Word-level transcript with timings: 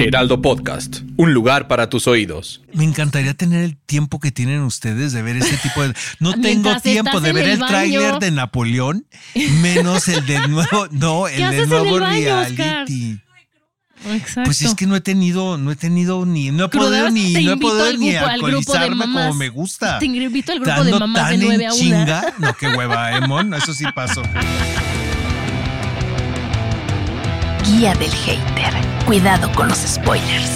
Heraldo 0.00 0.40
Podcast, 0.40 1.00
un 1.16 1.34
lugar 1.34 1.66
para 1.66 1.90
tus 1.90 2.06
oídos. 2.06 2.62
Me 2.72 2.84
encantaría 2.84 3.34
tener 3.34 3.64
el 3.64 3.76
tiempo 3.76 4.20
que 4.20 4.30
tienen 4.30 4.60
ustedes 4.60 5.12
de 5.12 5.22
ver 5.22 5.36
ese 5.36 5.56
tipo 5.56 5.82
de. 5.82 5.92
No 6.20 6.34
tengo 6.40 6.78
tiempo 6.80 7.20
de 7.20 7.32
ver 7.32 7.44
el 7.46 7.50
el, 7.62 7.66
tráiler 7.66 8.18
de 8.20 8.30
Napoleón, 8.30 9.06
menos 9.60 10.06
el 10.08 10.24
del 10.26 10.50
nuevo. 10.50 10.86
No, 10.92 11.26
el 11.28 11.50
del 11.50 11.68
nuevo 11.68 11.96
el 11.96 12.02
baño, 12.02 12.38
Oscar? 12.40 12.56
reality. 12.56 13.18
Exacto. 14.06 14.42
Pues 14.44 14.62
es 14.62 14.74
que 14.74 14.86
no 14.86 14.94
he 14.94 15.00
tenido, 15.00 15.58
no 15.58 15.72
he 15.72 15.76
tenido 15.76 16.24
ni, 16.24 16.52
no 16.52 16.66
he 16.66 16.68
podido 16.68 17.10
ni, 17.10 17.32
no 17.44 17.52
he 17.54 17.56
podido 17.56 17.84
al 17.84 17.98
ni 17.98 18.12
grupo- 18.12 18.26
al 18.28 18.40
grupo 18.40 18.72
de 18.72 18.78
alcoholizarme 18.78 19.04
como 19.12 19.34
me 19.34 19.48
gusta. 19.48 19.98
Te 19.98 20.04
invito 20.06 20.52
al 20.52 20.60
grupo 20.60 20.84
de 20.84 20.90
Estando 20.92 21.00
mamás 21.00 21.30
de 21.30 21.34
tan 21.38 21.42
en 21.42 21.48
9 21.48 21.66
a 21.66 21.72
1. 21.74 21.82
chinga. 21.82 22.34
No, 22.38 22.54
qué 22.54 22.68
hueva, 22.68 23.12
Emon, 23.18 23.52
eso 23.54 23.74
sí 23.74 23.84
pasó. 23.92 24.22
Guía 27.68 27.94
del 27.94 28.10
hater. 28.10 28.72
Cuidado 29.06 29.50
con 29.52 29.68
los 29.68 29.78
spoilers. 29.78 30.50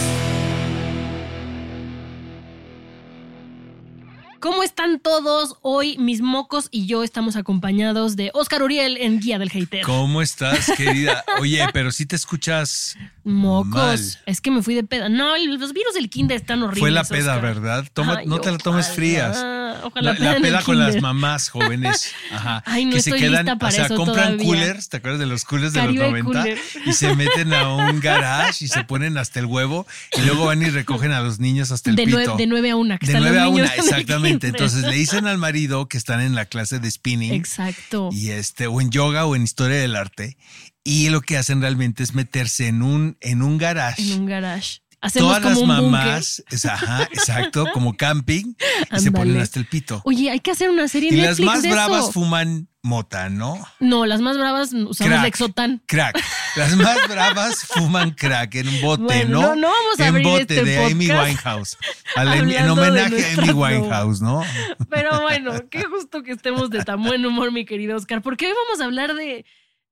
¿Cómo 4.40 4.64
están 4.64 4.98
todos? 4.98 5.54
Hoy 5.62 5.96
mis 5.98 6.20
mocos 6.20 6.66
y 6.72 6.86
yo 6.86 7.04
estamos 7.04 7.36
acompañados 7.36 8.16
de 8.16 8.30
Oscar 8.34 8.64
Uriel 8.64 8.96
en 8.96 9.20
Guía 9.20 9.38
del 9.38 9.50
Hater. 9.50 9.84
¿Cómo 9.84 10.20
estás, 10.20 10.72
querida? 10.76 11.22
Oye, 11.40 11.64
pero 11.72 11.92
si 11.92 12.06
te 12.06 12.16
escuchas 12.16 12.96
Mocos. 13.22 13.70
mal. 13.72 14.00
Es 14.26 14.40
que 14.40 14.50
me 14.50 14.60
fui 14.62 14.74
de 14.74 14.82
peda. 14.82 15.08
No, 15.08 15.36
los 15.36 15.72
virus 15.72 15.94
del 15.94 16.10
kinder 16.10 16.36
están 16.38 16.60
horribles. 16.64 16.80
Fue 16.80 16.90
la 16.90 17.04
peda, 17.04 17.36
Oscar. 17.36 17.40
¿verdad? 17.54 17.84
Toma- 17.92 18.16
Ay, 18.18 18.26
no 18.26 18.40
te 18.40 18.50
la 18.50 18.58
tomes 18.58 18.86
ojalá, 18.86 18.96
frías. 18.96 19.36
Ojalá 19.82 20.14
La, 20.14 20.32
la 20.34 20.40
peda 20.40 20.62
con 20.62 20.78
las 20.78 21.00
mamás 21.00 21.48
jóvenes. 21.48 22.12
Ajá. 22.32 22.62
Ay, 22.66 22.84
no 22.84 22.92
que 22.92 23.02
se 23.02 23.10
estoy 23.10 23.20
quedan, 23.20 23.44
lista 23.46 23.58
para 23.58 23.68
o 23.70 23.74
sea, 23.76 23.84
eso 23.86 23.96
compran 23.96 24.16
todavía. 24.36 24.44
coolers, 24.46 24.88
¿te 24.88 24.96
acuerdas 24.98 25.20
de 25.20 25.26
los 25.26 25.44
coolers 25.44 25.72
de 25.72 25.82
los 25.82 25.94
90? 25.94 26.22
cooler. 26.24 26.58
Y 26.86 26.92
se 26.92 27.14
meten 27.16 27.52
a 27.54 27.68
un 27.74 28.00
garage 28.00 28.64
y 28.64 28.68
se 28.68 28.84
ponen 28.84 29.18
hasta 29.18 29.40
el 29.40 29.46
huevo 29.46 29.86
y 30.16 30.20
luego 30.22 30.46
van 30.46 30.62
y 30.62 30.66
recogen 30.70 31.12
a 31.12 31.20
los 31.20 31.38
niños 31.40 31.70
hasta 31.72 31.90
el 31.90 31.96
De 31.96 32.04
pito. 32.04 32.16
nueve- 32.18 32.34
de 32.38 32.46
nueve 32.46 32.70
a 32.70 32.76
una, 32.76 32.98
que 32.98 33.06
De 33.06 33.12
están 33.12 33.22
los 33.24 33.32
9 33.32 33.44
a 33.44 33.48
1, 33.48 33.64
el 33.64 33.80
exactamente. 33.80 34.46
Entonces 34.48 34.82
le 34.82 34.94
dicen 34.94 35.26
al 35.26 35.38
marido 35.38 35.86
que 35.88 35.96
están 35.98 36.20
en 36.20 36.34
la 36.34 36.44
clase 36.46 36.78
de 36.78 36.90
spinning 36.90 37.32
Exacto. 37.34 38.10
y 38.12 38.30
este 38.30 38.66
o 38.66 38.80
en 38.80 38.90
yoga 38.90 39.26
o 39.26 39.34
en 39.36 39.42
historia 39.42 39.78
del 39.78 39.96
arte 39.96 40.36
y 40.84 41.08
lo 41.10 41.20
que 41.20 41.36
hacen 41.38 41.60
realmente 41.60 42.02
es 42.02 42.14
meterse 42.14 42.66
en 42.68 42.82
un 42.82 43.16
en 43.20 43.42
un 43.42 43.56
garage 43.58 44.02
En 44.02 44.20
un 44.20 44.26
garage. 44.26 44.81
Hacemos 45.02 45.30
Todas 45.36 45.42
como 45.42 45.66
las 45.72 45.80
un 45.80 45.90
mamás, 45.90 46.42
es- 46.50 46.64
ajá, 46.64 47.02
exacto, 47.12 47.66
como 47.74 47.96
camping, 47.96 48.54
y 48.96 49.00
se 49.00 49.10
ponen 49.10 49.40
hasta 49.40 49.58
el 49.58 49.66
pito. 49.66 50.00
Oye, 50.04 50.30
hay 50.30 50.38
que 50.38 50.52
hacer 50.52 50.70
una 50.70 50.86
serie 50.86 51.10
Y 51.12 51.18
en 51.18 51.26
las 51.26 51.40
más 51.40 51.62
de 51.62 51.70
bravas 51.72 52.04
eso. 52.04 52.12
fuman 52.12 52.68
mota, 52.84 53.28
¿no? 53.28 53.58
No, 53.80 54.06
las 54.06 54.20
más 54.20 54.38
bravas 54.38 54.72
usamos 54.72 54.96
Crack. 54.96 55.22
Lexotan. 55.24 55.82
Crack. 55.86 56.22
Las 56.56 56.76
más 56.76 56.96
bravas 57.08 57.64
fuman 57.64 58.12
crack 58.12 58.54
en 58.56 58.68
un 58.68 58.80
bote, 58.80 59.02
Bueno, 59.02 59.40
¿no? 59.40 59.40
no- 59.48 59.56
no 59.56 59.68
vamos 59.68 59.98
a 59.98 60.02
en 60.02 60.08
abrir 60.08 60.26
bote 60.26 60.40
este 60.42 60.64
de 60.64 60.84
Amy 60.84 61.06
podcast 61.08 61.26
Winehouse. 61.28 61.76
A 62.16 62.24
la- 62.24 62.36
en 62.36 62.48
de 62.48 62.70
homenaje 62.70 63.24
a 63.24 63.42
Amy. 63.42 63.50
Winehouse, 63.52 64.20
¿no? 64.20 64.44
Pero 64.88 65.20
bueno, 65.20 65.52
qué 65.70 65.82
justo 65.84 66.22
que 66.22 66.30
estemos 66.32 66.70
de 66.70 66.84
tan 66.84 67.02
buen 67.02 67.24
humor, 67.26 67.50
mi 67.50 67.64
querido 67.64 67.96
Oscar. 67.96 68.22
Porque 68.22 68.46
hoy 68.46 68.52
vamos 68.66 68.80
a 68.80 68.84
hablar 68.84 69.14
de 69.14 69.44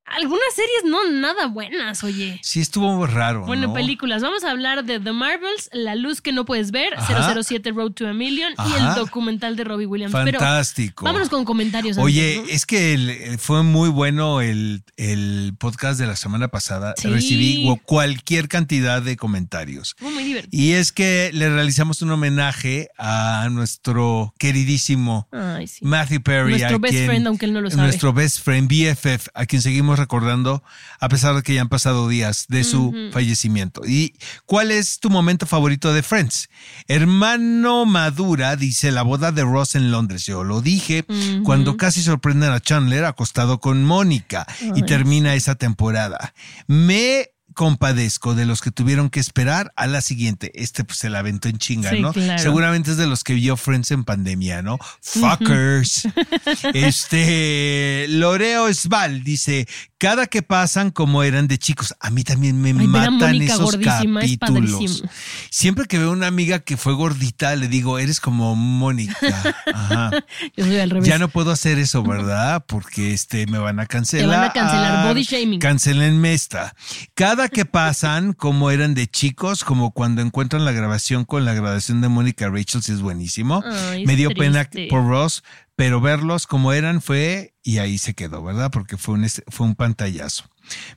algunas 0.04 0.54
series 0.56 0.84
no 0.90 1.08
nada 1.12 1.46
buenas, 1.46 2.02
oye. 2.02 2.40
Sí, 2.42 2.60
estuvo 2.60 3.06
raro. 3.06 3.46
Bueno, 3.46 3.68
¿no? 3.68 3.74
películas. 3.74 4.22
Vamos 4.22 4.42
a 4.42 4.50
hablar 4.50 4.84
de 4.84 4.98
The 4.98 5.12
Marvels, 5.12 5.70
La 5.72 5.94
Luz 5.94 6.20
que 6.20 6.32
no 6.32 6.44
puedes 6.44 6.72
ver, 6.72 6.94
Ajá. 6.96 7.32
007 7.42 7.70
Road 7.70 7.92
to 7.92 8.08
a 8.08 8.12
Million 8.12 8.52
y 8.68 8.72
el 8.76 8.94
documental 8.96 9.54
de 9.54 9.62
Robbie 9.64 9.86
Williams. 9.86 10.12
Fantástico. 10.12 11.04
Pero 11.04 11.12
vámonos 11.12 11.28
con 11.28 11.44
comentarios. 11.44 11.96
Oye, 11.96 12.38
antes, 12.38 12.48
¿no? 12.50 12.54
es 12.56 12.66
que 12.66 12.94
el- 12.94 13.38
fue 13.38 13.62
muy 13.62 13.88
bueno 13.88 14.40
el, 14.40 14.82
el 14.96 15.54
podcast 15.58 16.00
de 16.00 16.06
la 16.06 16.16
semana 16.16 16.48
pasada. 16.48 16.94
Sí. 16.96 17.06
Recibí 17.08 17.68
cualquier 17.84 18.48
cantidad 18.48 19.00
de 19.02 19.16
comentarios. 19.16 19.94
Fue 19.96 20.10
muy 20.10 20.24
divertido. 20.24 20.50
Y 20.60 20.72
es 20.72 20.90
que 20.90 21.30
le 21.32 21.48
realizamos 21.50 22.02
un 22.02 22.10
homenaje 22.10 22.88
a 22.98 23.48
nuestro 23.52 24.34
queridísimo 24.38 25.28
Ay, 25.30 25.66
sí. 25.68 25.84
Matthew 25.84 26.22
Perry. 26.22 26.50
Nuestro 26.50 26.78
best 26.80 26.94
quien- 26.94 27.06
friend, 27.06 27.26
aunque 27.28 27.46
él 27.46 27.52
no 27.52 27.60
lo 27.60 27.70
sabe. 27.70 27.82
Nuestro 27.82 28.12
best 28.12 28.40
friend, 28.40 28.68
BFF, 28.68 29.28
a 29.34 29.46
quien 29.46 29.62
seguimos 29.62 29.89
recordando 29.98 30.62
a 30.98 31.08
pesar 31.08 31.34
de 31.34 31.42
que 31.42 31.54
ya 31.54 31.62
han 31.62 31.68
pasado 31.68 32.08
días 32.08 32.46
de 32.48 32.64
su 32.64 32.92
fallecimiento. 33.12 33.82
¿Y 33.86 34.14
cuál 34.46 34.70
es 34.70 35.00
tu 35.00 35.10
momento 35.10 35.46
favorito 35.46 35.92
de 35.92 36.02
Friends? 36.02 36.48
Hermano 36.88 37.86
Madura 37.86 38.56
dice 38.56 38.90
la 38.92 39.02
boda 39.02 39.32
de 39.32 39.42
Ross 39.42 39.74
en 39.74 39.90
Londres. 39.90 40.26
Yo 40.26 40.44
lo 40.44 40.60
dije 40.60 41.04
cuando 41.44 41.76
casi 41.76 42.02
sorprenden 42.02 42.52
a 42.52 42.60
Chandler 42.60 43.04
acostado 43.04 43.60
con 43.60 43.84
Mónica 43.84 44.46
y 44.74 44.82
termina 44.82 45.34
esa 45.34 45.54
temporada. 45.54 46.34
Me 46.66 47.30
compadezco 47.60 48.34
de 48.34 48.46
los 48.46 48.62
que 48.62 48.70
tuvieron 48.70 49.10
que 49.10 49.20
esperar 49.20 49.70
a 49.76 49.86
la 49.86 50.00
siguiente. 50.00 50.50
Este 50.54 50.82
pues 50.82 50.96
se 50.96 51.10
la 51.10 51.18
aventó 51.18 51.46
en 51.50 51.58
chinga, 51.58 51.90
Sí, 51.90 52.00
¿no? 52.00 52.10
claro. 52.14 52.42
Seguramente 52.42 52.92
es 52.92 52.96
de 52.96 53.06
los 53.06 53.22
que 53.22 53.34
vio 53.34 53.54
Friends 53.58 53.90
en 53.90 54.04
pandemia, 54.04 54.62
¿no? 54.62 54.78
Fuckers. 55.02 56.08
este 56.72 58.06
Loreo 58.08 58.72
Sval 58.72 59.22
dice, 59.24 59.68
cada 59.98 60.26
que 60.26 60.40
pasan 60.40 60.90
como 60.90 61.22
eran 61.22 61.48
de 61.48 61.58
chicos, 61.58 61.94
a 62.00 62.08
mí 62.08 62.24
también 62.24 62.58
me 62.62 62.70
Ay, 62.70 62.86
matan 62.86 63.42
esos 63.42 63.74
es 63.74 63.80
capítulos. 63.84 65.04
Siempre 65.50 65.86
que 65.86 65.98
veo 65.98 66.12
una 66.12 66.28
amiga 66.28 66.60
que 66.60 66.76
fue 66.76 66.94
gordita, 66.94 67.56
le 67.56 67.66
digo, 67.66 67.98
eres 67.98 68.20
como 68.20 68.54
Mónica. 68.54 69.54
Ajá. 69.74 70.10
Yo 70.56 70.64
soy 70.64 70.78
al 70.78 70.90
revés. 70.90 71.08
Ya 71.08 71.18
no 71.18 71.28
puedo 71.28 71.50
hacer 71.50 71.78
eso, 71.78 72.04
¿verdad? 72.04 72.64
Porque 72.66 73.12
este 73.12 73.46
me 73.48 73.58
van 73.58 73.80
a 73.80 73.86
cancelar. 73.86 74.28
Te 74.28 74.36
van 74.36 74.44
a 74.44 74.52
cancelar, 74.52 75.08
body 75.08 75.22
shaming. 75.22 75.58
Cancelenme 75.58 76.34
esta. 76.34 76.74
Cada 77.14 77.48
que 77.48 77.64
pasan, 77.64 78.32
como 78.38 78.70
eran 78.70 78.94
de 78.94 79.08
chicos, 79.08 79.64
como 79.64 79.90
cuando 79.90 80.22
encuentran 80.22 80.64
la 80.64 80.70
grabación 80.70 81.24
con 81.24 81.44
la 81.44 81.52
grabación 81.52 82.00
de 82.00 82.08
Mónica 82.08 82.48
Rachel, 82.48 82.82
sí 82.82 82.92
es 82.92 83.00
buenísimo. 83.00 83.64
Ay, 83.66 84.06
me 84.06 84.14
dio 84.14 84.30
pena 84.30 84.68
por 84.88 85.04
Ross, 85.06 85.42
pero 85.80 85.98
verlos 86.02 86.46
como 86.46 86.74
eran 86.74 87.00
fue 87.00 87.54
y 87.62 87.78
ahí 87.78 87.96
se 87.96 88.12
quedó, 88.12 88.42
¿verdad? 88.42 88.70
Porque 88.70 88.98
fue 88.98 89.14
un, 89.14 89.24
es- 89.24 89.42
fue 89.48 89.66
un 89.66 89.74
pantallazo. 89.74 90.44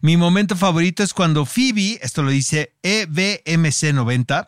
Mi 0.01 0.17
momento 0.17 0.57
favorito 0.57 1.03
es 1.03 1.13
cuando 1.13 1.45
Phoebe, 1.45 1.99
esto 2.01 2.21
lo 2.21 2.31
dice 2.31 2.75
E 2.83 3.07
EBMC90, 3.07 4.45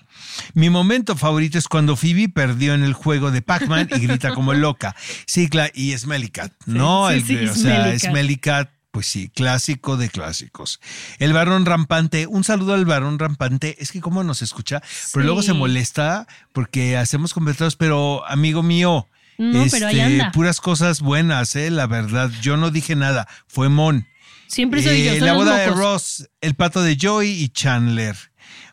mi 0.54 0.70
momento 0.70 1.16
favorito 1.16 1.58
es 1.58 1.70
cuando 1.70 1.96
Phoebe 1.96 2.28
perdió 2.28 2.74
en 2.74 2.84
el 2.84 2.92
juego 2.92 3.32
de 3.32 3.42
Pac-Man 3.42 3.88
y 3.96 4.00
grita 4.00 4.34
como 4.34 4.54
loca. 4.54 4.94
Sí, 5.26 5.48
cla- 5.48 5.72
y 5.74 5.98
Smelly 5.98 6.28
Cat, 6.28 6.52
¿no? 6.66 7.08
sí, 7.10 7.16
El- 7.16 7.24
sí, 7.26 7.38
o 7.48 7.56
sea, 7.56 7.98
Smelly 7.98 8.36
Cat. 8.36 8.72
Pues 8.92 9.08
sí, 9.08 9.30
clásico 9.30 9.96
de 9.98 10.10
clásicos. 10.10 10.80
El 11.20 11.32
varón 11.34 11.66
rampante, 11.66 12.28
un 12.28 12.44
saludo 12.46 12.74
al 12.74 12.84
varón 12.86 13.20
rampante, 13.20 13.76
es 13.80 13.92
que 13.94 14.00
cómo 14.02 14.24
nos 14.26 14.42
escucha, 14.42 14.82
pero 15.14 15.24
Sí. 15.24 15.26
luego 15.26 15.44
se 15.44 15.52
molesta 15.54 16.28
porque 16.54 16.96
hacemos 16.98 17.34
comentarios, 17.34 17.76
pero 17.78 18.26
amigo 18.28 18.64
mío, 18.64 19.08
No, 19.38 19.66
pero 19.70 19.88
ahí 19.88 20.00
este, 20.00 20.14
anda. 20.14 20.32
puras 20.32 20.62
cosas 20.62 21.02
buenas, 21.02 21.56
eh, 21.56 21.70
la 21.70 21.88
verdad, 21.88 22.32
yo 22.42 22.58
no 22.58 22.72
dije 22.72 22.96
nada, 22.96 23.28
fue 23.48 23.70
Mon. 23.70 24.08
Siempre 24.48 24.82
soy 24.82 25.04
yo. 25.04 25.14
Eh, 25.14 25.20
son 25.20 25.28
la 25.28 25.34
boda 25.34 25.58
de. 25.58 25.68
Ross, 25.68 26.30
el 26.42 26.56
pato 26.56 26.82
de 26.82 26.96
Joy 26.96 27.30
y 27.30 27.50
Chandler. 27.50 28.16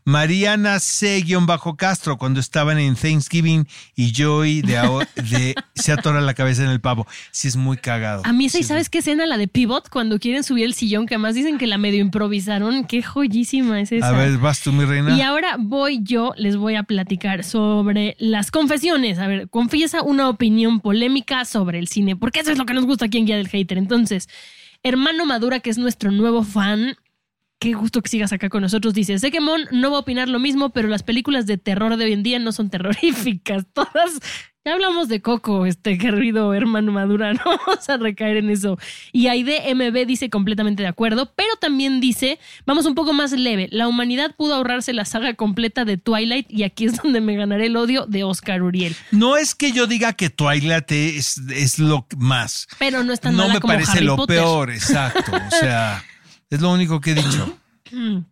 Mariana 0.05 0.79
C-Castro 0.81 2.19
cuando 2.19 2.41
estaban 2.41 2.79
en 2.79 2.95
Thanksgiving 2.97 3.67
y 3.95 4.13
Joy 4.13 4.63
de, 4.63 5.07
de- 5.31 5.55
se 5.75 5.93
atora 5.93 6.21
la 6.21 6.35
cabeza 6.35 6.65
en 6.65 6.71
el 6.71 6.81
pavo. 6.81 7.07
Sí 7.31 7.49
es 7.49 7.57
muy 7.57 7.77
cagado. 7.77 8.23
A 8.25 8.33
mí 8.33 8.47
esa, 8.47 8.59
Sí 8.59 8.65
¿y 8.65 8.67
sabes 8.67 8.89
qué 8.89 8.99
escena? 8.99 9.27
La 9.27 9.37
de 9.39 9.49
Pivot, 9.49 9.89
cuando 9.89 10.19
quieren 10.19 10.43
subir 10.45 10.65
el 10.65 10.75
sillón, 10.75 11.07
que 11.07 11.15
además 11.15 11.35
dicen 11.35 11.59
que 11.59 11.67
la 11.67 11.79
medio 11.79 12.01
improvisaron. 12.01 12.85
Qué 12.85 13.03
joyísima 13.03 13.81
es 13.81 13.93
esa. 13.93 14.09
A 14.09 14.13
ver, 14.13 14.39
vas 14.39 14.61
tú, 14.63 14.73
mi 14.73 14.85
reina. 14.85 15.17
Y 15.17 15.23
ahora 15.23 15.57
voy 15.59 16.01
yo, 16.03 16.33
les 16.37 16.57
voy 16.57 16.75
a 16.75 16.83
platicar 16.83 17.45
sobre 17.45 18.17
las 18.19 18.51
confesiones. 18.51 19.19
A 19.19 19.27
ver, 19.27 19.49
confiesa 19.49 20.03
una 20.03 20.29
opinión 20.29 20.81
polémica 20.81 21.45
sobre 21.45 21.79
el 21.79 21.89
cine, 21.89 22.17
porque 22.17 22.41
eso 22.41 22.51
es 22.53 22.59
lo 22.59 22.67
que 22.67 22.75
nos 22.75 22.85
gusta 22.87 23.07
aquí 23.07 23.19
en 23.19 23.27
Guía 23.27 23.37
del 23.37 23.49
Hater. 23.49 23.79
Entonces, 23.79 24.29
hermano 24.83 25.27
Madura, 25.27 25.61
que 25.61 25.71
es 25.71 25.79
nuestro 25.79 26.11
nuevo 26.11 26.43
fan, 26.43 26.97
qué 27.63 27.75
gusto 27.75 28.03
que 28.03 28.09
sigas 28.09 28.33
acá 28.33 28.49
con 28.49 28.61
nosotros, 28.61 28.93
dice, 28.93 29.17
sé 29.21 29.31
que 29.31 29.41
Mon 29.41 29.61
no 29.71 29.93
va 29.93 29.99
a 29.99 30.01
opinar 30.01 30.29
lo 30.29 30.41
mismo, 30.41 30.71
pero 30.71 30.89
las 30.89 31.05
películas 31.05 31.47
de 31.47 31.59
terror 31.59 31.97
de 31.97 32.07
hoy 32.07 32.13
en 32.13 32.25
día 32.25 32.41
no 32.41 32.51
son 32.51 32.71
terroríficas. 32.71 33.65
Todas 33.73 34.19
Ya 34.65 34.73
hablamos 34.73 35.07
de 35.09 35.23
Coco, 35.23 35.65
este 35.65 35.97
querido 35.97 36.55
hermano 36.55 36.91
Madura, 36.91 37.33
no 37.35 37.41
vamos 37.45 37.89
a 37.89 37.99
recaer 37.99 38.39
en 38.39 38.51
eso. 38.51 38.81
Y 39.13 39.29
Aide 39.29 39.73
MB 39.77 40.07
dice 40.07 40.29
completamente 40.29 40.83
de 40.83 40.89
acuerdo, 40.89 41.33
pero 41.37 41.55
también 41.61 42.01
dice, 42.01 42.41
vamos 42.67 42.85
un 42.85 42.97
poco 42.97 43.13
más 43.13 43.31
leve, 43.31 43.69
la 43.71 43.87
humanidad 43.87 44.35
pudo 44.35 44.57
ahorrarse 44.57 44.93
la 44.93 45.05
saga 45.05 45.35
completa 45.35 45.85
de 45.85 45.99
Twilight 45.99 46.51
y 46.51 46.65
aquí 46.65 46.87
es 46.87 47.01
donde 47.01 47.21
me 47.21 47.37
ganaré 47.37 47.67
el 47.67 47.77
odio 47.77 48.07
de 48.07 48.25
Oscar 48.25 48.65
Uriel. 48.65 48.97
No 49.13 49.37
es 49.37 49.55
que 49.55 49.71
yo 49.71 49.87
diga 49.87 50.15
que 50.15 50.31
Twilight 50.31 50.91
es, 50.91 51.41
es 51.55 51.79
lo 51.79 52.09
más. 52.17 52.67
Pero 52.81 53.05
no 53.05 53.13
es 53.13 53.21
tan 53.21 53.37
No 53.37 53.45
mala 53.45 53.55
me 53.55 53.61
como 53.61 53.75
parece 53.75 53.93
Harry 53.99 54.07
lo 54.07 54.17
Potter. 54.17 54.39
peor, 54.39 54.71
exacto. 54.73 55.31
O 55.31 55.51
sea, 55.51 56.05
es 56.55 56.61
lo 56.61 56.71
único 56.71 57.01
que 57.01 57.13
he 57.13 57.15
dicho. 57.15 57.59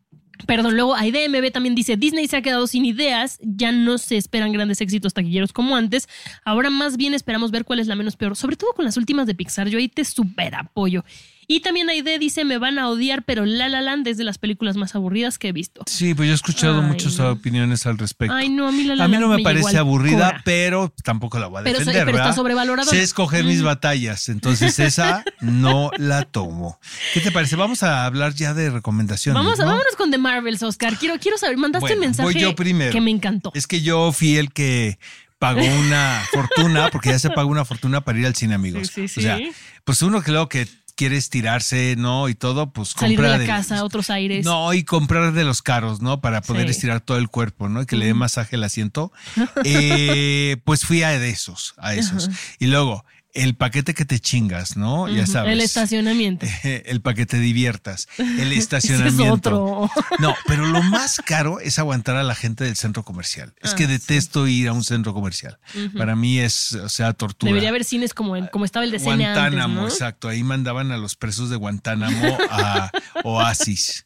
Perdón, 0.47 0.75
luego 0.75 0.97
IDMB 0.99 1.51
también 1.53 1.75
dice, 1.75 1.97
Disney 1.97 2.27
se 2.27 2.37
ha 2.37 2.43
quedado 2.43 2.67
sin 2.67 2.85
ideas, 2.87 3.39
ya 3.43 3.73
no 3.73 3.99
se 3.99 4.17
esperan 4.17 4.53
grandes 4.53 4.81
éxitos 4.81 5.13
taquilleros 5.13 5.53
como 5.53 5.77
antes, 5.77 6.09
ahora 6.45 6.71
más 6.71 6.97
bien 6.97 7.13
esperamos 7.15 7.51
ver 7.51 7.65
cuál 7.65 7.79
es 7.79 7.87
la 7.87 7.95
menos 7.95 8.17
peor, 8.17 8.37
sobre 8.37 8.57
todo 8.57 8.73
con 8.73 8.87
las 8.87 8.97
últimas 8.97 9.27
de 9.27 9.35
Pixar, 9.35 9.69
yo 9.69 9.79
ahí 9.79 9.89
te 9.89 10.05
super 10.05 10.55
apoyo. 10.55 11.05
Y 11.53 11.61
también 11.63 11.91
Aide 11.91 12.21
dice, 12.21 12.45
me 12.45 12.59
van 12.59 12.79
a 12.79 12.89
odiar, 12.89 13.25
pero 13.25 13.45
La 13.45 13.69
La 13.69 13.81
Land 13.81 14.07
es 14.07 14.17
de 14.19 14.23
las 14.23 14.39
películas 14.39 14.77
más 14.77 14.95
aburridas 14.95 15.37
que 15.37 15.49
he 15.49 15.53
visto. 15.53 15.83
Sí, 15.87 16.15
pues 16.15 16.29
yo 16.29 16.33
he 16.33 16.37
escuchado 16.37 16.81
Ay, 16.81 16.87
muchas 16.87 17.19
no. 17.19 17.31
opiniones 17.33 17.87
al 17.87 17.99
respecto. 17.99 18.33
Ay, 18.33 18.49
no, 18.51 18.69
a 18.69 18.73
mí 18.73 18.85
La 18.85 18.95
La 18.95 19.05
a 19.05 19.09
mí 19.09 19.15
Land 19.15 19.25
no 19.27 19.37
me, 19.37 19.43
parece 19.43 19.77
aburrida, 19.77 20.27
cora. 20.29 20.43
pero 20.45 20.95
tampoco 21.03 21.41
la 21.41 21.49
voy 21.49 21.59
a 21.59 21.63
defender. 21.65 22.05
pero 22.05 22.19
está 22.19 22.33
sobrevalorada. 22.35 22.89
Sé 22.89 23.03
escoger 23.03 23.45
mis 23.45 23.63
batallas, 23.63 24.29
entonces 24.29 24.79
esa 24.79 25.25
no 25.41 25.91
la 25.99 26.23
tomo. 26.23 26.79
¿Qué 27.15 27.21
te 27.21 27.33
parece? 27.33 27.57
Vamos 27.57 27.83
a 27.83 28.05
hablar 28.07 28.33
ya 28.35 28.55
de 28.55 28.71
recomendaciones. 28.71 29.35
Vamos, 29.43 29.59
a- 29.59 29.65
¿no? 29.65 29.71
vámonos 29.71 29.97
con 29.97 30.13
The 30.13 30.19
Marvels, 30.19 30.63
Oscar. 30.63 30.97
Quiero, 30.99 31.19
quiero 31.19 31.37
saber, 31.37 31.57
mandaste 31.57 31.81
Bueno, 31.83 31.97
un 31.97 32.01
mensaje 32.07 32.25
voy 32.33 32.41
yo 32.41 32.55
primero. 32.55 32.93
que 32.93 33.01
me 33.01 33.11
encantó. 33.11 33.51
Es 33.57 33.67
que 33.67 33.81
yo 33.83 34.13
fui 34.13 34.37
el 34.37 34.53
que 34.53 35.01
pagó 35.41 35.63
una 35.65 36.23
fortuna, 36.31 36.91
porque 36.93 37.09
ya 37.09 37.19
se 37.19 37.31
pagó 37.31 37.51
una 37.51 37.65
fortuna 37.65 38.03
para 38.03 38.19
ir 38.19 38.27
al 38.27 38.35
cine, 38.37 38.55
amigos. 38.55 38.89
Sí, 38.95 39.09
sí, 39.09 39.21
O 39.21 39.23
sea, 39.23 39.39
sí. 39.39 39.51
pues 39.85 40.03
uno 40.03 40.23
luego 40.27 40.49
que 40.51 40.69
quiere 41.01 41.17
estirarse, 41.17 41.95
¿no? 41.97 42.29
Y 42.29 42.35
todo, 42.35 42.75
pues 42.75 42.91
Salir 42.91 43.17
compra 43.17 43.39
de 43.39 43.47
la 43.47 43.57
casa, 43.57 43.85
otros 43.85 44.11
aires. 44.11 44.45
No, 44.45 44.75
y 44.75 44.85
comprar 44.85 45.33
de 45.33 45.45
los 45.45 45.63
caros, 45.63 46.03
¿no? 46.03 46.21
Para 46.21 46.43
poder 46.43 46.67
Sí. 46.67 46.73
estirar 46.73 47.01
todo 47.01 47.17
el 47.17 47.29
cuerpo, 47.29 47.71
¿no? 47.71 47.81
Y 47.81 47.87
que 47.87 47.97
le 47.97 48.05
dé 48.05 48.13
masaje 48.13 48.57
el 48.57 48.65
asiento. 48.65 49.11
Eh, 49.65 50.59
pues 50.65 50.85
fui 50.85 51.03
a 51.03 51.19
de 51.19 51.31
esos, 51.31 51.73
a 51.79 51.95
esos. 51.95 52.29
Y 52.59 52.67
luego, 52.67 53.07
el 53.33 53.55
paquete 53.55 53.95
que 53.95 54.05
te 54.05 54.19
chingas, 54.19 54.77
¿no? 54.77 55.09
Ya 55.09 55.27
sabes. 55.27 55.53
El 55.53 55.61
estacionamiento. 55.61 56.47
el 56.65 57.01
para 57.01 57.15
que 57.15 57.27
te 57.27 57.39
diviertas, 57.39 58.09
el 58.19 58.53
estacionamiento. 58.53 59.23
es 59.25 59.31
otro. 59.31 59.91
No, 60.19 60.35
pero 60.47 60.67
lo 60.67 60.83
más 60.83 61.21
caro 61.25 61.61
es 61.61 61.79
aguantar 61.79 62.17
a 62.17 62.23
la 62.23 62.35
gente 62.35 62.65
del 62.65 62.77
centro 62.77 63.05
comercial. 63.05 63.55
Es 63.61 63.73
Ah, 63.73 63.77
que 63.77 63.85
sí. 63.87 63.93
detesto 63.93 64.47
ir 64.49 64.69
a 64.69 64.73
un 64.73 64.83
centro 64.85 65.15
comercial. 65.15 65.59
Para 65.97 66.17
mí 66.17 66.39
es, 66.41 66.73
o 66.73 66.89
sea, 66.89 67.13
tortura. 67.13 67.51
Debería 67.51 67.69
haber 67.71 67.85
cines 67.85 68.15
como, 68.15 68.37
el- 68.37 68.51
como 68.51 68.65
estaba 68.65 68.85
el 68.85 68.91
de 68.91 68.97
antes, 68.99 69.07
Guantánamo, 69.07 69.83
¿no? 69.83 69.89
exacto. 69.89 70.29
Ahí 70.29 70.43
mandaban 70.43 70.91
a 70.93 70.97
los 70.97 71.15
presos 71.17 71.51
de 71.51 71.57
Guantánamo 71.57 72.39
a 72.51 72.91
Oasis. 73.25 74.05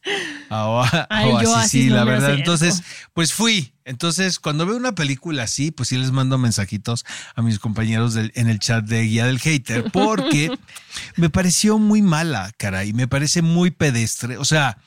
A 0.49 0.65
Oasis, 0.67 1.71
sí, 1.71 1.87
no 1.87 1.95
la 1.95 2.03
verdad. 2.03 2.33
Entonces, 2.35 2.83
pues 3.13 3.33
fui. 3.33 3.71
Entonces, 3.85 4.39
cuando 4.39 4.65
veo 4.65 4.75
una 4.75 4.95
película 4.95 5.43
así, 5.43 5.69
pues 5.71 5.89
sí 5.89 5.97
les 5.97 6.11
mando 6.11 6.37
mensajitos 6.39 7.05
a 7.35 7.41
mis 7.43 7.59
compañeros 7.59 8.13
del- 8.15 8.31
en 8.35 8.49
el 8.49 8.59
chat 8.59 8.83
de 8.85 9.03
Guía 9.03 9.27
del 9.27 9.39
Hater, 9.39 9.91
porque 9.93 10.51
me 11.15 11.29
pareció 11.29 11.77
muy 11.77 12.01
mala, 12.01 12.51
caray. 12.57 12.93
Me 12.93 13.07
parece 13.07 13.41
muy 13.43 13.69
pedestre. 13.71 14.37
O 14.37 14.45
sea, 14.45 14.77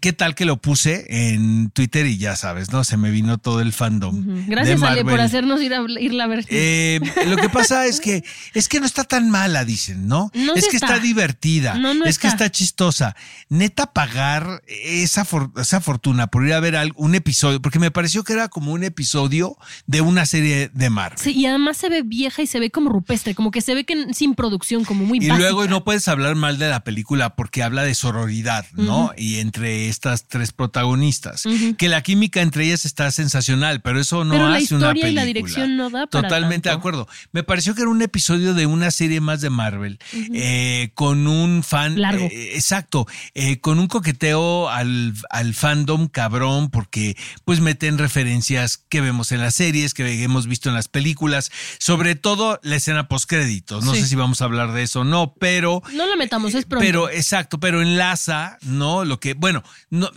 ¿qué 0.00 0.12
tal 0.12 0.34
que 0.34 0.44
lo 0.44 0.58
puse 0.60 1.06
en 1.08 1.70
Twitter 1.70 2.06
y 2.06 2.18
ya 2.18 2.36
sabes, 2.36 2.70
¿no? 2.72 2.84
Se 2.84 2.96
me 2.96 3.10
vino 3.10 3.38
todo 3.38 3.60
el 3.60 3.72
fandom. 3.72 4.46
Gracias, 4.46 4.82
Ale, 4.82 5.04
por 5.04 5.20
hacernos 5.20 5.60
ir 5.62 5.72
a, 5.74 5.80
irla 5.98 6.24
a 6.24 6.26
ver. 6.26 6.44
Eh, 6.48 7.00
lo 7.26 7.36
que 7.36 7.48
pasa 7.48 7.86
es 7.86 8.00
que 8.00 8.22
es 8.54 8.68
que 8.68 8.80
no 8.80 8.86
está 8.86 9.04
tan 9.04 9.30
mala, 9.30 9.64
dicen, 9.64 10.06
¿no? 10.06 10.30
No 10.34 10.54
es 10.54 10.68
que 10.68 10.76
está. 10.76 10.86
está. 10.96 10.98
divertida, 11.00 11.74
No, 11.74 11.94
no 11.94 12.04
es 12.04 12.18
que 12.18 12.26
está. 12.28 12.50
chistosa. 12.50 13.16
Neta 13.48 13.92
pagar 13.92 14.62
esa, 14.66 15.24
for- 15.24 15.50
esa 15.56 15.80
fortuna 15.80 16.26
por 16.26 16.46
ir 16.46 16.52
a 16.52 16.60
ver 16.60 16.76
un 16.96 17.14
episodio, 17.14 17.62
porque 17.62 17.78
me 17.78 17.90
pareció 17.90 18.22
que 18.24 18.32
era 18.34 18.48
como 18.48 18.72
un 18.72 18.84
episodio 18.84 19.56
de 19.86 20.00
una 20.02 20.26
serie 20.26 20.70
de 20.74 20.90
Marvel. 20.90 21.18
Sí, 21.18 21.32
y 21.32 21.46
además 21.46 21.76
se 21.78 21.88
ve 21.88 22.02
vieja 22.02 22.42
y 22.42 22.46
se 22.46 22.60
ve 22.60 22.70
como 22.70 22.90
rupestre, 22.90 23.34
como 23.34 23.50
que 23.50 23.60
se 23.62 23.74
ve 23.74 23.84
que 23.84 24.12
sin 24.14 24.34
producción, 24.34 24.84
como 24.84 25.04
muy 25.04 25.18
Y 25.18 25.28
básica. 25.28 25.38
luego 25.38 25.66
no 25.68 25.84
puedes 25.84 26.06
hablar 26.08 26.34
mal 26.36 26.58
de 26.58 26.68
la 26.68 26.84
película 26.84 27.34
porque 27.34 27.62
habla 27.62 27.82
de 27.82 27.94
sororidad, 27.94 28.66
¿no? 28.74 29.12
Y 29.16 29.38
entre 29.38 29.69
estas 29.88 30.26
tres 30.28 30.52
protagonistas, 30.52 31.44
que 31.78 31.88
la 31.88 32.02
química 32.02 32.40
entre 32.42 32.64
ellas 32.66 32.84
está 32.84 33.10
sensacional, 33.10 33.80
pero 33.82 34.00
eso 34.00 34.24
no 34.24 34.32
Pero 34.34 34.48
la 34.48 34.56
hace 34.56 34.74
una 34.74 34.86
historia 34.86 35.08
y 35.08 35.14
la 35.14 35.22
película. 35.22 35.24
dirección 35.24 35.76
no 35.76 35.90
da 35.90 36.06
para 36.06 36.22
Totalmente 36.28 36.68
de 36.68 36.74
acuerdo. 36.74 37.08
Me 37.32 37.42
pareció 37.42 37.74
que 37.74 37.82
era 37.82 37.90
un 37.90 38.02
episodio 38.02 38.54
de 38.54 38.66
una 38.66 38.90
serie 38.90 39.20
más 39.20 39.40
de 39.40 39.50
Marvel, 39.50 39.98
eh, 40.34 40.90
con 40.94 41.26
un 41.26 41.62
fan 41.62 42.00
Largo. 42.00 42.26
eh, 42.30 42.52
exacto, 42.54 43.06
eh, 43.34 43.60
con 43.60 43.78
un 43.78 43.86
coqueteo 43.86 44.68
al, 44.68 45.14
al 45.30 45.54
fandom 45.54 46.08
cabrón, 46.08 46.70
porque 46.70 47.16
pues 47.44 47.60
meten 47.60 47.98
referencias 47.98 48.78
que 48.88 49.00
vemos 49.00 49.32
en 49.32 49.40
las 49.40 49.54
series, 49.54 49.94
que 49.94 50.22
hemos 50.22 50.46
visto 50.46 50.68
en 50.68 50.74
las 50.74 50.88
películas, 50.88 51.50
sobre 51.78 52.14
todo 52.14 52.58
la 52.62 52.76
escena 52.76 53.08
postcréditos. 53.08 53.84
No 53.84 53.94
Sí. 53.94 54.02
sé 54.02 54.06
si 54.08 54.16
vamos 54.16 54.40
a 54.40 54.44
hablar 54.44 54.72
de 54.72 54.82
eso 54.82 55.00
o 55.00 55.04
no, 55.04 55.34
pero 55.38 55.82
No 55.94 56.06
la 56.06 56.16
metamos, 56.16 56.54
es 56.54 56.64
pronto. 56.64 56.84
pero 56.84 57.10
exacto, 57.10 57.58
pero 57.60 57.82
enlaza, 57.82 58.58
¿no? 58.62 59.04
Lo 59.04 59.18
que, 59.20 59.34
bueno, 59.34 59.59
no, 59.90 60.10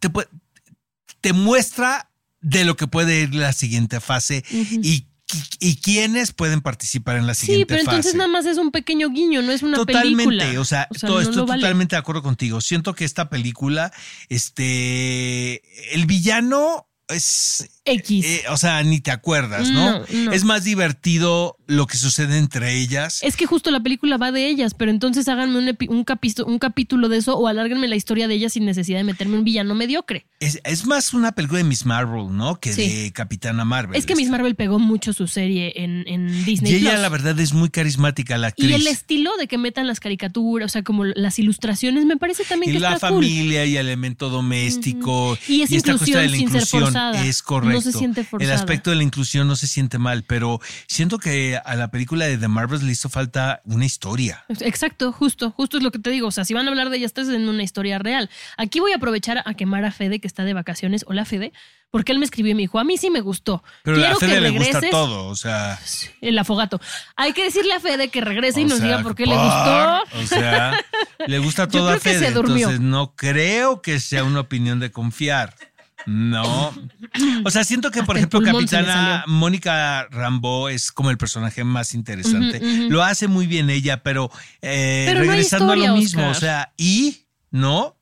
te, 0.00 0.10
te 1.20 1.32
muestra 1.32 2.10
de 2.40 2.64
lo 2.64 2.76
que 2.76 2.86
puede 2.86 3.22
ir 3.22 3.34
la 3.34 3.52
siguiente 3.52 4.00
fase 4.00 4.44
y, 4.50 5.06
y 5.58 5.76
quiénes 5.76 6.32
pueden 6.32 6.60
participar 6.60 7.16
en 7.16 7.26
la 7.26 7.34
sí, 7.34 7.46
siguiente 7.46 7.66
pero 7.66 7.80
entonces 7.80 8.12
fase. 8.12 8.16
nada 8.18 8.28
más 8.30 8.46
es 8.46 8.58
un 8.58 8.70
pequeño 8.70 9.10
guiño, 9.10 9.42
no 9.42 9.50
es 9.50 9.62
una 9.62 9.76
Totalmente, 9.78 10.36
película. 10.38 10.60
o 10.60 10.64
sea, 10.64 10.86
todo 11.00 11.14
no 11.14 11.20
estoy 11.20 11.44
vale. 11.46 11.60
totalmente 11.62 11.96
de 11.96 12.00
acuerdo 12.00 12.22
contigo. 12.22 12.60
Siento 12.60 12.94
que 12.94 13.04
esta 13.04 13.28
película, 13.28 13.92
este, 14.28 15.94
el 15.94 16.06
villano 16.06 16.88
es, 17.08 17.75
X. 17.86 18.24
eh, 18.26 18.42
o 18.50 18.56
sea, 18.56 18.82
ni 18.82 19.00
te 19.00 19.10
acuerdas, 19.10 19.70
¿no? 19.70 20.00
No, 20.00 20.04
no. 20.12 20.32
Es 20.32 20.44
más 20.44 20.64
divertido 20.64 21.56
lo 21.66 21.86
que 21.86 21.96
sucede 21.96 22.38
entre 22.38 22.74
ellas. 22.80 23.20
Es 23.22 23.36
que 23.36 23.46
justo 23.46 23.70
la 23.70 23.80
película 23.80 24.16
va 24.18 24.32
de 24.32 24.48
ellas, 24.48 24.74
pero 24.74 24.90
entonces 24.90 25.28
háganme 25.28 25.58
un, 25.58 25.76
un, 25.88 26.04
un 26.46 26.58
capítulo 26.58 27.08
de 27.08 27.16
eso 27.18 27.36
o 27.36 27.48
alárguenme 27.48 27.88
la 27.88 27.96
historia 27.96 28.28
de 28.28 28.34
ellas 28.34 28.52
sin 28.52 28.64
necesidad 28.64 28.98
de 28.98 29.04
meterme 29.04 29.38
un 29.38 29.44
villano 29.44 29.74
mediocre. 29.74 30.26
Es, 30.40 30.60
es 30.64 30.86
más 30.86 31.14
una 31.14 31.32
película 31.32 31.58
de 31.58 31.64
Miss 31.64 31.86
Marvel, 31.86 32.36
¿no? 32.36 32.60
Que 32.60 32.72
Sí. 32.72 32.88
de 33.04 33.12
Capitana 33.12 33.64
Marvel. 33.64 33.96
Es 33.96 34.04
que 34.06 34.14
Miss 34.14 34.28
Marvel 34.28 34.54
pegó 34.54 34.78
mucho 34.78 35.12
su 35.12 35.26
serie 35.28 35.72
en, 35.76 36.04
en 36.06 36.44
Disney. 36.44 36.72
Y 36.72 36.76
ella, 36.76 36.90
Plus. 36.90 37.02
la 37.02 37.08
verdad, 37.08 37.40
es 37.40 37.52
muy 37.54 37.70
carismática, 37.70 38.36
la 38.38 38.48
actriz. 38.48 38.70
Y 38.70 38.74
el 38.74 38.86
estilo 38.86 39.30
de 39.38 39.46
que 39.48 39.56
metan 39.58 39.86
las 39.86 39.98
caricaturas, 40.00 40.66
o 40.66 40.72
sea, 40.72 40.82
como 40.82 41.04
las 41.04 41.38
ilustraciones, 41.38 42.04
me 42.04 42.16
parece 42.16 42.44
también 42.44 42.70
Y 42.70 42.74
que 42.74 42.80
la 42.80 42.94
está 42.94 43.08
cool. 43.08 43.22
familia 43.24 43.64
y 43.64 43.76
el 43.76 43.86
elemento 43.86 44.28
doméstico. 44.28 45.38
Y 45.48 45.62
es 45.62 45.72
esta 45.72 45.92
cuestión 45.96 46.24
inclusión 46.24 46.50
sin 46.50 46.60
ser 46.60 46.66
forzada. 46.82 47.24
Es 47.26 47.42
correcto. 47.42 47.75
No 47.76 47.80
se 47.92 47.92
siente 47.92 48.20
El 48.20 48.26
forzada. 48.26 48.54
aspecto 48.54 48.90
de 48.90 48.96
la 48.96 49.02
inclusión 49.02 49.46
no 49.48 49.56
se 49.56 49.66
siente 49.66 49.98
mal, 49.98 50.24
pero 50.24 50.60
siento 50.86 51.18
que 51.18 51.58
a 51.64 51.74
la 51.76 51.90
película 51.90 52.26
de 52.26 52.38
The 52.38 52.48
Marvels 52.48 52.82
le 52.82 52.92
hizo 52.92 53.08
falta 53.08 53.60
una 53.64 53.84
historia. 53.84 54.44
Exacto, 54.60 55.12
justo, 55.12 55.50
justo 55.50 55.76
es 55.78 55.82
lo 55.82 55.90
que 55.90 55.98
te 55.98 56.10
digo. 56.10 56.28
O 56.28 56.32
sea, 56.32 56.44
si 56.44 56.54
van 56.54 56.66
a 56.66 56.70
hablar 56.70 56.90
de 56.90 56.96
ellas, 56.98 57.08
estás 57.10 57.28
en 57.28 57.48
una 57.48 57.62
historia 57.62 57.98
real. 57.98 58.28
Aquí 58.56 58.80
voy 58.80 58.92
a 58.92 58.96
aprovechar 58.96 59.42
a 59.44 59.54
quemar 59.54 59.84
a 59.84 59.92
Fede, 59.92 60.20
que 60.20 60.26
está 60.26 60.44
de 60.44 60.54
vacaciones. 60.54 61.04
Hola, 61.08 61.24
Fede. 61.24 61.52
Porque 61.92 62.10
él 62.12 62.18
me 62.18 62.24
escribió 62.24 62.50
y 62.50 62.54
me 62.56 62.62
dijo, 62.62 62.78
a 62.80 62.84
mí 62.84 62.98
sí 62.98 63.10
me 63.10 63.20
gustó. 63.20 63.62
Pero 63.84 63.96
Quiero 63.96 64.16
a 64.16 64.18
Fede 64.18 64.34
que 64.34 64.40
le 64.40 64.50
gusta 64.50 64.64
regreses". 64.80 64.90
todo, 64.90 65.26
o 65.28 65.36
sea. 65.36 65.78
El 66.20 66.36
afogato. 66.38 66.80
Hay 67.14 67.32
que 67.32 67.44
decirle 67.44 67.72
a 67.74 67.80
Fede 67.80 68.08
que 68.08 68.20
regrese 68.20 68.60
y 68.60 68.64
nos 68.64 68.78
sea, 68.78 68.86
diga 68.86 69.02
por 69.02 69.14
qué 69.14 69.24
le 69.24 69.34
gustó. 69.36 70.02
O 70.20 70.26
sea, 70.26 70.72
le 71.26 71.38
gusta 71.38 71.64
Yo 71.68 71.78
todo 71.78 71.90
a 71.90 71.94
que 71.94 72.00
Fede. 72.00 72.18
se 72.26 72.30
durmió. 72.32 72.56
Entonces 72.68 72.80
no 72.80 73.14
creo 73.14 73.80
que 73.82 74.00
sea 74.00 74.24
una 74.24 74.40
opinión 74.40 74.80
de 74.80 74.90
confiar. 74.90 75.54
No. 76.06 76.72
O 77.44 77.50
sea, 77.50 77.64
siento 77.64 77.90
que, 77.90 78.02
por 78.02 78.16
ejemplo, 78.16 78.40
Capitana. 78.40 79.24
Mónica 79.26 80.06
Rambo 80.10 80.68
es 80.68 80.92
como 80.92 81.10
el 81.10 81.18
personaje 81.18 81.64
más 81.64 81.94
interesante. 81.94 82.60
Lo 82.88 83.02
hace 83.02 83.28
muy 83.28 83.46
bien 83.46 83.70
ella, 83.70 84.02
pero, 84.02 84.30
eh, 84.62 85.04
Pero 85.06 85.18
no 85.18 85.22
hay 85.24 85.28
regresando 85.30 85.72
a 85.72 85.76
lo 85.76 85.96
mismo, 85.96 86.22
Oscar. 86.22 86.36
o 86.36 86.40
sea, 86.40 86.72
y, 86.76 87.26
¿no? 87.50 87.96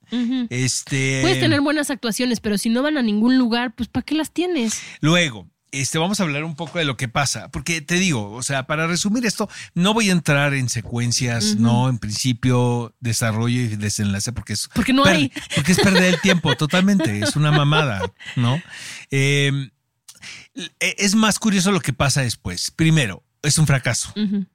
Este. 0.50 1.20
Puedes 1.23 1.40
tener 1.40 1.61
buenas 1.61 1.90
actuaciones, 1.90 2.40
pero 2.40 2.58
si 2.58 2.68
no 2.68 2.82
van 2.82 2.99
a 2.99 3.02
ningún 3.02 3.38
lugar, 3.38 3.75
pues 3.75 3.88
¿para 3.88 4.04
qué 4.04 4.14
las 4.14 4.30
tienes? 4.32 4.80
Luego, 5.00 5.49
este, 5.81 5.99
vamos 5.99 6.21
a 6.21 6.23
hablar 6.23 6.45
un 6.45 6.54
poco 6.54 6.78
de 6.78 6.85
lo 6.85 6.97
que 6.97 7.09
pasa, 7.09 7.49
porque 7.50 7.81
te 7.81 7.97
digo, 7.97 8.33
o 8.33 8.43
sea, 8.43 8.66
para 8.66 8.87
resumir 8.87 9.26
esto, 9.26 9.49
no 9.75 9.95
voy 9.95 10.09
a 10.09 10.12
entrar 10.12 10.54
en 10.54 10.69
secuencias, 10.69 11.57
no, 11.57 11.88
en 11.88 11.99
principio, 11.99 12.95
desarrollo 13.00 13.61
y 13.61 13.76
desenlace, 13.76 14.33
porque 14.33 14.54
es 14.54 14.69
Porque 14.75 14.93
no 14.93 15.04
hay. 15.04 15.33
porque 15.54 15.73
es 15.73 15.78
perder 15.78 16.14
el 16.14 16.21
tiempo, 16.21 16.57
totalmente, 16.57 17.21
es 17.21 17.37
una 17.37 17.52
mamada, 17.52 18.12
¿no? 18.37 18.61
Eh, 19.11 19.71
es 20.81 21.14
más 21.14 21.38
curioso 21.38 21.73
lo 21.73 21.81
que 21.81 21.93
pasa 21.93 22.23
después. 22.23 22.71
Primero, 22.71 23.23
es 23.43 23.59
un 23.59 23.66
fracaso. 23.66 24.12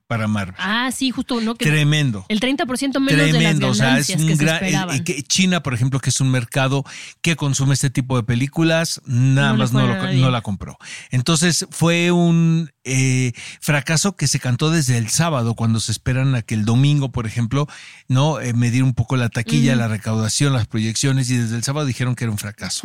Para 0.10 0.28
Marvel. 0.28 0.56
Ah, 0.58 0.90
sí, 0.92 1.12
justo, 1.12 1.40
¿no? 1.40 1.54
Que 1.54 1.66
Tremendo. 1.68 2.26
el 2.30 2.40
30% 2.40 3.00
menos 3.00 3.30
Tremendo, 3.30 3.60
de 3.60 3.66
o 3.66 3.68
las 3.70 3.78
sea, 3.78 3.98
es 4.00 4.08
ganancias 4.08 4.22
un 4.22 4.28
que 4.28 4.36
se 4.38 4.44
gran. 4.44 4.56
esperaban. 4.56 5.04
que 5.04 5.22
China, 5.22 5.62
por 5.62 5.76
ejemplo, 5.76 6.00
que 6.00 6.10
es 6.10 6.20
un 6.20 6.32
mercado 6.32 6.84
que 7.22 7.36
consume 7.36 7.76
este 7.76 7.92
tipo 7.92 8.18
de 8.18 8.24
películas, 8.24 9.02
nada 9.06 9.52
No 9.52 9.58
más 9.60 9.72
no, 9.72 9.86
lo- 9.86 10.32
la 10.32 10.42
compró. 10.42 10.78
Entonces 11.12 11.68
fue 11.70 12.10
un 12.12 12.72
eh, 12.86 13.34
fracaso 13.62 14.16
que 14.16 14.26
se 14.26 14.40
cantó 14.40 14.72
desde 14.72 14.98
el 14.98 15.10
sábado, 15.10 15.54
cuando 15.54 15.80
se 15.80 15.92
esperan 15.92 16.34
a 16.34 16.42
que 16.42 16.56
el 16.56 16.66
domingo, 16.66 17.12
por 17.12 17.28
ejemplo, 17.28 17.68
no 18.08 18.40
Eh, 18.42 18.54
medir 18.54 18.82
un 18.84 18.96
poco 18.96 19.16
la 19.16 19.30
taquilla, 19.30 19.76
la 19.76 19.88
recaudación, 19.88 20.54
las 20.54 20.66
proyecciones, 20.66 21.30
y 21.30 21.38
desde 21.38 21.56
el 21.56 21.64
sábado 21.64 21.86
dijeron 21.86 22.16
que 22.16 22.24
era 22.24 22.32
un 22.32 22.40
fracaso. 22.40 22.82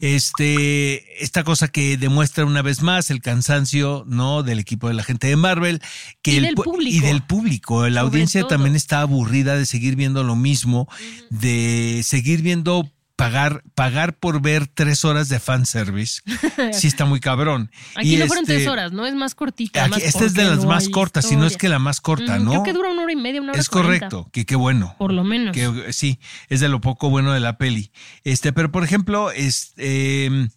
Este, 0.00 1.22
esta 1.22 1.44
cosa 1.44 1.68
que 1.68 1.96
demuestra 1.96 2.44
una 2.44 2.62
vez 2.62 2.82
más 2.82 3.10
el 3.10 3.20
cansancio, 3.20 4.04
¿no? 4.08 4.42
Del 4.42 4.58
equipo 4.58 4.88
de 4.88 4.94
la 4.94 5.04
gente 5.04 5.28
de 5.28 5.36
Marvel, 5.36 5.80
que 6.22 6.38
el 6.38 6.55
público. 6.64 6.96
y 6.96 7.00
del 7.00 7.22
público. 7.22 7.82
La 7.88 8.00
Sobre 8.00 8.00
audiencia 8.00 8.40
todo. 8.42 8.48
también 8.48 8.76
está 8.76 9.00
aburrida 9.00 9.56
de 9.56 9.66
seguir 9.66 9.96
viendo 9.96 10.24
lo 10.24 10.36
mismo, 10.36 10.88
de 11.30 12.02
seguir 12.04 12.42
viendo 12.42 12.90
pagar, 13.16 13.62
pagar 13.74 14.18
por 14.18 14.42
ver 14.42 14.66
tres 14.66 15.04
horas 15.04 15.28
de 15.28 15.40
fanservice. 15.40 16.20
sí 16.72 16.86
está 16.86 17.06
muy 17.06 17.18
cabrón. 17.18 17.70
Aquí 17.96 18.14
Y 18.14 18.18
no 18.18 18.26
fueron 18.26 18.44
este, 18.44 18.56
tres 18.56 18.68
horas, 18.68 18.92
¿no? 18.92 19.06
Es 19.06 19.14
más 19.14 19.34
cortita. 19.34 19.84
Aquí, 19.84 19.90
más 19.92 20.02
esta 20.02 20.24
es 20.26 20.34
de 20.34 20.44
las 20.44 20.58
no 20.58 20.66
más 20.66 20.88
cortas, 20.90 21.26
si 21.26 21.34
no 21.36 21.46
es 21.46 21.56
que 21.56 21.68
la 21.68 21.78
más 21.78 22.00
corta, 22.00 22.38
Mm, 22.38 22.44
¿no? 22.44 22.50
Creo 22.50 22.62
que 22.62 22.72
dura 22.74 22.90
una 22.90 23.02
hora 23.02 23.12
y 23.12 23.16
media, 23.16 23.40
una 23.40 23.52
hora 23.52 23.60
es 23.60 23.68
correcto, 23.70 24.28
que 24.32 24.44
qué 24.44 24.54
bueno. 24.54 24.94
Por 24.98 25.12
lo 25.12 25.24
menos. 25.24 25.54
Que 25.54 25.92
sí, 25.92 26.20
es 26.48 26.60
de 26.60 26.68
lo 26.68 26.80
poco 26.80 27.08
bueno 27.08 27.32
de 27.32 27.40
la 27.40 27.56
peli. 27.56 27.90
Este, 28.22 28.52
pero 28.52 28.70
por 28.70 28.84
ejemplo, 28.84 29.30
este, 29.30 30.26
eh, 30.26 30.48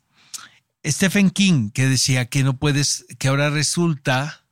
Stephen 0.85 1.29
King, 1.29 1.71
que 1.71 1.87
decía 1.87 2.25
que 2.25 2.43
no 2.43 2.57
puedes, 2.57 3.05
que 3.17 3.29
ahora 3.29 3.49
resulta. 3.49 4.43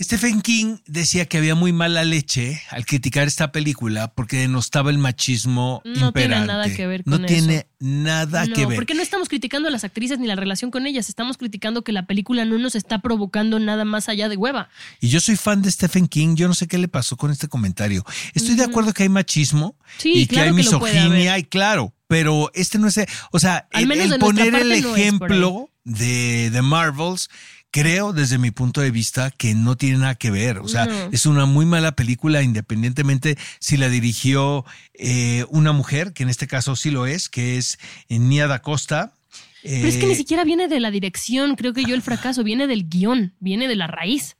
Stephen 0.00 0.42
King 0.42 0.76
decía 0.86 1.26
que 1.26 1.38
había 1.38 1.56
muy 1.56 1.72
mala 1.72 2.04
leche 2.04 2.62
al 2.70 2.86
criticar 2.86 3.26
esta 3.26 3.50
película 3.50 4.12
porque 4.14 4.36
denostaba 4.36 4.90
el 4.90 4.98
machismo 4.98 5.82
No 5.84 6.12
tiene 6.12 6.38
nada 6.46 6.72
que 6.72 6.86
ver 6.86 7.02
No 7.04 7.16
con 7.16 7.26
tiene 7.26 7.56
eso. 7.56 7.66
nada 7.80 8.46
no, 8.46 8.54
que 8.54 8.66
ver. 8.66 8.76
porque 8.76 8.94
no 8.94 9.02
estamos 9.02 9.28
criticando 9.28 9.66
a 9.68 9.72
las 9.72 9.82
actrices 9.82 10.20
ni 10.20 10.28
la 10.28 10.36
relación 10.36 10.70
con 10.70 10.86
ellas, 10.86 11.08
estamos 11.08 11.36
criticando 11.36 11.82
que 11.82 11.90
la 11.90 12.06
película 12.06 12.44
no 12.44 12.58
nos 12.58 12.76
está 12.76 13.00
provocando 13.00 13.58
nada 13.58 13.84
más 13.84 14.08
allá 14.08 14.28
de 14.28 14.36
hueva. 14.36 14.68
Y 15.00 15.08
yo 15.08 15.18
soy 15.18 15.34
fan 15.34 15.62
de 15.62 15.70
Stephen 15.72 16.06
King, 16.06 16.36
yo 16.36 16.46
no 16.46 16.54
sé 16.54 16.68
qué 16.68 16.78
le 16.78 16.86
pasó 16.86 17.16
con 17.16 17.32
este 17.32 17.48
comentario. 17.48 18.04
Estoy 18.34 18.54
de 18.54 18.64
acuerdo 18.64 18.92
que 18.92 19.02
hay 19.02 19.08
machismo 19.08 19.76
Sí, 19.96 20.12
y 20.14 20.26
que 20.26 20.34
claro 20.34 20.50
hay 20.50 20.50
que 20.50 20.56
misoginia, 20.62 21.38
y 21.38 21.44
claro, 21.44 21.92
pero 22.06 22.50
este 22.54 22.78
no 22.78 22.86
es, 22.86 23.00
o 23.32 23.38
sea, 23.40 23.66
Al 23.72 23.82
el, 23.82 23.88
menos 23.88 24.18
poner 24.18 24.54
el 24.54 24.82
no 24.82 24.94
ejemplo 24.96 25.70
de, 25.84 26.50
de 26.50 26.62
Marvels, 26.62 27.30
creo 27.70 28.12
desde 28.12 28.38
mi 28.38 28.50
punto 28.50 28.80
de 28.80 28.90
vista 28.90 29.30
que 29.30 29.54
no 29.54 29.76
tiene 29.76 29.98
nada 29.98 30.14
que 30.14 30.30
ver. 30.30 30.58
O 30.58 30.68
sea, 30.68 30.88
es 31.12 31.26
una 31.26 31.46
muy 31.46 31.66
mala 31.66 31.92
película 31.92 32.42
independientemente 32.42 33.36
si 33.60 33.76
la 33.76 33.88
dirigió 33.88 34.64
eh, 34.94 35.44
una 35.50 35.72
mujer, 35.72 36.12
que 36.12 36.22
en 36.22 36.28
este 36.28 36.46
caso 36.46 36.76
sí 36.76 36.90
lo 36.90 37.06
es, 37.06 37.28
que 37.28 37.58
es 37.58 37.78
Nia 38.08 38.46
da 38.46 38.62
Costa. 38.62 39.12
Pero 39.62 39.88
es 39.88 39.96
que 39.96 40.06
Eh, 40.06 40.08
ni 40.08 40.14
siquiera 40.14 40.44
viene 40.44 40.68
de 40.68 40.80
la 40.80 40.90
dirección, 40.90 41.56
creo 41.56 41.74
que 41.74 41.84
yo 41.84 41.94
el 41.94 42.02
fracaso 42.02 42.42
viene 42.44 42.66
del 42.66 42.88
guion, 42.88 43.34
viene 43.40 43.68
de 43.68 43.76
la 43.76 43.86
raíz. 43.86 44.37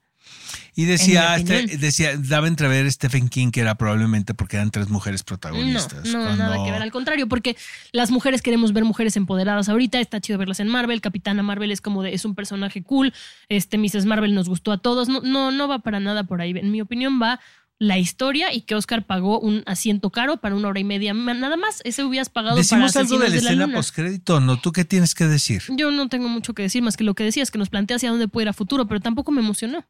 Y 0.74 0.84
decía, 0.84 1.36
En 1.36 1.44
mi 1.44 1.54
este- 1.54 1.76
decía, 1.78 2.16
daba 2.16 2.46
a 2.46 2.48
entrever 2.48 2.90
Stephen 2.92 3.28
King 3.28 3.50
que 3.50 3.60
era 3.60 3.74
probablemente 3.76 4.34
porque 4.34 4.56
eran 4.56 4.70
tres 4.70 4.88
mujeres 4.88 5.22
No, 5.22 5.26
protagonistas. 5.26 6.04
no, 6.06 6.20
cuando- 6.22 6.36
nada 6.36 6.64
que 6.64 6.70
ver. 6.70 6.82
Al 6.82 6.92
contrario, 6.92 7.28
porque 7.28 7.56
las 7.92 8.10
mujeres 8.10 8.42
queremos 8.42 8.72
ver 8.72 8.84
mujeres 8.84 9.16
empoderadas 9.16 9.68
ahorita. 9.68 10.00
Está 10.00 10.20
chido 10.20 10.38
verlas 10.38 10.60
en 10.60 10.68
Marvel. 10.68 11.00
Capitana 11.00 11.42
Marvel 11.42 11.70
es 11.72 11.80
como 11.80 12.02
de, 12.02 12.14
es 12.14 12.24
un 12.24 12.34
personaje 12.34 12.82
cool. 12.82 13.12
Este, 13.48 13.78
Mrs. 13.78 14.04
Marvel 14.06 14.34
nos 14.34 14.48
gustó 14.48 14.72
a 14.72 14.78
todos. 14.78 15.08
No, 15.08 15.20
no, 15.22 15.50
no 15.50 15.68
va 15.68 15.80
para 15.80 16.00
nada 16.00 16.24
por 16.24 16.40
ahí. 16.40 16.50
En 16.56 16.70
mi 16.70 16.80
opinión, 16.80 17.20
va 17.20 17.40
la 17.80 17.96
historia 17.96 18.52
y 18.52 18.62
que 18.62 18.74
Oscar 18.74 19.06
pagó 19.06 19.38
un 19.38 19.62
asiento 19.66 20.10
caro 20.10 20.38
para 20.38 20.56
una 20.56 20.66
hora 20.66 20.80
y 20.80 20.84
media. 20.84 21.14
Nada 21.14 21.56
más, 21.56 21.80
ese 21.84 22.02
hubieras 22.02 22.28
pagado 22.28 22.56
Decimos 22.56 22.92
para 22.92 23.02
algo 23.06 23.18
de 23.18 23.28
la 23.28 23.36
Asesinos 23.36 23.52
escena 23.62 23.72
postcrédito, 23.76 24.40
¿no? 24.40 24.60
¿Tú 24.60 24.72
qué 24.72 24.84
tienes 24.84 25.14
que 25.14 25.26
decir? 25.26 25.62
Yo 25.76 25.92
no 25.92 26.08
tengo 26.08 26.28
mucho 26.28 26.54
que 26.54 26.62
decir 26.62 26.82
más 26.82 26.96
que 26.96 27.04
lo 27.04 27.14
que 27.14 27.22
decías, 27.22 27.52
que 27.52 27.58
nos 27.58 27.68
plantea 27.68 27.96
hacia 27.98 28.10
dónde 28.10 28.26
puede 28.26 28.46
ir 28.46 28.48
a 28.48 28.52
futuro, 28.52 28.88
pero 28.88 28.98
tampoco 29.00 29.30
me 29.30 29.40
emocionó. 29.40 29.84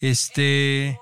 Este. 0.00 0.98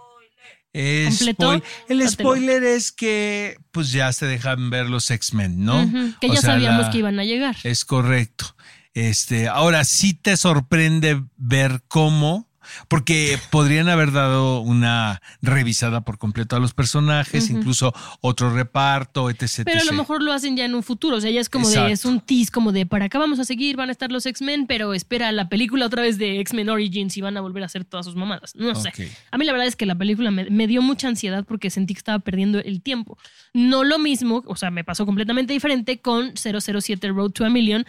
spoil- 0.74 1.62
El 1.88 2.08
spoiler 2.08 2.62
es 2.64 2.92
que 2.92 3.56
pues 3.72 3.90
ya 3.90 4.12
se 4.12 4.26
dejan 4.26 4.70
ver 4.70 4.86
los 4.88 5.10
X-Men, 5.10 5.64
¿no? 5.64 5.90
Que 6.20 6.28
O 6.28 6.34
ya 6.34 6.40
sea, 6.40 6.50
sabíamos 6.52 6.86
la- 6.86 6.90
que 6.90 6.98
iban 6.98 7.18
a 7.18 7.24
llegar. 7.24 7.56
Es 7.64 7.84
correcto. 7.84 8.54
Este, 8.94 9.48
ahora 9.48 9.84
sí 9.84 10.12
te 10.14 10.36
sorprende 10.36 11.22
ver 11.36 11.82
cómo, 11.88 12.47
porque 12.88 13.38
podrían 13.50 13.88
haber 13.88 14.12
dado 14.12 14.60
una 14.60 15.20
revisada 15.42 16.02
por 16.02 16.18
completo 16.18 16.56
a 16.56 16.60
los 16.60 16.74
personajes, 16.74 17.50
incluso 17.50 17.94
otro 18.20 18.54
reparto, 18.54 19.30
etc. 19.30 19.62
Pero 19.64 19.80
a 19.80 19.84
lo 19.84 19.92
mejor 19.92 20.22
lo 20.22 20.32
hacen 20.32 20.56
ya 20.56 20.64
en 20.64 20.74
un 20.74 20.82
futuro. 20.82 21.16
O 21.16 21.20
sea, 21.20 21.30
ya 21.30 21.40
es 21.40 21.48
como 21.48 21.68
Exacto. 21.68 21.86
de, 21.86 21.92
es 21.92 22.04
un 22.04 22.20
tease 22.20 22.50
como 22.50 22.72
de 22.72 22.86
para 22.86 23.06
acá 23.06 23.18
vamos 23.18 23.38
a 23.38 23.44
seguir, 23.44 23.76
van 23.76 23.88
a 23.88 23.92
estar 23.92 24.10
los 24.10 24.26
X-Men, 24.26 24.66
pero 24.66 24.94
espera 24.94 25.32
la 25.32 25.48
película 25.48 25.86
otra 25.86 26.02
vez 26.02 26.18
de 26.18 26.40
X-Men 26.40 26.68
Origins 26.68 27.16
y 27.16 27.20
van 27.20 27.36
a 27.36 27.40
volver 27.40 27.62
a 27.62 27.66
hacer 27.66 27.84
todas 27.84 28.06
sus 28.06 28.16
mamadas. 28.16 28.54
No 28.54 28.74
sé. 28.74 28.92
A 29.30 29.38
mí 29.38 29.44
la 29.44 29.52
verdad 29.52 29.66
es 29.66 29.76
que 29.76 29.86
la 29.86 29.96
película 29.96 30.30
me, 30.30 30.48
me 30.50 30.66
dio 30.66 30.82
mucha 30.82 31.08
ansiedad 31.08 31.44
porque 31.44 31.70
sentí 31.70 31.94
que 31.94 31.98
estaba 31.98 32.18
perdiendo 32.18 32.58
el 32.58 32.82
tiempo. 32.82 33.18
No 33.54 33.84
lo 33.84 33.98
mismo, 33.98 34.42
o 34.46 34.56
sea, 34.56 34.70
me 34.70 34.84
pasó 34.84 35.06
completamente 35.06 35.52
diferente 35.52 36.00
con 36.00 36.34
007 36.36 37.08
Road 37.08 37.30
to 37.30 37.44
a 37.44 37.50
Million. 37.50 37.86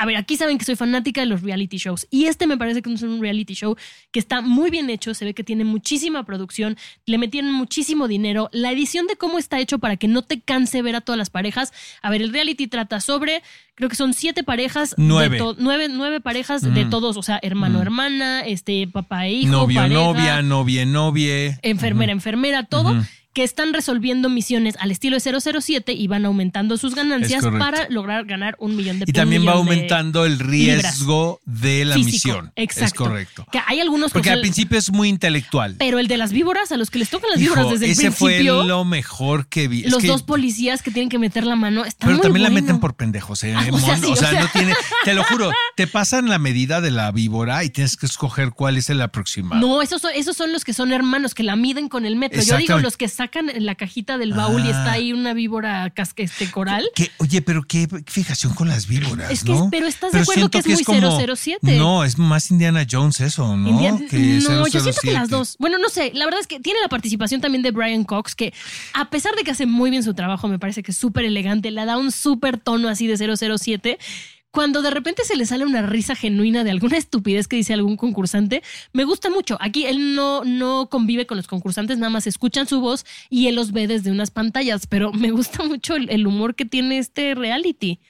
A 0.00 0.06
ver, 0.06 0.16
aquí 0.16 0.36
saben 0.36 0.58
que 0.58 0.64
soy 0.64 0.76
fanática 0.76 1.20
de 1.22 1.26
los 1.26 1.42
reality 1.42 1.76
shows 1.76 2.06
y 2.08 2.26
este 2.26 2.46
me 2.46 2.56
parece 2.56 2.82
que 2.82 2.92
es 2.92 3.02
un 3.02 3.20
reality 3.20 3.54
show 3.54 3.76
que 4.12 4.20
está 4.20 4.40
muy 4.40 4.70
bien 4.70 4.88
hecho, 4.90 5.12
se 5.12 5.24
ve 5.24 5.34
que 5.34 5.42
tiene 5.42 5.64
muchísima 5.64 6.22
producción, 6.24 6.76
le 7.04 7.18
metieron 7.18 7.52
muchísimo 7.52 8.06
dinero, 8.06 8.48
la 8.52 8.70
edición 8.70 9.08
de 9.08 9.16
cómo 9.16 9.38
está 9.38 9.58
hecho 9.58 9.80
para 9.80 9.96
que 9.96 10.06
no 10.06 10.22
te 10.22 10.40
canse 10.40 10.82
ver 10.82 10.94
a 10.94 11.00
todas 11.00 11.18
las 11.18 11.30
parejas. 11.30 11.72
A 12.00 12.10
ver, 12.10 12.22
el 12.22 12.32
reality 12.32 12.68
trata 12.68 13.00
sobre, 13.00 13.42
creo 13.74 13.88
que 13.88 13.96
son 13.96 14.14
siete 14.14 14.44
parejas, 14.44 14.90
de 14.90 15.02
Nueve. 15.02 15.36
to- 15.38 15.56
nueve, 15.58 15.88
nueve 15.90 16.20
parejas 16.20 16.62
de 16.62 16.84
Mm. 16.84 16.90
todos, 16.90 17.16
o 17.16 17.22
sea, 17.24 17.40
hermano, 17.42 17.78
Mm. 17.80 17.82
hermana, 17.82 18.40
este, 18.46 18.86
papá 18.86 19.26
e 19.26 19.32
hijo, 19.32 19.50
Novio, 19.50 19.80
pareja, 19.80 20.00
novia, 20.00 20.42
novia, 20.42 20.86
novie. 20.86 21.58
enfermera, 21.62 22.12
enfermera, 22.12 22.62
todo. 22.62 22.94
Que 23.38 23.44
están 23.44 23.72
resolviendo 23.72 24.28
misiones 24.28 24.74
al 24.80 24.90
estilo 24.90 25.16
de 25.16 25.20
007 25.60 25.92
y 25.92 26.08
van 26.08 26.24
aumentando 26.26 26.76
sus 26.76 26.96
ganancias 26.96 27.44
para 27.56 27.88
lograr 27.88 28.24
ganar 28.24 28.56
un 28.58 28.74
millón 28.74 28.98
de 28.98 29.04
Y 29.06 29.12
también 29.12 29.46
va 29.46 29.52
aumentando 29.52 30.24
el 30.26 30.40
riesgo 30.40 31.40
de 31.44 31.84
la 31.84 31.94
físico. 31.94 32.10
misión. 32.28 32.52
Exacto. 32.56 32.84
Es 32.84 32.92
correcto. 32.94 33.46
Que 33.52 33.60
hay 33.64 33.78
algunos 33.78 34.10
Porque 34.12 34.30
que 34.30 34.32
al 34.32 34.40
principio 34.40 34.76
es 34.76 34.90
muy 34.90 35.08
intelectual. 35.08 35.76
pero 35.78 36.00
el 36.00 36.08
de 36.08 36.16
las 36.16 36.32
víboras, 36.32 36.72
a 36.72 36.76
los 36.76 36.90
que 36.90 36.98
les 36.98 37.10
tocan 37.10 37.30
las 37.30 37.40
Hijo, 37.40 37.54
víboras 37.54 37.70
desde 37.78 37.84
el 37.86 37.92
ese 37.92 38.10
fue 38.10 38.42
lo 38.42 38.84
mejor 38.84 39.46
que 39.46 39.68
vi. 39.68 39.84
Es 39.84 39.92
los 39.92 40.02
que- 40.02 40.08
dos 40.08 40.24
policías 40.24 40.82
que 40.82 40.90
tienen 40.90 41.08
que 41.08 41.20
meter 41.20 41.46
la 41.46 41.54
mano, 41.54 41.84
están 41.84 42.08
Pero 42.08 42.16
muy 42.18 42.22
también 42.24 42.42
la 42.42 42.50
meten 42.50 42.80
por 42.80 42.96
pendejos, 42.96 43.44
¿eh? 43.44 43.54
Ah, 43.56 43.64
o 43.70 43.78
sea, 43.78 43.96
sí, 43.98 44.06
o 44.06 44.10
o 44.14 44.16
sea, 44.16 44.30
sea. 44.30 44.40
no 44.40 44.48
tiene. 44.52 44.74
Te 45.04 45.14
lo 45.14 45.22
juro, 45.22 45.52
te 45.76 45.86
pasan 45.86 46.28
la 46.28 46.40
medida 46.40 46.80
de 46.80 46.90
la 46.90 47.12
víbora 47.12 47.62
y 47.62 47.70
tienes 47.70 47.96
que 47.96 48.06
escoger 48.06 48.50
cuál 48.50 48.76
es 48.78 48.90
el 48.90 49.00
aproximado. 49.00 49.60
No, 49.64 49.80
esos 49.80 50.02
son, 50.02 50.10
esos 50.16 50.36
son 50.36 50.52
los 50.52 50.64
que 50.64 50.72
son 50.72 50.92
hermanos, 50.92 51.34
que 51.34 51.44
la 51.44 51.54
miden 51.54 51.88
con 51.88 52.04
el 52.04 52.16
metro. 52.16 52.42
Yo 52.42 52.56
digo 52.56 52.78
los 52.80 52.96
que 52.96 53.06
sacan 53.06 53.27
en 53.36 53.64
la 53.66 53.74
cajita 53.74 54.18
del 54.18 54.32
baúl 54.32 54.62
y 54.64 54.68
Ah. 54.68 54.70
está 54.70 54.92
ahí 54.92 55.12
una 55.12 55.32
víbora 55.34 55.88
casque, 55.90 56.22
este 56.24 56.50
coral. 56.50 56.88
¿Qué? 56.94 57.10
Oye, 57.18 57.42
pero 57.42 57.62
qué 57.62 57.88
fijación 58.06 58.54
con 58.54 58.68
las 58.68 58.86
víboras, 58.86 59.30
Es 59.30 59.44
que- 59.44 59.52
¿no? 59.52 59.68
pero 59.70 59.86
¿estás 59.86 60.12
de 60.12 60.20
acuerdo 60.20 60.50
que 60.50 60.58
es 60.58 60.66
muy 60.66 60.84
007? 60.84 61.58
No, 61.78 62.04
es 62.04 62.18
más 62.18 62.50
Indiana 62.50 62.86
Jones 62.90 63.20
eso, 63.20 63.56
¿no? 63.56 63.68
Indian- 63.68 64.06
Que 64.08 64.16
no, 64.18 64.66
yo 64.68 64.80
siento 64.80 65.00
que 65.00 65.10
007. 65.10 65.12
las 65.12 65.28
dos. 65.28 65.56
Bueno, 65.58 65.78
no 65.78 65.88
sé, 65.88 66.12
la 66.14 66.24
verdad 66.24 66.40
es 66.40 66.46
que 66.46 66.60
tiene 66.60 66.80
la 66.80 66.88
participación 66.88 67.40
también 67.40 67.62
de 67.62 67.70
Brian 67.70 68.04
Cox, 68.04 68.34
que 68.34 68.52
a 68.94 69.10
pesar 69.10 69.34
de 69.34 69.42
que 69.44 69.50
hace 69.50 69.66
muy 69.66 69.90
bien 69.90 70.02
su 70.02 70.14
trabajo, 70.14 70.48
me 70.48 70.58
parece 70.58 70.82
que 70.82 70.92
es 70.92 70.96
súper 70.96 71.24
elegante, 71.24 71.70
le 71.70 71.84
da 71.84 71.96
un 71.98 72.10
súper 72.12 72.58
tono 72.58 72.88
así 72.88 73.06
de 73.06 73.16
007. 73.16 73.98
Cuando 74.58 74.82
de 74.82 74.90
repente 74.90 75.24
se 75.24 75.36
le 75.36 75.46
sale 75.46 75.64
una 75.64 75.82
risa 75.82 76.16
genuina 76.16 76.64
de 76.64 76.72
alguna 76.72 76.96
estupidez 76.96 77.46
que 77.46 77.54
dice 77.54 77.74
algún 77.74 77.96
concursante, 77.96 78.64
me 78.92 79.04
gusta 79.04 79.30
mucho. 79.30 79.56
Aquí 79.60 79.86
él 79.86 80.16
no, 80.16 80.42
no 80.42 80.88
convive 80.90 81.28
con 81.28 81.36
los 81.36 81.46
concursantes, 81.46 81.96
nada 81.98 82.10
más 82.10 82.26
escuchan 82.26 82.66
su 82.66 82.80
voz 82.80 83.06
y 83.30 83.46
él 83.46 83.54
los 83.54 83.70
ve 83.70 83.86
desde 83.86 84.10
unas 84.10 84.32
pantallas, 84.32 84.88
pero 84.88 85.12
me 85.12 85.30
gusta 85.30 85.62
mucho 85.62 85.94
el, 85.94 86.10
el 86.10 86.26
humor 86.26 86.56
que 86.56 86.64
tiene 86.64 86.98
este 86.98 87.36
reality. 87.36 88.00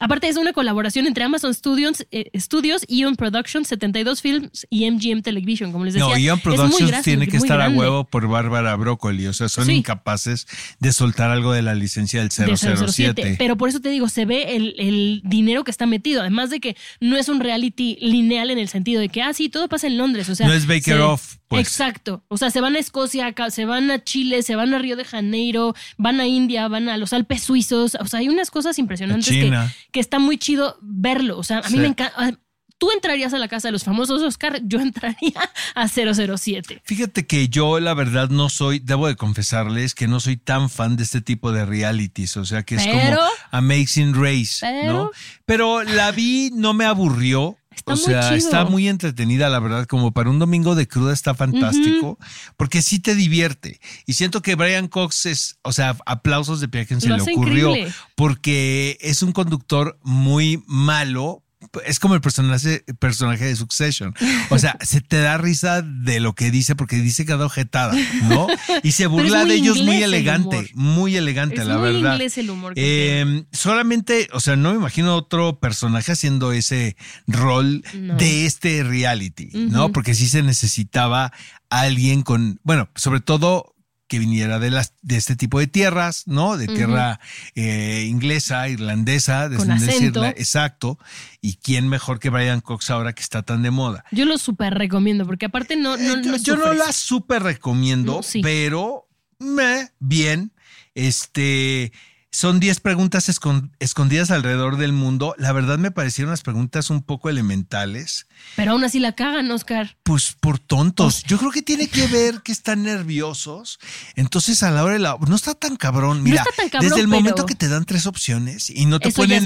Aparte 0.00 0.28
es 0.28 0.36
una 0.36 0.52
colaboración 0.52 1.06
entre 1.06 1.24
Amazon 1.24 1.52
Studios, 1.54 2.06
eh, 2.12 2.30
Studios, 2.38 2.82
Ion 2.88 3.16
Productions, 3.16 3.66
72 3.68 4.22
Films 4.22 4.66
y 4.70 4.88
MGM 4.90 5.22
Television, 5.22 5.72
como 5.72 5.84
les 5.84 5.94
decía. 5.94 6.08
No, 6.08 6.14
muy 6.36 6.40
Productions 6.40 7.02
tiene 7.02 7.26
que 7.26 7.36
estar 7.36 7.60
a 7.60 7.68
huevo 7.68 8.04
por 8.04 8.28
Bárbara 8.28 8.74
Broccoli. 8.76 9.26
O 9.26 9.32
sea, 9.32 9.48
son 9.48 9.66
Sí. 9.66 9.72
incapaces 9.72 10.46
de 10.78 10.92
soltar 10.92 11.30
algo 11.30 11.52
de 11.52 11.62
la 11.62 11.74
licencia 11.74 12.20
del 12.20 12.28
de 12.28 12.56
007. 12.56 13.36
Pero 13.38 13.56
por 13.56 13.68
eso 13.68 13.80
te 13.80 13.88
digo, 13.88 14.08
se 14.08 14.24
ve 14.24 14.56
el, 14.56 14.74
el 14.78 15.20
dinero 15.24 15.64
que 15.64 15.70
está 15.70 15.86
metido. 15.86 16.20
Además 16.20 16.50
de 16.50 16.60
que 16.60 16.76
no 17.00 17.16
es 17.16 17.28
un 17.28 17.40
reality 17.40 17.96
lineal 18.00 18.50
en 18.50 18.58
el 18.58 18.68
sentido 18.68 19.00
de 19.00 19.08
que, 19.08 19.22
ah, 19.22 19.32
sí, 19.32 19.48
todo 19.48 19.68
pasa 19.68 19.86
en 19.86 19.98
Londres. 19.98 20.28
O 20.28 20.34
sea, 20.34 20.46
No 20.46 20.52
es 20.52 20.66
Baker 20.66 20.82
se- 20.96 21.00
Off, 21.00 21.36
pues. 21.48 21.66
Exacto. 21.66 22.22
O 22.28 22.36
sea, 22.36 22.50
se 22.50 22.60
van 22.60 22.76
a 22.76 22.78
Escocia, 22.78 23.34
se 23.50 23.64
van 23.64 23.90
a 23.90 24.04
Chile, 24.04 24.42
se 24.42 24.54
van 24.54 24.74
a 24.74 24.78
Río 24.78 24.96
de 24.96 25.04
Janeiro, 25.04 25.74
van 25.96 26.20
a 26.20 26.26
India, 26.26 26.68
van 26.68 26.88
a 26.88 26.96
los 26.96 27.12
Alpes 27.12 27.42
suizos. 27.42 27.96
O 28.00 28.06
sea, 28.06 28.20
hay 28.20 28.28
unas 28.28 28.50
cosas 28.50 28.78
impresionantes 28.78 29.26
China. 29.28 29.72
que 29.72 29.87
está 29.94 30.18
muy 30.18 30.38
chido 30.38 30.78
verlo. 30.82 31.38
O 31.38 31.42
sea, 31.44 31.58
a 31.58 31.62
mí 31.68 31.76
Sí. 31.76 31.78
me 31.78 31.86
encanta. 31.88 32.38
tú 32.80 32.92
entrarías 32.92 33.34
a 33.34 33.38
la 33.38 33.48
casa 33.48 33.66
de 33.68 33.72
los 33.72 33.82
famosos 33.82 34.22
Oscar, 34.22 34.60
yo 34.62 34.78
entraría 34.80 35.32
a 35.74 35.88
007. 35.88 36.80
Fíjate 36.84 37.26
que 37.26 37.48
yo 37.48 37.80
la 37.80 37.92
verdad 37.92 38.28
no 38.28 38.48
soy, 38.48 38.78
debo 38.78 39.08
de 39.08 39.16
confesarles 39.16 39.96
que 39.96 40.06
no 40.06 40.20
soy 40.20 40.36
tan 40.36 40.70
fan 40.70 40.94
de 40.96 41.02
este 41.02 41.20
tipo 41.20 41.50
de 41.50 41.66
realities, 41.66 42.36
o 42.36 42.44
sea 42.44 42.62
que 42.62 42.76
es 42.76 42.86
Pero- 42.86 43.16
como 43.16 43.28
Amazing 43.50 44.14
Race, 44.14 44.64
¿no? 44.86 45.10
Pero 45.44 45.82
la 45.82 46.12
vi, 46.12 46.52
no 46.54 46.72
me 46.72 46.84
aburrió. 46.84 47.57
Está 47.78 47.94
o 47.94 47.96
muy 47.96 48.04
sea, 48.04 48.20
chido. 48.22 48.34
está 48.34 48.64
muy 48.64 48.88
entretenida, 48.88 49.48
la 49.48 49.60
verdad, 49.60 49.86
como 49.86 50.12
para 50.12 50.30
un 50.30 50.38
domingo 50.38 50.74
de 50.74 50.86
cruda 50.86 51.12
está 51.12 51.34
fantástico, 51.34 52.18
porque 52.56 52.82
sí 52.82 52.98
te 52.98 53.14
divierte. 53.14 53.80
Y 54.06 54.14
siento 54.14 54.42
que 54.42 54.54
Brian 54.56 54.88
Cox 54.88 55.26
es, 55.26 55.58
o 55.62 55.72
sea, 55.72 55.96
aplausos 56.06 56.60
de 56.60 56.68
pie 56.68 56.82
a 56.82 56.86
quien 56.86 57.00
se 57.00 57.08
le 57.08 57.20
ocurrió, 57.22 57.70
increíble. 57.70 57.94
porque 58.14 58.98
es 59.00 59.22
un 59.22 59.32
conductor 59.32 59.98
muy 60.02 60.62
malo. 60.66 61.44
Es 61.86 61.98
como 61.98 62.14
el 62.14 62.20
personaje, 62.20 62.84
personaje 62.98 63.44
de 63.46 63.56
Succession. 63.56 64.14
O 64.50 64.58
sea, 64.58 64.76
se 64.82 65.00
te 65.00 65.20
da 65.20 65.38
risa 65.38 65.82
de 65.82 66.20
lo 66.20 66.34
que 66.34 66.50
dice 66.50 66.74
porque 66.76 66.96
dice 66.96 67.24
cada 67.24 67.46
ojetada, 67.46 67.94
¿no? 68.24 68.46
Y 68.82 68.92
se 68.92 69.06
burla 69.06 69.44
de 69.44 69.54
ellos 69.54 69.82
muy 69.82 69.96
el 69.96 70.04
elegante, 70.14 70.70
muy 70.74 71.16
elegante, 71.16 71.60
Es 71.60 71.66
la 71.66 71.78
muy 71.78 71.92
verdad. 71.92 72.12
inglés 72.12 72.38
el 72.38 72.50
humor 72.50 72.74
que. 72.74 73.20
Eh, 73.22 73.44
solamente, 73.52 74.28
o 74.32 74.40
sea, 74.40 74.56
no 74.56 74.70
me 74.70 74.76
imagino 74.76 75.14
otro 75.16 75.58
personaje 75.60 76.12
haciendo 76.12 76.52
ese 76.52 76.96
rol 77.26 77.82
No. 77.94 78.16
de 78.16 78.46
este 78.46 78.82
reality, 78.82 79.50
¿no? 79.52 79.90
Porque 79.92 80.14
sí 80.14 80.28
se 80.28 80.42
necesitaba 80.42 81.32
alguien 81.70 82.22
con, 82.22 82.60
bueno, 82.62 82.88
sobre 82.94 83.20
todo 83.20 83.74
que 84.08 84.18
viniera 84.18 84.58
de 84.58 84.70
las 84.70 84.94
de 85.02 85.16
este 85.16 85.36
tipo 85.36 85.60
de 85.60 85.66
tierras, 85.68 86.24
¿no? 86.26 86.56
De 86.56 86.66
tierra 86.66 87.20
eh, 87.54 88.06
inglesa, 88.08 88.68
irlandesa, 88.68 89.48
de 89.48 89.56
Con 89.58 89.70
ascendencia 89.70 89.96
acento. 90.08 90.20
irla- 90.22 90.34
exacto. 90.36 90.98
Y 91.40 91.54
quién 91.56 91.88
mejor 91.88 92.18
que 92.18 92.30
Brian 92.30 92.60
Cox 92.60 92.90
ahora 92.90 93.12
que 93.12 93.22
está 93.22 93.42
tan 93.42 93.62
de 93.62 93.70
moda. 93.70 94.04
Yo 94.10 94.24
lo 94.24 94.38
súper 94.38 94.74
recomiendo, 94.74 95.26
porque 95.26 95.46
aparte 95.46 95.76
no, 95.76 95.96
no, 95.96 96.20
yo, 96.22 96.30
no 96.32 96.36
yo 96.38 96.56
no 96.56 96.72
la 96.72 96.92
súper 96.92 97.42
recomiendo, 97.42 98.16
No, 98.16 98.22
sí. 98.22 98.40
pero 98.42 99.06
me, 99.38 99.90
bien. 100.00 100.52
Este 100.94 101.92
son 102.30 102.60
10 102.60 102.80
preguntas 102.80 103.28
escon- 103.28 103.70
escondidas 103.78 104.30
alrededor 104.30 104.76
del 104.76 104.92
mundo. 104.92 105.34
La 105.38 105.52
verdad 105.52 105.78
me 105.78 105.90
parecieron 105.90 106.30
las 106.30 106.42
preguntas 106.42 106.90
un 106.90 107.02
poco 107.02 107.30
elementales. 107.30 108.26
Pero 108.56 108.72
aún 108.72 108.84
así 108.84 108.98
la 109.00 109.12
cagan, 109.14 109.50
Oscar. 109.50 109.96
Pues 110.02 110.34
por 110.38 110.58
tontos. 110.58 111.22
Yo 111.24 111.38
creo 111.38 111.50
que 111.50 111.62
tiene 111.62 111.88
que 111.88 112.06
ver 112.06 112.42
que 112.42 112.52
están 112.52 112.82
nerviosos. 112.82 113.78
Entonces 114.14 114.62
a 114.62 114.70
la 114.70 114.84
hora 114.84 114.92
de 114.94 114.98
la... 114.98 115.16
No 115.26 115.36
está 115.36 115.54
tan 115.54 115.76
cabrón. 115.76 116.22
Mira, 116.22 116.42
está 116.42 116.52
tan 116.62 116.68
cabrón, 116.68 116.88
desde 116.90 117.00
el 117.00 117.08
momento 117.08 117.46
que 117.46 117.54
te 117.54 117.68
dan 117.68 117.84
tres 117.84 118.06
opciones 118.06 118.70
y 118.70 118.86
no 118.86 119.00
te 119.00 119.10
ponen 119.12 119.44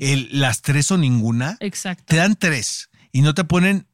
el- 0.00 0.28
las 0.32 0.62
tres 0.62 0.90
o 0.90 0.98
ninguna, 0.98 1.56
Exacto. 1.60 2.04
te 2.08 2.16
dan 2.16 2.34
tres 2.36 2.90
y 3.12 3.22
no 3.22 3.34
te 3.34 3.44
ponen 3.44 3.86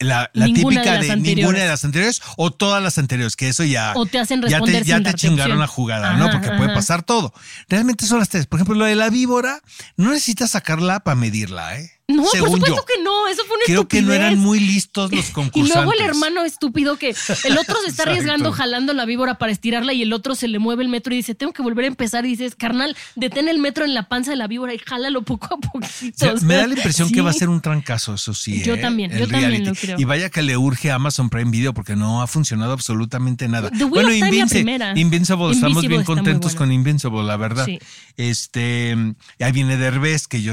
la, 0.00 0.30
típica 0.32 0.98
de 0.98 1.16
ninguna 1.16 1.60
de 1.60 1.68
las 1.68 1.84
anteriores 1.84 2.20
o 2.36 2.50
todas 2.50 2.82
las 2.82 2.98
anteriores, 2.98 3.36
que 3.36 3.48
eso 3.48 3.64
ya, 3.64 3.92
O 3.94 4.06
te 4.06 4.18
hacen 4.18 4.42
ya 4.48 4.60
te, 4.60 4.82
ya 4.82 5.12
chingaron 5.12 5.58
la 5.58 5.66
jugada, 5.66 6.14
¿no? 6.14 6.26
Ajá, 6.26 6.32
Porque 6.32 6.56
puede 6.56 6.74
pasar 6.74 7.02
todo. 7.02 7.32
Realmente 7.68 8.06
son 8.06 8.18
las 8.18 8.28
tres. 8.28 8.46
Por 8.46 8.58
ejemplo, 8.58 8.74
lo 8.74 8.86
de 8.86 8.96
la 8.96 9.10
víbora, 9.10 9.60
no 9.96 10.10
necesitas 10.10 10.52
sacarla 10.52 11.00
para 11.00 11.14
medirla, 11.14 11.78
¿eh? 11.78 11.92
No, 12.10 12.22
por 12.22 12.50
supuesto 12.50 12.76
yo. 12.76 12.84
que 12.84 13.02
no, 13.02 13.28
eso 13.28 13.42
fue 13.46 13.56
una 13.56 13.64
Creo 13.66 13.88
que 13.88 14.02
no 14.02 14.12
eran 14.12 14.38
muy 14.38 14.60
listos 14.60 15.12
los 15.12 15.28
Y 15.30 15.32
concursantes. 15.32 15.74
luego 15.74 15.92
el 15.92 16.00
hermano 16.00 16.44
estúpido 16.44 16.96
que 16.96 17.14
el 17.44 17.58
otro 17.58 17.76
se 17.84 17.90
está 17.90 18.02
arriesgando 18.10 18.52
jalando 18.52 18.92
la 18.92 19.04
víbora 19.04 19.38
para 19.38 19.52
estirarla 19.52 19.92
y 19.92 20.02
el 20.02 20.12
otro 20.12 20.34
se 20.34 20.48
le 20.48 20.58
mueve 20.58 20.82
el 20.82 20.88
metro 20.88 21.12
y 21.14 21.18
dice, 21.18 21.34
tengo 21.34 21.52
que 21.52 21.62
volver 21.62 21.84
a 21.84 21.88
empezar. 21.88 22.24
Y 22.26 22.30
dices, 22.30 22.54
carnal, 22.54 22.96
detén 23.16 23.48
el 23.48 23.58
metro 23.58 23.84
en 23.84 23.94
la 23.94 24.08
panza 24.08 24.30
de 24.30 24.36
la 24.36 24.46
víbora 24.46 24.74
y 24.74 24.78
jálalo 24.78 25.22
poco 25.22 25.54
a 25.54 25.58
poquito. 25.58 26.14
O 26.14 26.18
sea, 26.18 26.32
O 26.34 26.40
me 26.42 26.56
da 26.56 26.66
la 26.66 26.74
impresión 26.74 27.10
que 27.10 27.20
va 27.20 27.30
a 27.30 27.34
ser 27.34 27.48
un 27.48 27.60
trancazo, 27.60 28.14
eso 28.14 28.34
sí. 28.34 28.62
Yo 28.62 28.74
¿eh? 28.74 28.78
también, 28.78 29.10
yo 29.16 29.28
también 29.28 29.64
lo 29.64 29.74
creo. 29.74 29.98
Y 29.98 30.04
vaya 30.04 30.30
que 30.30 30.42
le 30.42 30.56
urge 30.56 30.90
a 30.90 30.96
Amazon 30.96 31.30
Prime 31.30 31.50
Video 31.50 31.74
porque 31.74 31.96
no 31.96 32.22
ha 32.22 32.26
funcionado 32.26 32.72
absolutamente 32.72 33.48
nada. 33.48 33.70
The 33.70 33.78
Time, 33.78 34.32
la 34.38 34.46
primera. 34.46 34.98
Invincible, 34.98 35.50
estamos 35.52 35.86
bien 35.86 36.04
contentos 36.04 36.52
bueno. 36.52 36.58
con 36.58 36.72
Invincible, 36.72 37.22
la 37.22 37.36
verdad. 37.36 37.66
Sí. 37.66 37.78
Este, 38.16 38.96
ahí 39.38 39.52
viene 39.52 39.76
Derbez, 39.76 40.26
que 40.26 40.42
yo 40.42 40.52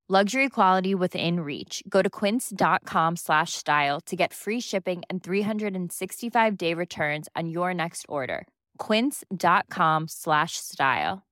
Luxury 0.11 0.49
quality 0.49 0.93
within 0.93 1.39
reach. 1.39 1.81
Go 1.87 2.01
to 2.01 2.09
quince.com 2.09 3.15
slash 3.15 3.53
style 3.53 4.01
to 4.07 4.15
get 4.17 4.33
free 4.33 4.59
shipping 4.59 5.03
and 5.09 5.23
365 5.23 6.57
day 6.57 6.73
returns 6.73 7.29
on 7.33 7.47
your 7.47 7.73
next 7.73 8.05
order. 8.09 8.45
Quince.com 8.77 10.09
slash 10.09 10.57
style. 10.57 11.23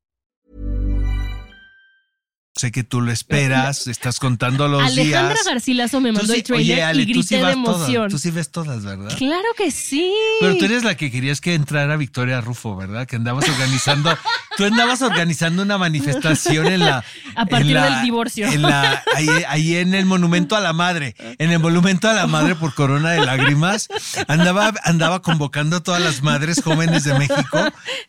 sé 2.59 2.71
que 2.71 2.83
tú 2.83 3.01
lo 3.01 3.11
esperas, 3.11 3.87
estás 3.87 4.19
contando 4.19 4.67
los 4.67 4.83
Alejandra 4.83 5.33
días. 5.33 5.45
Garcilaso 5.45 6.01
me 6.01 6.11
mandó 6.11 6.33
sí- 6.33 6.39
el 6.39 6.43
trailer 6.43 6.73
oye, 6.75 6.83
Ale, 6.83 7.01
y 7.03 7.05
sí 7.05 7.11
grité 7.13 7.45
de 7.45 7.51
emoción. 7.51 7.93
Todas, 7.95 8.11
tú 8.11 8.17
sí 8.19 8.31
ves 8.31 8.51
todas, 8.51 8.83
¿verdad? 8.83 9.11
Claro 9.17 9.47
que 9.57 9.71
sí. 9.71 10.13
Pero 10.41 10.57
tú 10.57 10.65
eres 10.65 10.83
la 10.83 10.95
que 10.95 11.09
querías 11.09 11.39
que 11.41 11.53
entrara 11.53 11.95
Victoria 11.95 12.41
Rufo, 12.41 12.75
¿verdad? 12.75 13.07
Que 13.07 13.15
andabas 13.15 13.47
organizando, 13.47 14.09
tú 14.59 14.65
andabas 14.65 15.01
organizando 15.01 15.63
una 15.63 15.77
manifestación 15.77 16.67
en 16.67 16.81
la... 16.81 17.01
A 17.35 17.45
partir 17.45 17.71
la- 17.71 17.85
del 17.85 18.01
divorcio. 18.03 18.45
En 18.47 18.61
la, 18.61 19.01
ahí, 19.15 19.29
ahí 19.47 19.75
en 19.77 19.93
el 19.95 20.05
Monumento 20.05 20.57
a 20.57 20.59
la 20.59 20.73
Madre, 20.73 21.15
en 21.37 21.51
el 21.51 21.59
Monumento 21.59 22.09
a 22.09 22.13
la 22.13 22.27
Madre 22.27 22.55
por 22.55 22.73
Corona 22.73 23.11
de 23.11 23.25
Lágrimas, 23.25 23.87
andaba, 24.27 24.73
andaba 24.83 25.21
convocando 25.21 25.77
a 25.77 25.79
todas 25.83 26.01
las 26.01 26.21
madres 26.23 26.61
jóvenes 26.61 27.05
de 27.05 27.13
México 27.17 27.59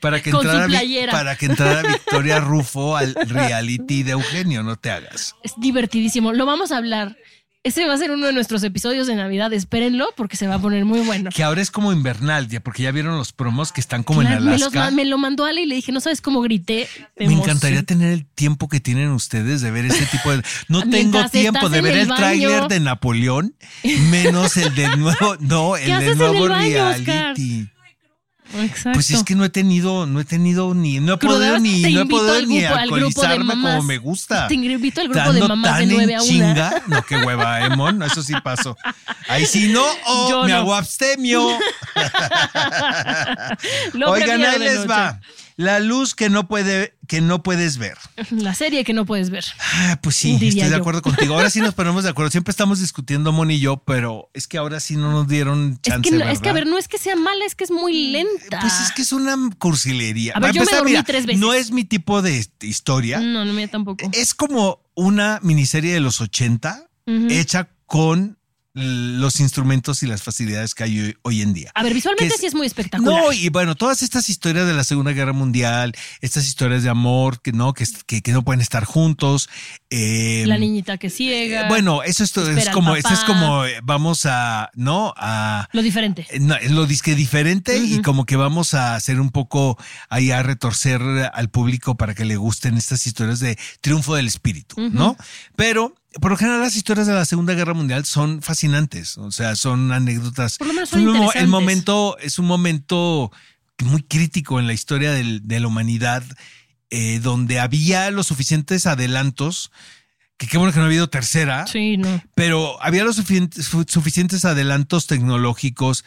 para 0.01 0.21
que 0.21 0.33
Con 0.33 0.45
entrara, 0.45 0.81
para 1.13 1.37
que 1.37 1.47
entrara 1.47 1.83
Victoria 1.83 2.41
Rufo 2.41 2.97
al 2.97 3.15
reality 3.15 4.03
de 4.03 4.13
Eugenio, 4.13 4.65
no 4.65 4.75
te 4.75 4.91
hagas. 4.91 5.37
Es 5.45 5.53
divertidísimo. 5.59 6.33
Lo 6.33 6.47
vamos 6.47 6.73
a 6.73 6.79
hablar. 6.79 7.17
Ese 7.63 7.87
va 7.87 7.93
a 7.93 7.99
ser 7.99 8.11
uno 8.11 8.27
de 8.27 8.33
nuestros 8.33 8.63
episodios 8.65 9.07
de 9.07 9.15
Navidad. 9.15 9.53
Espérenlo 9.53 10.09
porque 10.17 10.39
se 10.39 10.47
va 10.47 10.55
a 10.55 10.59
poner 10.59 10.87
muy 10.87 11.01
bueno. 11.01 11.29
Que 11.35 11.43
ahora 11.43 11.61
es 11.61 11.71
como 11.71 11.93
invernal, 11.93 12.49
ya, 12.49 12.61
porque 12.61 12.85
ya 12.85 12.91
vieron 12.91 13.19
los 13.19 13.33
promos 13.33 13.71
que 13.71 13.83
están 13.83 14.03
como 14.03 14.21
Claro, 14.23 14.39
en 14.39 14.45
me, 14.47 14.53
los 14.59 14.63
Alaska. 14.75 14.91
me 14.93 15.05
lo 15.05 15.19
mandó 15.19 15.45
Ale 15.45 15.61
y 15.61 15.67
le 15.67 15.75
dije, 15.75 15.93
no 15.93 16.01
sabes 16.01 16.23
cómo 16.23 16.41
grité. 16.41 16.89
de 17.17 17.27
Me 17.27 17.27
emoción. 17.27 17.43
encantaría 17.51 17.83
tener 17.83 18.13
el 18.13 18.25
tiempo 18.25 18.67
que 18.71 18.81
tienen 18.81 19.11
ustedes 19.11 19.61
de 19.61 19.71
ver 19.71 19.85
ese 19.85 20.07
tipo 20.07 20.35
de. 20.35 20.43
No 20.69 20.81
tengo 20.91 21.23
tiempo 21.29 21.69
de 21.69 21.83
ver 21.83 21.99
el 21.99 22.09
tráiler 22.09 22.67
de 22.69 22.81
Napoleón, 22.81 23.55
menos 24.11 24.57
el 24.57 24.75
del 24.75 24.99
nuevo, 24.99 25.37
no, 25.41 25.77
el 25.77 25.85
¿Qué 25.85 25.89
del 25.91 25.97
haces 25.99 26.13
en 26.13 26.19
nuevo 26.19 26.45
el 26.45 26.51
baño, 26.51 26.93
reality. 27.05 27.69
Exacto. 28.59 28.91
Pues 28.95 29.11
es 29.11 29.23
que 29.23 29.35
no 29.35 29.45
he 29.45 29.49
tenido, 29.51 30.07
no 30.07 30.19
he 30.21 30.25
tenido 30.25 30.75
ni, 30.75 30.99
no 31.01 31.15
he 31.15 31.17
podido 31.19 31.59
ni, 31.59 31.83
no 31.83 32.01
he 32.03 32.07
podido 32.07 32.47
ni 32.47 32.65
alcoholizarme 32.65 33.55
como 33.55 33.83
me 33.83 33.99
gusta. 33.99 34.49
Te 34.49 34.55
invito 34.55 35.01
al 35.01 35.09
grupo 35.09 35.33
de 35.33 35.41
mamás 35.49 35.79
de 35.79 35.85
tan 35.87 35.91
en 35.91 35.97
9 35.97 36.15
a 36.15 36.23
1. 36.23 36.29
chinga. 36.29 36.83
No, 36.89 37.03
qué 37.05 37.17
hueva, 37.19 37.65
Emon. 37.65 38.03
Eso 38.03 38.23
sí 38.23 38.35
pasó. 38.43 38.77
Ahí 39.29 39.47
sí 39.47 39.69
no, 39.69 39.85
o 40.07 40.31
Yo 40.31 40.43
me 40.45 40.51
no. 40.51 40.57
hago 40.57 40.75
abstemio. 40.75 41.47
Oigan, 44.07 44.45
ahí 44.45 44.59
les 44.59 44.75
noche. 44.77 44.89
va. 44.89 45.21
La 45.61 45.79
luz 45.79 46.15
que 46.15 46.31
no 46.31 46.49
puede, 46.49 46.97
que 47.07 47.21
no 47.21 47.43
puedes 47.43 47.77
ver. 47.77 47.99
La 48.31 48.55
serie 48.55 48.83
que 48.83 48.95
no 48.95 49.05
puedes 49.05 49.29
ver. 49.29 49.45
Ah, 49.61 49.99
pues 50.03 50.17
sí, 50.17 50.33
Diría 50.33 50.49
estoy 50.49 50.65
de 50.65 50.71
yo. 50.71 50.77
acuerdo 50.77 51.03
contigo. 51.03 51.35
Ahora 51.35 51.51
sí 51.51 51.61
nos 51.61 51.75
ponemos 51.75 52.03
de 52.05 52.09
acuerdo. 52.11 52.31
Siempre 52.31 52.51
estamos 52.51 52.81
discutiendo 52.81 53.31
Mon 53.31 53.51
y 53.51 53.61
yo, 53.61 53.77
pero 53.85 54.31
es 54.33 54.49
que 54.49 54.57
ahora 54.57 54.81
sí 54.81 54.97
no 54.97 55.11
nos 55.13 55.29
dieron 55.29 55.73
Es 55.75 55.83
chance. 55.83 56.09
que, 56.11 56.17
no- 56.17 56.25
es 56.29 56.39
que, 56.41 56.49
a 56.49 56.53
ver, 56.55 56.67
no 56.67 56.79
es 56.79 56.89
que 56.89 56.97
sea 56.97 57.15
mala, 57.15 57.45
es 57.45 57.55
que 57.55 57.65
es 57.65 57.71
muy 57.71 58.11
lenta. 58.11 58.59
Pues 58.61 58.81
es 58.81 58.93
que 58.93 59.03
es 59.03 59.13
una 59.13 59.37
cursilería. 59.59 60.33
A 60.35 60.41
ver, 60.41 60.53
yo 60.55 60.65
me 60.65 60.73
dormí 60.73 60.93
mira, 60.93 61.03
tres 61.03 61.27
veces. 61.27 61.41
No 61.41 61.53
es 61.53 61.71
mi 61.73 61.85
tipo 61.85 62.23
de 62.23 62.43
historia. 62.63 63.21
No, 63.21 63.45
no, 63.45 63.53
mía 63.53 63.69
tampoco. 63.69 64.09
Es 64.13 64.35
como 64.35 64.81
una 64.95 65.41
miniserie 65.43 65.93
de 65.93 66.01
los 66.01 66.21
80 66.23 66.89
Ujú. 67.07 67.27
hecha 67.29 67.69
con 67.87 68.39
los 68.73 69.41
instrumentos 69.41 70.03
y 70.03 70.07
las 70.07 70.23
facilidades 70.23 70.75
que 70.75 70.85
hay 70.85 71.01
hoy, 71.01 71.17
hoy 71.23 71.43
en 71.43 71.53
día. 71.53 71.73
A 71.75 71.83
ver, 71.83 71.93
visualmente 71.93 72.35
es- 72.35 72.41
sí 72.41 72.47
es 72.47 72.55
muy 72.55 72.67
espectacular. 72.67 73.23
No, 73.25 73.33
y 73.33 73.49
bueno, 73.49 73.75
todas 73.75 74.03
estas 74.03 74.29
historias 74.29 74.67
de 74.67 74.75
la 74.75 74.85
Segunda 74.85 75.11
Guerra 75.13 75.33
Mundial, 75.33 75.93
estas 76.21 76.47
historias 76.47 76.83
de 76.85 76.89
amor 76.89 77.41
que 77.43 77.51
no, 77.53 77.75
que, 77.75 77.85
que, 78.07 78.23
que 78.23 78.33
no 78.33 78.43
pueden 78.45 78.61
estar 78.61 78.85
juntos. 78.85 79.49
eh, 79.91 80.45
la 80.47 80.57
niñita 80.59 80.99
que 80.99 81.11
ciega. 81.11 81.63
eh, 81.63 81.69
Bueno, 81.69 82.05
eso 82.05 82.23
es, 82.23 82.37
es 82.37 82.69
como, 82.71 82.95
esto 82.95 83.13
es 83.13 83.21
como 83.21 83.65
eh, 83.65 83.81
vamos 83.83 84.25
a, 84.27 84.71
¿no? 84.75 85.13
A 85.17 85.69
Lo 85.73 85.83
diferente. 85.83 86.27
no, 86.41 86.55
lo 86.69 86.87
disque 86.87 87.17
diferente 87.17 87.77
y 87.79 88.01
como 88.03 88.25
que 88.25 88.37
vamos 88.37 88.75
a 88.75 88.95
hacer 88.95 89.21
un 89.21 89.31
poco 89.31 89.77
ahí 90.09 90.31
a 90.31 90.43
retorcer 90.45 91.03
al 91.35 91.49
público 91.51 91.97
para 91.97 92.15
que 92.15 92.25
le 92.25 92.37
gusten 92.37 92.77
estas 92.77 93.07
historias 93.07 93.41
de 93.41 93.59
triunfo 93.81 94.15
del 94.15 94.29
espíritu, 94.29 94.77
¿no? 94.93 95.17
Pero 95.57 95.95
por 96.21 96.31
lo 96.33 96.37
general 96.37 96.61
las 96.61 96.77
historias 96.77 97.07
de 97.07 97.13
la 97.15 97.25
Segunda 97.25 97.55
Guerra 97.55 97.75
Mundial 97.75 98.05
son 98.05 98.43
fascinantes, 98.43 99.17
o 99.19 99.31
sea, 99.31 99.55
son 99.57 99.93
anécdotas. 99.93 100.59
Por 100.59 100.67
lo 100.67 100.73
menos 100.75 100.89
son 100.91 101.07
un 101.09 101.31
el 101.35 101.49
momento 101.49 102.17
es 102.19 102.39
un 102.39 102.47
momento 102.47 103.31
muy 103.85 104.03
crítico 104.03 104.59
en 104.59 104.67
la 104.67 104.73
historia 104.73 105.13
del- 105.13 105.47
de 105.47 105.61
la 105.61 105.67
humanidad, 105.69 106.23
eh, 106.91 107.21
donde 107.21 107.61
había 107.61 108.11
los 108.11 108.27
suficientes 108.27 108.87
adelantos. 108.87 109.71
Que 110.37 110.47
qué 110.47 110.57
bueno 110.59 110.73
que 110.73 110.79
no 110.79 110.85
ha 110.85 110.89
habido 110.89 111.09
tercera 111.11 111.67
Sí, 111.67 111.97
no. 111.99 112.23
pero 112.35 112.83
había 112.83 113.05
los 113.05 113.17
suficientes, 113.17 113.67
su- 113.67 113.85
suficientes 113.87 114.45
adelantos 114.47 115.07
tecnológicos, 115.07 116.05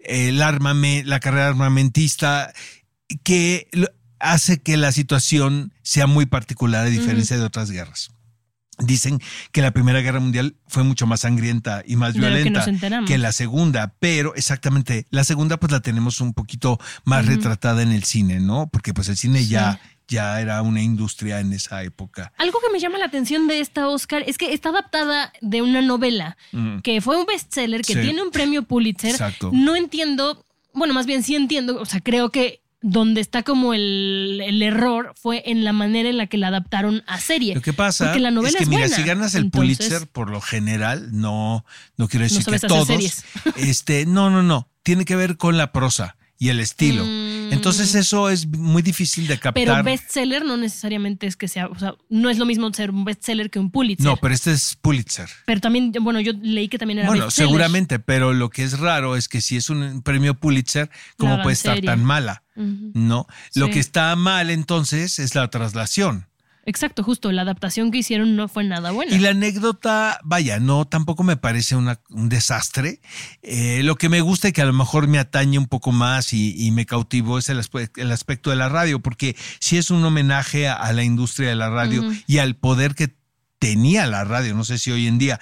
el 0.00 0.42
armame, 0.42 1.02
la 1.04 1.20
carrera 1.20 1.46
armamentista, 1.48 2.52
que 3.22 3.68
hace 4.18 4.60
que 4.60 4.76
la 4.76 4.90
situación 4.92 5.72
sea 5.82 6.06
muy 6.08 6.26
particular 6.26 6.86
a 6.86 6.90
diferencia 6.90 7.36
de 7.38 7.44
otras 7.44 7.70
guerras. 7.70 8.10
Dicen 8.78 9.20
que 9.52 9.62
la 9.62 9.70
Primera 9.70 10.00
Guerra 10.02 10.20
Mundial 10.20 10.56
fue 10.66 10.84
mucho 10.84 11.06
más 11.06 11.20
sangrienta 11.20 11.82
y 11.86 11.96
más 11.96 12.12
De 12.12 12.20
lo 12.20 12.26
que 12.26 12.42
violenta 12.42 13.04
que 13.06 13.16
la 13.16 13.32
Segunda, 13.32 13.94
pero 14.00 14.34
exactamente, 14.34 15.06
la 15.10 15.24
Segunda 15.24 15.56
pues 15.56 15.72
la 15.72 15.80
tenemos 15.80 16.20
un 16.20 16.34
poquito 16.34 16.78
más 17.04 17.24
retratada 17.26 17.82
en 17.82 17.90
el 17.92 18.04
cine, 18.04 18.38
¿no? 18.40 18.68
Porque 18.70 18.92
pues 18.92 19.08
el 19.08 19.16
cine 19.16 19.46
ya, 19.46 19.80
ya 20.08 20.40
era 20.42 20.60
una 20.60 20.82
industria 20.82 21.40
en 21.40 21.54
esa 21.54 21.82
época. 21.84 22.32
Algo 22.36 22.58
que 22.60 22.70
me 22.70 22.78
llama 22.78 22.98
la 22.98 23.06
atención 23.06 23.46
de 23.48 23.60
esta 23.60 23.88
Oscar 23.88 24.22
es 24.26 24.36
que 24.36 24.52
está 24.52 24.68
adaptada 24.68 25.32
de 25.40 25.62
una 25.62 25.80
novela 25.80 26.36
Mm. 26.52 26.80
que 26.80 27.00
fue 27.00 27.18
un 27.18 27.24
bestseller, 27.24 27.80
que 27.80 27.94
Sí. 27.94 28.00
tiene 28.02 28.22
un 28.22 28.30
premio 28.30 28.62
Pulitzer. 28.64 29.10
Exacto. 29.12 29.50
No 29.54 29.74
entiendo, 29.74 30.44
bueno, 30.74 30.92
más 30.92 31.06
bien 31.06 31.22
sí 31.22 31.34
entiendo, 31.34 31.80
o 31.80 31.86
sea, 31.86 32.00
creo 32.00 32.30
que 32.30 32.60
donde 32.82 33.20
está 33.20 33.42
como 33.42 33.74
el, 33.74 34.40
el 34.44 34.62
error 34.62 35.14
fue 35.20 35.42
en 35.46 35.64
la 35.64 35.72
manera 35.72 36.08
en 36.08 36.18
la 36.18 36.26
que 36.26 36.38
la 36.38 36.48
adaptaron 36.48 37.02
a 37.06 37.20
serie. 37.20 37.54
Lo 37.54 37.62
que 37.62 37.72
pasa 37.72 38.06
Porque 38.06 38.20
la 38.20 38.30
novela 38.30 38.50
es 38.50 38.56
que, 38.56 38.62
es 38.64 38.68
mira, 38.68 38.82
buena. 38.82 38.96
si 38.96 39.02
ganas 39.02 39.34
el 39.34 39.44
Entonces, 39.44 39.78
Pulitzer, 39.78 40.08
por 40.08 40.30
lo 40.30 40.40
general, 40.40 41.08
no, 41.12 41.64
no 41.96 42.08
quiero 42.08 42.24
decir 42.24 42.44
que 42.44 42.58
todos. 42.60 42.88
Este, 43.56 44.06
no, 44.06 44.30
no, 44.30 44.42
no. 44.42 44.68
Tiene 44.82 45.04
que 45.04 45.16
ver 45.16 45.36
con 45.36 45.56
la 45.56 45.72
prosa 45.72 46.16
y 46.38 46.50
el 46.50 46.60
estilo. 46.60 47.04
Mm. 47.45 47.45
Entonces, 47.56 47.94
eso 47.94 48.30
es 48.30 48.46
muy 48.46 48.82
difícil 48.82 49.26
de 49.26 49.38
captar. 49.38 49.54
Pero 49.54 49.82
bestseller 49.82 50.44
no 50.44 50.56
necesariamente 50.56 51.26
es 51.26 51.36
que 51.36 51.48
sea, 51.48 51.66
o 51.68 51.78
sea, 51.78 51.94
no 52.08 52.30
es 52.30 52.38
lo 52.38 52.46
mismo 52.46 52.72
ser 52.72 52.90
un 52.90 53.04
bestseller 53.04 53.50
que 53.50 53.58
un 53.58 53.70
Pulitzer. 53.70 54.04
no, 54.06 54.16
pero 54.16 54.34
este 54.34 54.52
es 54.52 54.76
Pulitzer. 54.80 55.28
Pero 55.44 55.60
también, 55.60 55.92
bueno, 56.00 56.20
yo 56.20 56.32
leí 56.40 56.68
que 56.68 56.78
también 56.78 56.98
era 57.00 57.08
Bueno, 57.08 57.24
bestseller. 57.26 57.48
seguramente, 57.48 57.98
pero 57.98 58.32
lo 58.32 58.50
que 58.50 58.64
es 58.64 58.78
raro 58.78 59.16
es 59.16 59.28
que 59.28 59.40
si 59.40 59.56
es 59.56 59.70
un 59.70 60.02
premio 60.02 60.34
Pulitzer, 60.34 60.90
¿cómo 61.16 61.42
puede 61.42 61.54
estar 61.54 61.74
serie. 61.74 61.88
tan 61.88 62.04
mala? 62.04 62.42
No. 62.56 63.26
Lo 63.54 63.68
que 63.70 63.80
está 63.80 64.14
mal 64.16 64.50
entonces 64.50 65.18
es 65.18 65.34
la 65.34 65.48
traslación. 65.50 66.26
Exacto, 66.66 67.02
justo. 67.04 67.30
La 67.32 67.42
adaptación 67.42 67.90
que 67.90 67.98
hicieron 67.98 68.34
no 68.36 68.48
fue 68.48 68.64
nada 68.64 68.90
buena. 68.90 69.14
Y 69.14 69.18
la 69.20 69.30
anécdota, 69.30 70.18
vaya, 70.24 70.58
no, 70.60 70.84
tampoco 70.84 71.22
me 71.22 71.36
parece 71.36 71.76
una- 71.76 72.00
un 72.10 72.28
desastre. 72.28 73.00
Eh, 73.42 73.82
lo 73.84 73.94
que 73.94 74.08
me 74.08 74.20
gusta 74.20 74.48
y 74.48 74.52
que 74.52 74.62
a 74.62 74.66
lo 74.66 74.72
mejor 74.72 75.06
me 75.06 75.18
atañe 75.18 75.58
un 75.58 75.66
poco 75.68 75.92
más 75.92 76.32
y, 76.32 76.54
y 76.58 76.72
me 76.72 76.84
cautivó 76.84 77.38
es 77.38 77.48
el, 77.48 77.58
aspe- 77.60 77.90
el 77.96 78.10
aspecto 78.10 78.50
de 78.50 78.56
la 78.56 78.68
radio, 78.68 79.00
porque 79.00 79.36
sí 79.60 79.76
es 79.78 79.90
un 79.90 80.04
homenaje 80.04 80.68
a, 80.68 80.74
a 80.74 80.92
la 80.92 81.04
industria 81.04 81.48
de 81.48 81.56
la 81.56 81.70
radio 81.70 82.02
y 82.26 82.38
al 82.38 82.56
poder 82.56 82.94
que 82.96 83.14
tenía 83.58 84.06
la 84.06 84.24
radio, 84.24 84.54
no 84.54 84.64
sé 84.64 84.78
si 84.78 84.90
hoy 84.90 85.06
en 85.06 85.18
día, 85.18 85.40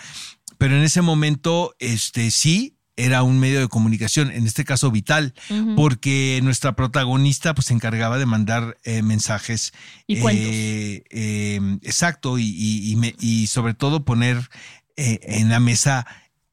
pero 0.58 0.76
en 0.76 0.82
ese 0.84 1.02
momento, 1.02 1.74
este 1.80 2.30
sí 2.30 2.73
era 2.96 3.22
un 3.24 3.40
medio 3.40 3.61
de 3.61 3.68
comunicación, 3.68 4.30
en 4.30 4.46
este 4.46 4.64
caso 4.64 4.90
vital, 4.90 5.35
porque 5.76 6.38
nuestra 6.42 6.76
protagonista 6.76 7.54
pues 7.54 7.66
se 7.66 7.74
encargaba 7.74 8.18
de 8.18 8.26
mandar 8.26 8.76
eh, 8.85 9.02
mensajes 9.02 9.72
Y 10.07 10.16
eh, 10.38 11.02
eh, 11.11 11.78
exacto, 11.83 12.38
y, 12.38 12.44
y- 12.44 12.92
y 12.92 12.96
me- 12.96 13.16
y 13.18 13.48
sobre 13.48 13.74
todo 13.74 14.04
poner 14.04 14.48
eh, 14.96 15.18
en 15.22 15.48
la 15.48 15.59
mesa 15.59 16.07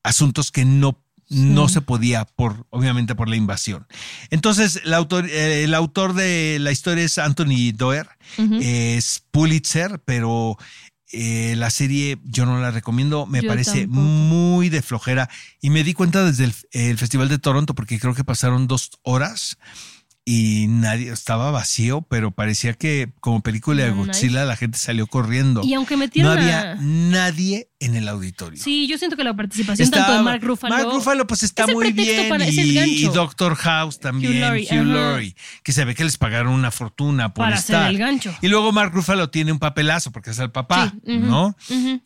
asuntos 0.04 0.49
que 0.51 0.65
no, 0.65 0.99
no 1.30 1.69
se 1.69 1.82
podía 1.82 2.25
por, 2.25 2.65
obviamente, 2.71 3.13
por 3.15 3.30
la 3.30 3.36
invasión. 3.36 3.86
Entonces, 4.32 4.82
el 4.84 4.93
autor, 4.95 5.27
eh, 5.30 5.63
el 5.63 5.73
autor 5.75 6.13
de 6.13 6.58
la 6.60 6.71
historia 6.71 7.04
es 7.06 7.17
Anthony 7.19 7.71
Doerr, 7.73 8.10
es 8.62 9.23
Pulitzer, 9.32 10.01
pero 10.04 10.58
eh, 11.12 11.56
la 11.58 11.69
serie 11.69 12.17
yo 12.24 12.45
no 12.45 12.60
la 12.60 12.71
recomiendo, 12.71 13.26
me 13.26 13.41
Yo 13.41 13.47
parece 13.47 13.82
tampoco. 13.82 14.02
muy 14.02 14.69
de 14.69 14.82
flojera. 14.82 15.30
Y 15.62 15.69
me 15.69 15.84
di 15.84 15.93
cuenta 15.93 16.24
desde 16.26 16.45
el, 16.45 16.54
el 16.71 16.97
Festival 16.97 17.30
de 17.30 17.39
Toronto, 17.39 17.76
porque 17.76 18.00
creo 18.00 18.13
que 18.13 18.24
pasaron 18.24 18.67
dos 18.67 18.91
horas 19.04 19.58
y 20.34 20.67
nadie 20.70 21.12
estaba 21.12 21.52
vacío, 21.52 22.04
pero 22.04 22.32
parecía 22.32 22.74
que 22.74 23.12
como 23.20 23.41
película 23.41 23.84
de 23.84 23.89
No, 23.91 23.98
Godzilla 24.06 24.46
la 24.46 24.56
gente 24.56 24.78
salió 24.78 25.06
corriendo. 25.08 25.62
Y 25.63 25.74
aunque 25.74 25.98
metieron 25.98 26.36
no 26.36 26.39
a- 26.39 26.44
había 26.44 26.76
nadie 26.82 27.67
en 27.82 27.96
el 27.96 28.08
auditorio. 28.08 28.62
Sí, 28.62 28.88
yo 28.88 28.98
siento 28.98 29.17
que 29.17 29.24
la 29.24 29.36
participación 29.36 29.84
Está- 29.84 29.98
tanto 30.06 30.13
de 30.13 30.22
Mark 30.24 30.41
Ruffalo. 30.44 30.74
Mark 30.76 30.88
Ruffalo, 30.94 31.28
pues 31.28 31.44
está 31.44 31.65
muy 31.67 31.91
bien. 31.91 32.30
para- 32.30 32.48
y, 32.48 32.60
y 32.60 33.04
Doctor 33.08 33.56
House 33.56 34.00
también, 34.00 34.34
Hugh 34.34 34.86
Laurie, 34.86 35.36
que 35.63 35.72
se 35.74 35.84
ve 35.84 35.96
que 35.96 36.04
les 36.04 36.17
pagaron 36.17 36.54
una 36.54 36.72
fortuna 36.72 37.34
por 37.34 37.46
Para 37.46 37.56
hacer 37.58 37.76
estar. 37.76 37.89
el 37.91 37.98
gancho. 37.98 38.34
Y 38.41 38.48
luego 38.48 38.72
Mark 38.72 38.91
Ruffalo 38.94 39.30
tiene 39.32 39.52
un 39.52 39.60
papelazo 39.60 40.12
porque 40.12 40.30
es 40.30 40.39
el 40.39 40.52
papá, 40.52 40.94
Sí, 41.06 41.17
¿no? 41.17 41.56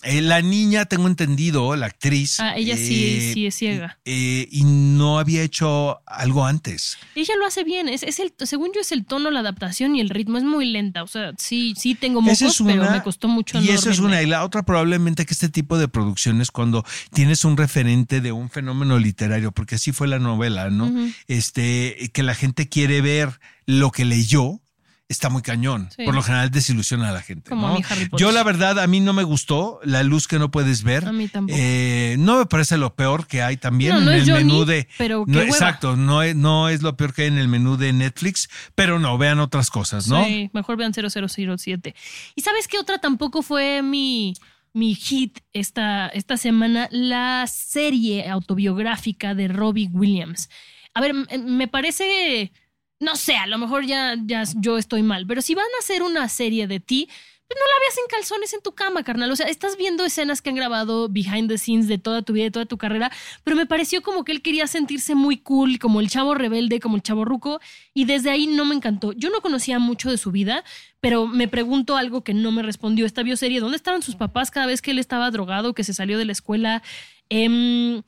Eh, 0.04 0.22
la 0.22 0.42
niña, 0.42 0.86
tengo 0.86 1.08
entendido, 1.08 1.76
la 1.76 1.88
actriz. 1.88 2.40
Ah, 2.40 2.56
ella 2.56 2.76
sí- 2.78 3.34
sí 3.34 3.46
es 3.46 3.56
ciega. 3.56 4.00
eh, 4.06 4.48
y 4.50 4.64
no 4.64 5.20
había 5.20 5.42
hecho 5.44 6.00
algo 6.08 6.46
antes. 6.46 6.98
Ella 7.16 7.34
lo 7.38 7.46
hace 7.46 7.64
bien. 7.66 7.90
Es, 7.90 8.02
es 8.04 8.15
el, 8.20 8.34
según 8.46 8.72
yo, 8.74 8.82
es 8.82 8.92
el 8.92 9.06
tono, 9.06 9.32
la 9.32 9.42
adaptación 9.42 9.96
y 9.96 10.02
el 10.02 10.10
ritmo. 10.10 10.38
Es 10.38 10.44
muy 10.44 10.66
lenta. 10.66 11.04
O 11.04 11.08
sea, 11.08 11.32
sí, 11.38 11.74
sí 11.78 11.96
tengo 11.96 12.20
Esa 12.22 12.46
mocos, 12.46 12.62
es 12.62 12.66
pero 12.66 12.92
me 12.92 13.04
costó 13.04 13.28
mucho 13.28 13.60
Y 13.62 13.68
no 13.68 13.74
eso 13.74 13.90
es 13.90 14.00
una. 14.00 14.22
Y 14.22 14.26
la 14.26 14.44
otra, 14.44 14.64
probablemente 14.64 15.26
que 15.26 15.34
este 15.34 15.50
tipo 15.50 15.78
de 15.78 15.88
producciones, 15.88 16.52
cuando 16.52 16.86
tienes 17.14 17.46
un 17.46 17.58
referente 17.58 18.22
de 18.22 18.32
un 18.32 18.50
fenómeno 18.50 19.00
literario, 19.00 19.52
porque 19.52 19.76
así 19.76 19.92
fue 19.92 20.08
la 20.08 20.20
novela, 20.20 20.70
¿no? 20.70 20.92
Este, 21.28 22.12
que 22.14 22.24
la 22.24 22.36
gente 22.36 22.70
quiere 22.70 23.02
ver 23.02 23.40
lo 23.66 23.92
que 23.92 24.06
leyó. 24.06 24.62
Está 25.08 25.30
muy 25.30 25.44
cañón. 25.44 25.90
Sí. 25.96 26.04
Por 26.04 26.16
lo 26.16 26.24
general 26.24 26.50
desilusiona 26.50 27.10
a 27.10 27.12
la 27.12 27.22
gente. 27.22 27.50
Como 27.52 27.68
a 27.68 27.70
¿no? 27.70 27.76
mí 27.78 27.84
Harry 27.88 28.10
Potter. 28.10 28.26
Yo, 28.26 28.32
la 28.32 28.42
verdad, 28.44 28.80
a 28.80 28.88
mí 28.88 29.02
no 29.02 29.14
me 29.14 29.22
gustó 29.22 29.80
La 29.84 30.02
luz 30.02 30.28
que 30.28 30.40
no 30.40 30.50
puedes 30.50 30.82
ver. 30.82 31.08
A 31.08 31.12
mí 31.12 31.28
tampoco. 31.28 31.56
Eh, 31.60 32.16
no 32.18 32.40
me 32.40 32.48
parece 32.48 32.78
lo 32.78 32.96
peor 32.96 33.28
que 33.28 33.44
hay 33.44 33.58
también 33.58 33.92
No, 33.94 34.00
en 34.00 34.06
no 34.06 34.12
el 34.14 34.22
Johnny, 34.22 34.44
menú 34.46 34.66
de. 34.66 34.88
pero 34.98 35.24
no, 35.28 35.42
exacto, 35.42 35.96
no 35.96 36.24
es, 36.24 36.36
no 36.36 36.70
es 36.70 36.82
lo 36.82 36.98
peor 36.98 37.14
que 37.14 37.22
hay 37.24 37.28
en 37.28 37.38
el 37.38 37.48
menú 37.48 37.78
de 37.78 37.94
Netflix, 37.94 38.50
pero 38.74 38.98
no, 38.98 39.16
vean 39.20 39.40
otras 39.40 39.70
cosas, 39.70 40.08
¿no? 40.08 40.26
Sí, 40.26 40.50
mejor 40.54 40.76
vean 40.76 40.92
0007. 40.94 41.94
¿Y 42.34 42.42
sabes 42.42 42.68
qué 42.68 42.80
otra 42.80 42.98
tampoco 42.98 43.44
fue 43.44 43.84
mi, 43.84 44.34
mi 44.74 44.96
hit 44.96 45.38
esta, 45.54 46.08
esta 46.08 46.36
semana? 46.36 46.88
La 46.92 47.46
serie 47.48 48.28
autobiográfica 48.28 49.36
de 49.36 49.50
Robbie 49.50 49.90
Williams. 49.94 50.50
A 50.96 51.02
ver, 51.02 51.14
me 51.14 51.68
parece, 51.68 52.52
no 53.00 53.16
sé, 53.16 53.36
a 53.36 53.48
lo 53.48 53.58
mejor 53.58 53.86
ya, 53.86 54.16
ya 54.26 54.44
yo 54.56 54.78
estoy 54.78 55.04
mal, 55.04 55.26
pero 55.28 55.42
si 55.42 55.56
van 55.56 55.66
a 55.66 55.80
hacer 55.80 56.04
una 56.04 56.28
serie 56.30 56.68
de 56.68 56.80
ti, 56.80 57.10
no 57.50 57.56
la 57.56 57.80
veas 57.80 57.98
en 57.98 58.08
calzones 58.10 58.54
en 58.54 58.62
tu 58.62 58.72
cama, 58.72 59.04
carnal. 59.04 59.32
O 59.32 59.36
sea, 59.36 59.46
estás 59.48 59.78
viendo 59.78 60.04
escenas 60.04 60.42
que 60.42 60.50
han 60.50 60.56
grabado 60.56 61.10
behind 61.10 61.48
the 61.48 61.60
scenes 61.60 61.88
de 61.88 62.00
toda 62.00 62.24
tu 62.24 62.34
vida, 62.34 62.46
de 62.46 62.52
toda 62.52 62.66
tu 62.66 62.78
carrera, 62.78 63.12
pero 63.44 63.56
me 63.56 63.68
pareció 63.68 64.02
como 64.02 64.24
que 64.24 64.32
él 64.32 64.42
quería 64.42 64.66
sentirse 64.66 65.14
muy 65.14 65.38
cool, 65.38 65.78
como 65.78 66.00
el 66.00 66.10
chavo 66.10 66.34
rebelde, 66.34 66.80
como 66.80 66.96
el 66.96 67.04
chavo 67.04 67.24
ruco, 67.24 67.62
y 67.94 68.06
desde 68.06 68.32
ahí 68.32 68.48
no 68.48 68.66
me 68.66 68.74
encantó. 68.74 69.14
Yo 69.14 69.30
no 69.30 69.42
conocía 69.42 69.78
mucho 69.78 70.10
de 70.10 70.18
su 70.18 70.32
vida, 70.32 70.64
pero 71.02 71.28
me 71.28 71.48
pregunto 71.48 71.98
algo 71.98 72.24
que 72.24 72.34
no 72.34 72.52
me 72.52 72.64
respondió 72.64 73.06
esta 73.06 73.22
bioserie. 73.22 73.60
¿Dónde 73.60 73.78
estaban 73.78 74.02
sus 74.02 74.16
papás 74.16 74.50
cada 74.50 74.66
vez 74.66 74.82
que 74.82 74.92
él 74.92 75.00
estaba 75.00 75.30
drogado, 75.30 75.76
que 75.76 75.84
se 75.84 75.94
salió 75.94 76.18
de 76.18 76.26
la 76.26 76.32
escuela? 76.32 76.82
Em, 77.30 78.02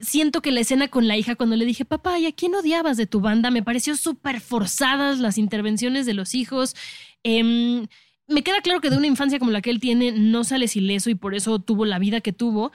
siento 0.00 0.42
que 0.42 0.50
la 0.50 0.60
escena 0.60 0.88
con 0.88 1.08
la 1.08 1.16
hija, 1.16 1.36
cuando 1.36 1.56
le 1.56 1.64
dije, 1.64 1.84
papá, 1.84 2.18
¿y 2.18 2.26
a 2.26 2.32
quién 2.32 2.54
odiabas 2.54 2.96
de 2.96 3.06
tu 3.06 3.20
banda? 3.20 3.50
Me 3.50 3.62
pareció 3.62 3.96
súper 3.96 4.40
forzadas 4.40 5.18
las 5.18 5.38
intervenciones 5.38 6.06
de 6.06 6.14
los 6.14 6.34
hijos. 6.34 6.74
Em, 7.22 7.86
me 8.26 8.42
queda 8.42 8.60
claro 8.62 8.80
que 8.80 8.90
de 8.90 8.96
una 8.96 9.06
infancia 9.06 9.38
como 9.38 9.50
la 9.50 9.60
que 9.60 9.70
él 9.70 9.80
tiene 9.80 10.12
no 10.12 10.44
sales 10.44 10.76
ileso 10.76 11.10
y 11.10 11.14
por 11.14 11.34
eso 11.34 11.58
tuvo 11.58 11.84
la 11.84 11.98
vida 11.98 12.20
que 12.20 12.32
tuvo, 12.32 12.72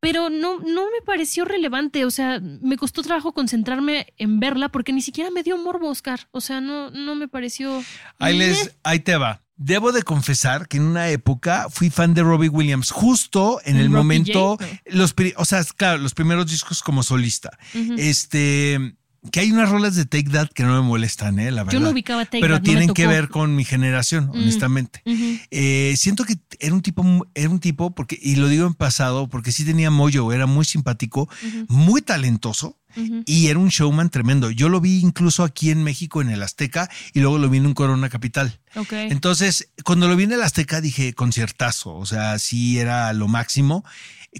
pero 0.00 0.30
no, 0.30 0.58
no 0.58 0.90
me 0.90 1.00
pareció 1.04 1.44
relevante. 1.44 2.04
O 2.04 2.10
sea, 2.10 2.40
me 2.40 2.76
costó 2.76 3.02
trabajo 3.02 3.32
concentrarme 3.32 4.12
en 4.16 4.40
verla 4.40 4.68
porque 4.68 4.92
ni 4.92 5.00
siquiera 5.00 5.30
me 5.30 5.42
dio 5.42 5.56
morbo, 5.58 5.88
Oscar. 5.88 6.28
O 6.32 6.40
sea, 6.40 6.60
no, 6.60 6.90
no 6.90 7.14
me 7.14 7.28
pareció. 7.28 7.82
Ahí, 8.18 8.36
les, 8.36 8.76
ahí 8.82 8.98
te 8.98 9.16
va. 9.16 9.41
Debo 9.64 9.92
de 9.92 10.02
confesar 10.02 10.66
que 10.68 10.78
en 10.78 10.84
una 10.84 11.08
época 11.08 11.68
fui 11.70 11.90
fan 11.90 12.14
de 12.14 12.22
Robbie 12.22 12.48
Williams, 12.48 12.90
justo 12.90 13.60
en 13.64 13.76
el, 13.76 13.90
momento, 13.90 14.56
J, 14.58 14.66
los, 14.86 15.14
o 15.36 15.44
sea, 15.44 15.62
claro, 15.76 15.98
los 15.98 16.14
primeros 16.14 16.50
discos 16.50 16.82
como 16.82 17.02
solista. 17.02 17.56
Este, 17.96 18.96
que 19.30 19.38
hay 19.38 19.52
unas 19.52 19.70
rolas 19.70 19.94
de 19.94 20.04
Take 20.04 20.30
That 20.30 20.48
que 20.48 20.64
no 20.64 20.82
me 20.82 20.88
molestan, 20.88 21.38
eh, 21.38 21.52
la 21.52 21.62
verdad. 21.62 21.78
Yo 21.78 21.84
no 21.84 21.90
ubicaba 21.90 22.24
Take 22.24 22.40
Pero 22.40 22.54
That, 22.54 22.62
no 22.62 22.72
me 22.72 22.78
tienen 22.78 22.94
que 22.94 23.06
ver 23.06 23.28
con 23.28 23.54
mi 23.54 23.64
generación, 23.64 24.30
honestamente. 24.30 25.02
Eh, 25.50 25.94
siento 25.96 26.24
que 26.24 26.38
era 26.58 26.74
un 26.74 26.82
tipo, 26.82 27.04
era 27.34 27.48
un 27.48 27.60
tipo, 27.60 27.94
porque, 27.94 28.18
y 28.20 28.34
lo 28.34 28.48
digo 28.48 28.66
en 28.66 28.74
pasado, 28.74 29.28
porque 29.28 29.52
sí 29.52 29.64
tenía 29.64 29.90
mollo, 29.90 30.32
era 30.32 30.46
muy 30.46 30.64
simpático, 30.64 31.28
muy 31.68 32.02
talentoso. 32.02 32.78
Y 33.26 33.48
era 33.48 33.58
un 33.58 33.68
showman 33.68 34.10
tremendo. 34.10 34.50
Yo 34.50 34.68
lo 34.68 34.80
vi 34.80 35.00
incluso 35.00 35.44
aquí 35.44 35.70
en 35.70 35.82
México, 35.82 36.20
en 36.20 36.30
el 36.30 36.42
Azteca, 36.42 36.90
y 37.12 37.20
luego 37.20 37.38
lo 37.38 37.48
vi 37.48 37.58
en 37.58 37.66
un 37.66 37.74
Corona 37.74 38.08
Capital. 38.08 38.60
Entonces, 38.90 39.70
cuando 39.84 40.08
lo 40.08 40.16
vi 40.16 40.24
en 40.24 40.32
el 40.32 40.42
Azteca, 40.42 40.80
dije 40.80 41.14
conciertazo. 41.14 41.94
O 41.94 42.06
sea, 42.06 42.38
sí 42.38 42.78
era 42.78 43.12
lo 43.12 43.28
máximo, 43.28 43.84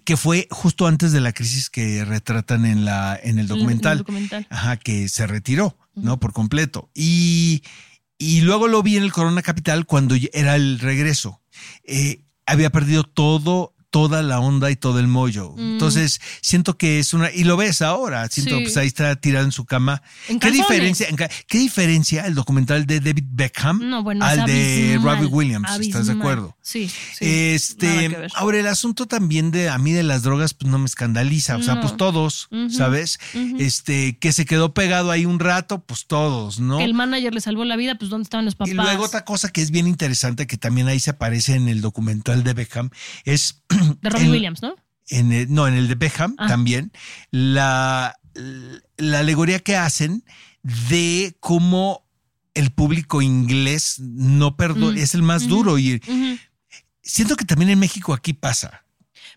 que 0.05 0.17
fue 0.17 0.49
justo 0.51 0.87
antes 0.87 1.13
de 1.13 1.21
la 1.21 1.33
crisis 1.33 1.71
que 1.71 2.05
retratan 2.05 2.65
en, 2.65 2.85
la, 2.85 3.19
en 3.23 3.39
el 3.39 3.47
documental. 3.47 3.93
el 3.93 3.99
documental. 3.99 4.47
Ajá, 4.51 4.77
que 4.77 5.09
se 5.09 5.27
retiró, 5.27 5.77
¿no? 5.95 6.19
Por 6.19 6.33
completo. 6.33 6.91
Y, 6.95 7.63
y 8.19 8.41
luego 8.43 8.69
lo 8.69 8.83
vi 8.83 8.97
en 8.97 9.03
el 9.03 9.13
Corona 9.13 9.43
Capital 9.43 9.87
cuando 9.87 10.17
era 10.33 10.57
el 10.57 10.79
regreso. 10.79 11.43
Eh, 11.85 12.25
había 12.47 12.71
perdido 12.71 13.05
todo, 13.05 13.75
toda 13.93 14.23
la 14.23 14.41
onda 14.41 14.71
y 14.73 14.77
todo 14.77 14.99
el 14.99 15.07
mollo. 15.07 15.55
Entonces, 15.57 16.21
siento 16.41 16.77
que 16.77 16.99
es 16.99 17.13
una. 17.15 17.31
Y 17.31 17.45
lo 17.45 17.57
ves 17.57 17.83
ahora. 17.83 18.27
Siento, 18.29 18.57
Mm. 18.57 18.59
Sí. 18.59 18.65
pues 18.65 18.77
ahí 18.79 18.87
está 18.89 19.15
tirado 19.17 19.45
en 19.45 19.53
su 19.53 19.65
cama. 19.67 20.03
En 20.29 20.41
¿Qué 20.41 20.49
calzones. 20.49 20.67
diferencia, 20.69 21.09
en 21.09 21.17
¿Qué 21.17 21.59
diferencia 21.59 22.27
el 22.27 22.35
documental 22.35 22.87
de 22.87 22.99
David 23.01 23.25
Beckham 23.31 23.89
No, 23.89 24.03
bueno, 24.03 24.25
al 24.25 24.45
de 24.47 24.95
abismal, 24.95 25.17
Robbie 25.19 25.27
Williams? 25.29 25.69
¿Estás 25.79 26.07
de 26.07 26.15
acuerdo? 26.15 26.57
Sí. 26.63 26.91
Este, 27.21 28.17
ahora 28.35 28.59
el 28.61 28.67
asunto 28.67 29.07
también 29.07 29.51
de 29.51 29.69
a 29.69 29.79
mí 29.79 29.93
de 29.93 30.03
las 30.03 30.23
drogas, 30.23 30.55
pues 30.55 30.71
no 30.71 30.79
me 30.79 30.87
escandaliza. 30.87 31.57
O 31.57 31.63
sea, 31.63 31.75
No. 31.75 31.83
pues 31.83 31.97
todos, 31.97 32.49
¿sabes? 32.71 33.19
Este, 33.59 34.19
que 34.19 34.33
se 34.33 34.45
quedó 34.47 34.73
pegado 34.75 35.11
ahí 35.11 35.27
un 35.27 35.39
rato, 35.39 35.81
pues 35.85 36.07
todos, 36.07 36.61
¿no? 36.61 36.79
Que 36.79 36.85
el 36.85 36.95
manager 36.95 37.35
le 37.35 37.41
salvó 37.41 37.65
la 37.65 37.77
vida, 37.77 37.97
pues 37.97 38.11
¿dónde 38.11 38.25
estaban 38.25 38.45
los 38.47 38.55
papás? 38.55 38.73
Y 38.73 38.75
luego 38.75 39.05
otra 39.05 39.25
cosa 39.25 39.51
que 39.51 39.61
es 39.61 39.71
bien 39.71 39.87
interesante, 39.87 40.47
que 40.47 40.57
también 40.57 40.89
ahí 40.89 40.99
se 41.01 41.11
aparece 41.11 41.55
en 41.55 41.69
el 41.69 41.81
documental 41.83 42.43
de 42.45 42.55
Beckham, 42.55 42.91
es 43.25 43.63
De 44.01 44.11
Robbie 44.11 44.25
en- 44.27 44.31
Williams, 44.33 44.63
¿no? 44.63 44.75
en 45.09 45.33
el- 45.33 45.53
no, 45.53 45.67
en 45.69 45.75
el 45.75 45.89
de 45.89 45.95
Beckham 45.95 46.35
Ah. 46.39 46.47
también, 46.49 46.93
la, 47.31 48.17
la 48.97 49.19
alegoría 49.19 49.59
que 49.59 49.77
hacen 49.77 50.25
de 50.63 51.37
cómo 51.41 52.07
el 52.55 52.71
público 52.71 53.21
inglés 53.23 53.97
no 54.01 54.57
perdona, 54.57 54.93
Mm, 54.93 54.99
es 54.99 55.15
el 55.15 55.23
más 55.23 55.49
duro 55.49 55.79
y 55.79 56.01
siento 57.03 57.37
que 57.37 57.45
también 57.45 57.71
en 57.71 57.79
México 57.79 58.13
aquí 58.15 58.33
pasa. 58.33 58.85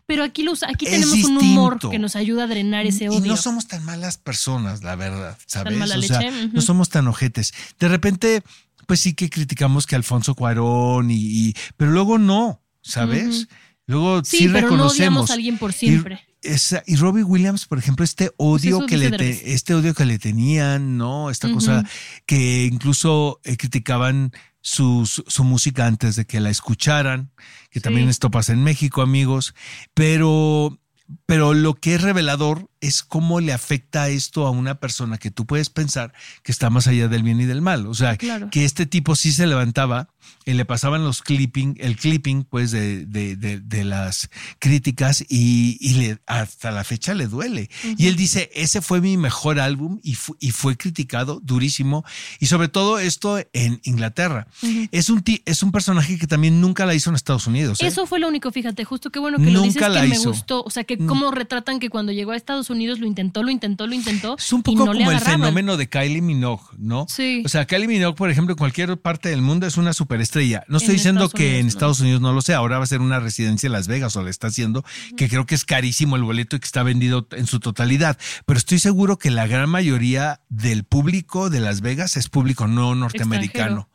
Pero 0.06 0.24
aquí, 0.24 0.44
los, 0.44 0.62
aquí 0.62 0.86
Es 0.86 0.92
tenemos 0.92 1.24
un 1.24 1.38
humor 1.38 1.80
que 1.90 1.98
nos 1.98 2.16
ayuda 2.16 2.44
a 2.44 2.48
drenar 2.48 2.86
ese 2.86 3.06
Y 3.06 3.08
odio. 3.08 3.22
no 3.26 3.38
somos 3.38 3.68
tan 3.68 3.84
malas 3.84 4.18
personas, 4.18 4.84
la 4.84 4.96
verdad, 4.96 5.36
¿sabes? 5.48 5.82
o 5.82 6.02
sea, 6.04 6.22
no 6.54 6.62
somos 6.62 6.90
tan 6.90 7.08
ojetes. 7.08 7.54
De 7.80 7.88
repente, 7.88 8.44
pues 8.86 9.00
sí 9.02 9.14
que 9.16 9.32
criticamos 9.32 9.88
que 9.88 9.96
Alfonso 9.96 10.36
Cuarón 10.36 11.10
y, 11.10 11.16
y- 11.50 11.56
pero 11.76 11.90
luego 11.92 12.20
no, 12.20 12.62
¿sabes? 12.84 13.48
Luego 13.88 14.24
sí, 14.24 14.38
sí, 14.38 14.48
pero 14.48 14.62
no 14.62 14.76
reconocemos. 14.76 14.94
odiamos 14.96 15.30
a 15.30 15.34
alguien 15.34 15.58
por 15.58 15.72
siempre. 15.74 16.20
Y, 16.42 16.48
esa- 16.48 16.84
y 16.88 16.96
Robbie 16.96 17.24
Williams, 17.24 17.66
por 17.68 17.78
ejemplo, 17.78 18.04
este 18.04 18.32
odio 18.38 18.78
eso 18.80 18.86
que 18.88 18.98
le 18.98 19.12
te- 19.12 19.54
este 19.54 19.74
odio 19.76 19.94
que 19.94 20.06
le 20.06 20.18
tenían, 20.20 20.98
¿no? 20.98 21.30
Esta 21.30 21.52
cosa 21.52 21.84
que 22.26 22.66
incluso 22.66 23.40
eh, 23.44 23.58
criticaban 23.58 24.32
su, 24.62 25.06
su, 25.06 25.24
su 25.28 25.44
música 25.44 25.86
antes 25.86 26.16
de 26.16 26.26
que 26.26 26.40
la 26.40 26.50
escucharan, 26.50 27.30
que 27.70 27.80
Sí. 27.80 27.84
también 27.84 28.10
esto 28.10 28.32
pasa 28.32 28.54
en 28.54 28.64
México, 28.64 29.04
amigos, 29.04 29.54
pero, 29.94 30.80
pero 31.28 31.54
lo 31.54 31.76
que 31.76 31.96
es 31.96 32.02
revelador 32.02 32.70
es 32.88 33.04
cómo 33.04 33.40
le 33.40 33.54
afecta 33.54 34.10
esto 34.10 34.46
a 34.48 34.52
una 34.52 34.76
persona 34.76 35.18
que 35.18 35.32
tú 35.32 35.46
puedes 35.46 35.70
pensar 35.70 36.14
que 36.44 36.52
está 36.52 36.70
más 36.70 36.88
allá 36.88 37.08
del 37.08 37.24
bien 37.24 37.40
y 37.42 37.46
del 37.46 37.62
mal. 37.62 37.88
O 37.88 37.94
sea, 37.94 38.18
Claro. 38.18 38.50
que 38.50 38.66
este 38.66 38.86
tipo 38.86 39.16
sí 39.16 39.32
se 39.32 39.48
levantaba 39.48 40.10
y 40.46 40.54
le 40.54 40.66
pasaban 40.66 41.04
los 41.04 41.22
clipping, 41.22 41.76
el 41.80 41.98
clipping 41.98 42.44
pues 42.44 42.72
de, 42.72 43.06
de, 43.06 43.36
de, 43.36 43.60
de 43.60 43.84
las 43.84 44.30
críticas 44.60 45.24
y, 45.30 45.78
y 45.80 45.94
le, 45.96 46.18
hasta 46.26 46.72
la 46.72 46.84
fecha 46.84 47.14
le 47.14 47.28
duele. 47.28 47.70
Y 47.98 48.08
él 48.08 48.16
dice, 48.16 48.50
ese 48.54 48.82
fue 48.82 49.02
mi 49.02 49.18
mejor 49.18 49.60
álbum 49.60 50.00
y, 50.04 50.16
fu- 50.16 50.36
y 50.40 50.52
fue 50.52 50.78
criticado 50.78 51.40
durísimo 51.44 52.04
y 52.40 52.48
sobre 52.48 52.68
todo 52.68 53.00
esto 53.00 53.40
en 53.54 53.80
Inglaterra. 53.84 54.48
es, 54.92 55.10
un 55.10 55.24
es 55.46 55.64
un 55.64 55.72
personaje 55.72 56.18
que 56.18 56.28
también 56.28 56.60
nunca 56.62 56.86
la 56.86 56.94
hizo 56.96 57.10
en 57.10 57.16
Estados 57.16 57.48
Unidos. 57.48 57.82
¿eh? 57.82 57.88
Eso 57.88 58.06
fue 58.08 58.20
lo 58.20 58.28
único, 58.28 58.52
fíjate, 58.52 58.84
justo 58.84 59.12
qué 59.12 59.20
bueno 59.20 59.38
que 59.38 59.46
lo 59.52 59.62
dices 59.62 59.76
Nunca 59.76 59.88
que 59.88 59.94
la 59.94 60.02
me 60.04 60.16
hizo. 60.16 60.30
gustó. 60.30 60.64
O 60.64 60.70
sea, 60.70 60.84
que 60.84 60.98
cómo 60.98 61.32
retratan 61.32 61.80
que 61.80 61.90
cuando 61.90 62.12
llegó 62.12 62.32
a 62.32 62.36
Estados 62.36 62.70
Unidos 62.70 62.75
lo 62.76 63.06
intentó, 63.06 63.44
lo 63.44 63.50
intentó, 63.52 63.88
lo 63.88 63.94
intentó. 63.96 64.36
Es 64.38 64.54
un 64.54 64.60
y 64.60 64.64
poco 64.64 64.94
le 64.94 65.00
como 65.00 65.12
el 65.12 65.20
fenómeno 65.20 65.78
de 65.78 65.88
Kylie 65.90 66.22
Minogue, 66.22 66.64
¿no? 66.78 67.06
Sí. 67.10 67.42
O 67.46 67.50
sea, 67.50 67.66
Kylie 67.66 67.88
Minogue, 67.88 68.16
por 68.16 68.30
ejemplo, 68.30 68.54
en 68.54 68.58
cualquier 68.58 68.98
parte 68.98 69.30
del 69.30 69.42
mundo 69.42 69.66
es 69.68 69.78
una 69.78 69.94
superestrella. 69.94 70.64
No 70.68 70.78
estoy 70.78 70.92
En 70.92 70.98
diciendo 70.98 71.26
Estados 71.26 71.40
que 71.40 71.46
Unidos 71.48 71.62
en. 71.62 71.68
Estados 71.68 72.00
Unidos 72.02 72.22
no 72.22 72.34
lo 72.34 72.42
sea. 72.42 72.58
Ahora 72.58 72.78
va 72.78 72.84
a 72.84 72.88
ser 72.88 73.02
una 73.02 73.20
residencia 73.20 73.68
en 73.68 73.74
Las 73.74 73.88
Vegas 73.88 74.16
o 74.16 74.24
le 74.24 74.30
está 74.30 74.48
haciendo, 74.48 74.84
que 75.18 75.30
creo 75.30 75.46
que 75.46 75.56
es 75.56 75.66
carísimo 75.66 76.16
el 76.16 76.24
boleto 76.24 76.56
y 76.56 76.60
que 76.60 76.66
está 76.66 76.84
vendido 76.84 77.28
en 77.32 77.48
su 77.48 77.60
totalidad. 77.60 78.18
Pero 78.46 78.58
estoy 78.58 78.80
seguro 78.80 79.18
que 79.18 79.32
la 79.32 79.48
gran 79.48 79.70
mayoría 79.70 80.42
del 80.50 80.84
público 80.84 81.50
de 81.50 81.60
Las 81.60 81.82
Vegas 81.82 82.18
es 82.18 82.30
público 82.30 82.68
no 82.68 82.96
norteamericano. 82.96 83.90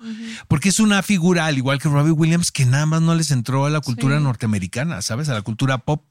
Porque 0.48 0.68
es 0.70 0.80
una 0.80 1.02
figura, 1.02 1.46
al 1.46 1.56
igual 1.58 1.78
que 1.80 1.88
Robbie 1.88 2.12
Williams, 2.12 2.50
que 2.52 2.66
nada 2.66 2.86
más 2.86 3.02
no 3.02 3.14
les 3.14 3.30
entró 3.30 3.66
a 3.66 3.70
la 3.70 3.80
cultura 3.80 4.16
Sí. 4.18 4.22
norteamericana, 4.24 5.02
¿sabes? 5.02 5.28
A 5.28 5.34
la 5.34 5.42
cultura 5.42 5.78
pop. 5.78 6.04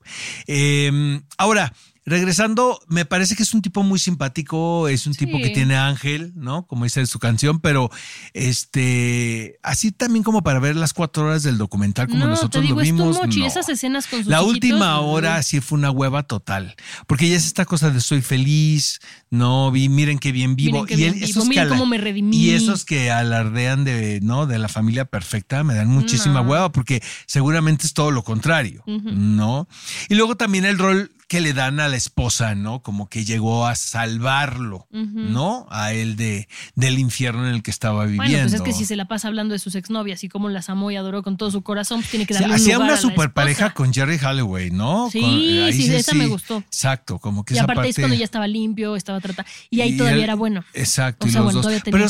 Eh, 0.48 1.22
ahora, 1.38 1.74
regresando, 2.10 2.80
me 2.88 3.06
parece 3.06 3.36
que 3.36 3.44
es 3.44 3.54
un 3.54 3.62
tipo 3.62 3.84
muy 3.84 4.00
simpático, 4.00 4.88
es 4.88 5.06
un 5.08 5.14
tipo 5.14 5.38
Sí. 5.38 5.44
que 5.44 5.50
tiene 5.52 5.76
ángel, 5.78 6.34
¿no? 6.36 6.66
Como 6.68 6.84
dice 6.84 7.06
su 7.06 7.20
canción, 7.20 7.60
pero 7.60 7.90
este, 8.34 9.60
así 9.64 9.92
también 9.92 10.24
como 10.24 10.42
para 10.44 10.60
ver 10.60 10.76
las 10.76 10.94
cuatro 10.94 11.26
horas 11.26 11.44
del 11.44 11.58
documental 11.58 12.08
como 12.08 12.20
no, 12.26 12.28
nosotros 12.32 12.62
te 12.62 12.68
digo, 12.68 12.76
lo 12.78 12.82
vimos. 12.84 13.18
es 13.18 13.36
no. 13.38 13.46
esas 13.46 13.70
escenas 13.70 14.08
con 14.08 14.20
sus 14.20 14.28
La 14.28 14.38
hijitos, 14.38 14.54
última 14.54 14.88
no. 14.96 15.08
hora 15.08 15.42
sí 15.44 15.60
fue 15.62 15.78
una 15.78 15.92
hueva 15.92 16.24
total, 16.24 16.76
porque 17.08 17.30
ya 17.30 17.36
es 17.36 17.46
esta 17.46 17.66
cosa 17.66 17.90
de 17.92 18.02
soy 18.02 18.22
feliz, 18.22 19.00
no 19.30 19.72
vi, 19.72 19.90
miren 19.90 20.20
qué 20.20 20.32
bien 20.32 20.56
vivo 20.56 20.86
qué 20.86 20.96
y 20.96 20.98
bien 20.98 21.10
él- 21.14 21.16
vivo, 21.20 21.26
esos 21.28 21.44
que 21.44 21.50
miren 21.50 21.68
ala- 21.68 21.76
cómo 21.78 21.86
me 21.86 21.98
redimí. 21.98 22.36
y 22.38 22.50
esos 22.52 22.86
que 22.86 23.12
alardean 23.12 23.84
de 23.84 24.20
no 24.22 24.46
de 24.48 24.58
la 24.60 24.68
familia 24.68 25.06
perfecta 25.06 25.64
me 25.64 25.76
dan 25.76 25.88
muchísima 25.88 26.42
No. 26.42 26.50
hueva 26.50 26.72
porque 26.72 27.02
seguramente 27.26 27.86
es 27.86 27.94
todo 27.94 28.12
lo 28.12 28.24
contrario, 28.24 28.84
Ujú. 28.88 29.12
¿no? 29.12 29.68
Y 30.10 30.16
luego 30.16 30.36
también 30.36 30.66
el 30.66 30.78
rol 30.78 31.12
que 31.30 31.40
le 31.40 31.54
dan 31.54 31.80
a 31.80 31.88
la 31.88 31.96
esposa, 31.96 32.56
¿no? 32.56 32.82
Como 32.82 33.08
que 33.08 33.24
llegó 33.24 33.66
a 33.68 33.76
salvarlo. 33.76 34.88
¿no? 34.92 35.68
A 35.70 35.94
él 35.94 36.16
de 36.16 36.48
del 36.76 36.98
infierno 37.00 37.48
en 37.48 37.54
el 37.54 37.64
que 37.64 37.72
estaba 37.72 38.04
viviendo. 38.06 38.24
Bueno, 38.26 38.42
pues 38.50 38.54
es 38.56 38.62
que 38.62 38.74
si 38.74 38.86
se 38.86 38.96
la 38.96 39.08
pasa 39.08 39.28
hablando 39.28 39.54
de 39.54 39.60
sus 39.60 39.76
exnovias 39.76 40.24
y 40.24 40.30
cómo 40.30 40.50
las 40.50 40.70
amó 40.70 40.90
y 40.92 40.96
adoró 40.96 41.22
con 41.24 41.38
todo 41.38 41.52
su 41.52 41.62
corazón, 41.62 42.00
pues 42.02 42.10
tiene 42.10 42.26
que 42.26 42.34
Sí, 42.34 42.40
darle 42.42 42.56
un 42.56 42.62
hacía 42.62 42.74
lugar 42.76 42.92
una 42.92 43.00
super 43.00 43.32
pareja 43.32 43.74
con 43.74 43.94
Jerry 43.94 44.18
Holloway, 44.22 44.72
¿no? 44.72 45.10
Sí, 45.12 45.22
Con- 45.22 45.30
ahí 45.30 45.74
sí, 45.74 45.94
esa 45.96 46.14
me 46.16 46.26
gustó. 46.28 46.58
Exacto, 46.58 47.20
como 47.20 47.46
que 47.46 47.54
Y 47.54 47.58
esa 47.58 47.66
aparte 47.66 47.90
es 47.90 47.96
cuando 47.96 48.16
ya 48.16 48.26
estaba 48.26 48.48
limpio, 48.48 48.96
estaba 48.96 49.20
tratado. 49.22 49.48
Y 49.70 49.82
ahí 49.82 49.94
Y 49.94 49.98
todavía 49.98 50.24
era 50.24 50.36
bueno. 50.36 50.66
Exacto, 50.74 51.26
O 51.28 51.30
y 51.30 51.32
sea, 51.32 51.42
los 51.42 51.54
bueno, 51.54 51.70
dos. 51.70 51.82
Pero 51.86 52.06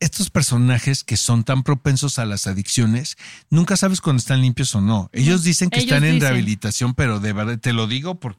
estos 0.00 0.30
personajes 0.30 1.04
que 1.04 1.16
son 1.16 1.44
tan 1.44 1.62
propensos 1.62 2.18
a 2.18 2.24
las 2.24 2.46
adicciones, 2.48 3.16
nunca 3.50 3.76
sabes 3.76 4.00
cuando 4.00 4.18
están 4.18 4.40
limpios 4.40 4.74
o 4.74 4.80
no. 4.80 5.08
Ellos 5.12 5.44
dicen 5.44 5.70
que 5.70 5.78
Ellos 5.80 5.92
están 5.92 6.04
en 6.08 6.20
rehabilitación, 6.20 6.94
pero 6.94 7.20
de 7.20 7.32
verdad 7.32 7.58
te 7.58 7.72
lo 7.72 7.86
digo 7.86 8.16
porque 8.16 8.31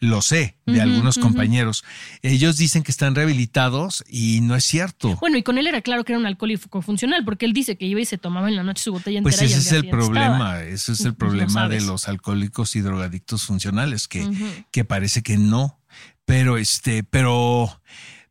lo 0.00 0.22
sé 0.22 0.56
de 0.66 0.80
algunos 0.80 1.18
compañeros. 1.18 1.84
Ellos 2.22 2.56
dicen 2.56 2.82
que 2.82 2.90
están 2.90 3.14
rehabilitados 3.14 4.04
y 4.08 4.40
no 4.42 4.54
es 4.56 4.64
cierto. 4.64 5.16
Bueno, 5.20 5.36
y 5.38 5.42
con 5.42 5.58
él 5.58 5.66
era 5.66 5.80
claro 5.82 6.04
que 6.04 6.12
era 6.12 6.18
un 6.18 6.26
alcohólico 6.26 6.82
funcional, 6.82 7.24
porque 7.24 7.46
él 7.46 7.52
dice 7.52 7.76
que 7.76 7.86
iba 7.86 8.00
y 8.00 8.04
se 8.04 8.18
tomaba 8.18 8.48
en 8.48 8.56
la 8.56 8.62
noche 8.62 8.82
su 8.82 8.92
botella 8.92 9.18
entera. 9.18 9.36
Pues 9.36 9.50
ese 9.50 9.58
es 9.60 9.72
el 9.72 9.88
problema, 9.88 10.62
ese 10.62 10.92
es 10.92 11.00
el 11.00 11.14
Pues 11.14 11.32
no 11.32 11.38
problema 11.38 11.68
de 11.68 11.80
los 11.80 12.08
alcohólicos 12.08 12.76
y 12.76 12.80
drogadictos 12.80 13.44
funcionales, 13.44 14.08
que, 14.08 14.28
que 14.72 14.84
parece 14.84 15.22
que 15.22 15.38
no. 15.38 15.80
Pero 16.24 16.56
este, 16.58 17.04
pero, 17.04 17.80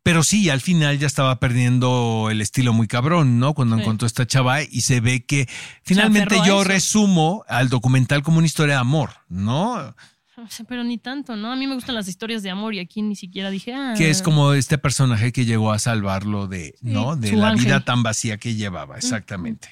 pero 0.03 0.21
sí, 0.23 0.49
al 0.49 0.59
final 0.59 0.99
ya 0.99 1.07
estaba 1.07 1.39
perdiendo 1.39 2.27
el 2.29 2.41
estilo 2.41 2.73
muy 2.73 2.87
cabrón, 2.87 3.39
¿no? 3.39 3.53
Cuando 3.53 3.77
Sí. 3.77 3.81
encontró 3.83 4.05
a 4.05 4.07
esta 4.07 4.27
chava 4.27 4.61
y 4.63 4.81
se 4.81 4.99
ve 4.99 5.23
que 5.25 5.47
finalmente 5.83 6.35
yo 6.45 6.63
resumo 6.65 7.45
al 7.47 7.69
documental 7.69 8.21
como 8.21 8.37
una 8.39 8.47
historia 8.47 8.75
de 8.75 8.81
amor, 8.81 9.11
¿no? 9.29 9.95
Pero 10.67 10.83
ni 10.83 10.97
tanto, 10.97 11.35
¿no? 11.35 11.51
A 11.51 11.55
mí 11.55 11.67
me 11.67 11.75
gustan 11.75 11.95
las 11.95 12.07
historias 12.07 12.43
de 12.43 12.49
amor 12.49 12.73
y 12.73 12.79
aquí 12.79 13.01
ni 13.01 13.15
siquiera 13.15 13.49
dije, 13.49 13.73
ah. 13.73 13.93
Que 13.97 14.09
es 14.09 14.21
como 14.21 14.53
este 14.53 14.77
personaje 14.77 15.31
que 15.31 15.45
llegó 15.45 15.71
a 15.71 15.79
salvarlo 15.79 16.47
de, 16.47 16.75
¿no? 16.81 17.15
De 17.15 17.31
la 17.33 17.49
ángel. 17.49 17.65
vida 17.65 17.85
tan 17.85 18.03
vacía 18.03 18.37
que 18.37 18.55
llevaba, 18.55 18.97
exactamente. 18.97 19.69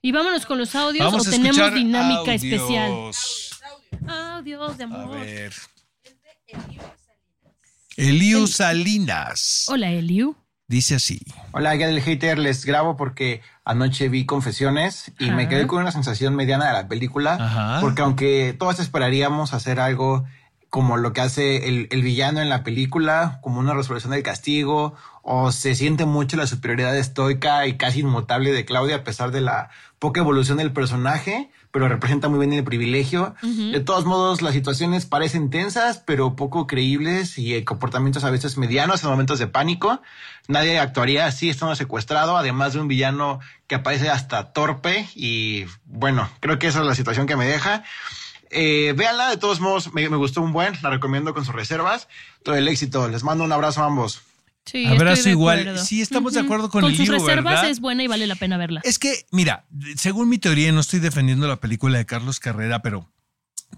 Y 0.00 0.10
vámonos 0.12 0.46
con 0.46 0.58
los 0.58 0.74
audios 0.74 1.04
Vamos 1.04 1.26
o 1.26 1.28
a 1.28 1.30
tenemos 1.30 1.74
dinámica 1.74 2.32
audios. 2.32 2.42
especial. 2.42 2.90
Audios 4.08 4.76
de 4.78 4.84
A 4.84 4.86
amor. 4.86 5.20
ver. 5.20 5.52
Eliu 7.96 8.46
Salinas 8.46 9.66
Hola, 9.68 9.90
Eliu. 9.90 10.34
Dice 10.72 10.94
así. 10.94 11.20
Hola, 11.52 11.74
guía 11.74 11.86
del 11.86 12.00
hater, 12.00 12.38
les 12.38 12.64
grabo 12.64 12.96
porque 12.96 13.42
anoche 13.62 14.08
vi 14.08 14.24
Confesiones 14.24 15.12
y 15.18 15.30
me 15.30 15.46
quedé 15.46 15.66
con 15.66 15.82
una 15.82 15.92
sensación 15.92 16.34
mediana 16.34 16.66
de 16.68 16.72
la 16.72 16.88
película, 16.88 17.34
Ajá. 17.34 17.80
porque 17.82 18.00
aunque 18.00 18.56
todos 18.58 18.80
esperaríamos 18.80 19.52
hacer 19.52 19.78
algo 19.78 20.24
como 20.70 20.96
lo 20.96 21.12
que 21.12 21.20
hace 21.20 21.68
el, 21.68 21.88
el 21.90 22.00
villano 22.00 22.40
en 22.40 22.48
la 22.48 22.64
película, 22.64 23.38
como 23.42 23.60
una 23.60 23.74
resolución 23.74 24.12
del 24.12 24.22
castigo, 24.22 24.94
o 25.20 25.52
se 25.52 25.74
siente 25.74 26.06
mucho 26.06 26.38
la 26.38 26.46
superioridad 26.46 26.96
estoica 26.96 27.66
y 27.66 27.76
casi 27.76 28.00
inmutable 28.00 28.50
de 28.50 28.64
Claudia 28.64 28.96
a 28.96 29.04
pesar 29.04 29.30
de 29.30 29.42
la 29.42 29.68
poca 29.98 30.20
evolución 30.20 30.56
del 30.56 30.72
personaje, 30.72 31.50
pero 31.72 31.88
representa 31.88 32.28
muy 32.28 32.38
bien 32.38 32.52
el 32.52 32.64
privilegio. 32.64 33.34
De 33.40 33.80
todos 33.80 34.04
modos, 34.04 34.42
las 34.42 34.52
situaciones 34.52 35.06
parecen 35.06 35.48
tensas, 35.48 36.02
pero 36.06 36.36
poco 36.36 36.66
creíbles 36.66 37.38
y 37.38 37.54
eh, 37.54 37.64
comportamientos 37.64 38.24
a 38.24 38.30
veces 38.30 38.58
medianos 38.58 39.02
en 39.02 39.10
momentos 39.10 39.38
de 39.38 39.46
pánico. 39.46 40.02
Nadie 40.48 40.78
actuaría 40.78 41.24
así 41.26 41.48
estando 41.48 41.74
secuestrado, 41.74 42.36
además 42.36 42.74
de 42.74 42.80
un 42.80 42.88
villano 42.88 43.40
que 43.66 43.74
aparece 43.74 44.10
hasta 44.10 44.52
torpe 44.52 45.08
y 45.14 45.64
bueno, 45.86 46.28
creo 46.40 46.58
que 46.58 46.66
esa 46.66 46.80
es 46.80 46.86
la 46.86 46.94
situación 46.94 47.26
que 47.26 47.36
me 47.36 47.46
deja. 47.46 47.84
Eh, 48.50 48.92
véanla, 48.94 49.30
de 49.30 49.38
todos 49.38 49.60
modos, 49.60 49.94
me, 49.94 50.06
me 50.10 50.18
gustó 50.18 50.42
un 50.42 50.52
buen, 50.52 50.74
la 50.82 50.90
recomiendo 50.90 51.32
con 51.32 51.46
sus 51.46 51.54
reservas. 51.54 52.06
Todo 52.42 52.54
el 52.54 52.68
éxito, 52.68 53.08
les 53.08 53.24
mando 53.24 53.44
un 53.44 53.52
abrazo 53.52 53.82
a 53.82 53.86
ambos. 53.86 54.20
Sí, 54.64 54.86
Abrazo 54.86 55.28
igual. 55.28 55.78
Sí, 55.78 56.00
estamos 56.00 56.34
de 56.34 56.40
acuerdo 56.40 56.68
con 56.70 56.82
Con 56.82 56.90
el 56.90 56.96
sus 56.96 57.08
libro, 57.08 57.18
reservas 57.24 57.54
¿verdad? 57.54 57.70
es 57.70 57.80
buena 57.80 58.02
y 58.04 58.06
vale 58.06 58.26
la 58.26 58.36
pena 58.36 58.56
verla. 58.56 58.80
Es 58.84 58.98
que, 58.98 59.26
mira, 59.30 59.66
según 59.96 60.28
mi 60.28 60.38
teoría, 60.38 60.70
no 60.72 60.80
estoy 60.80 61.00
defendiendo 61.00 61.46
la 61.48 61.56
película 61.56 61.98
de 61.98 62.06
Carlos 62.06 62.40
Carrera, 62.40 62.80
pero 62.80 63.11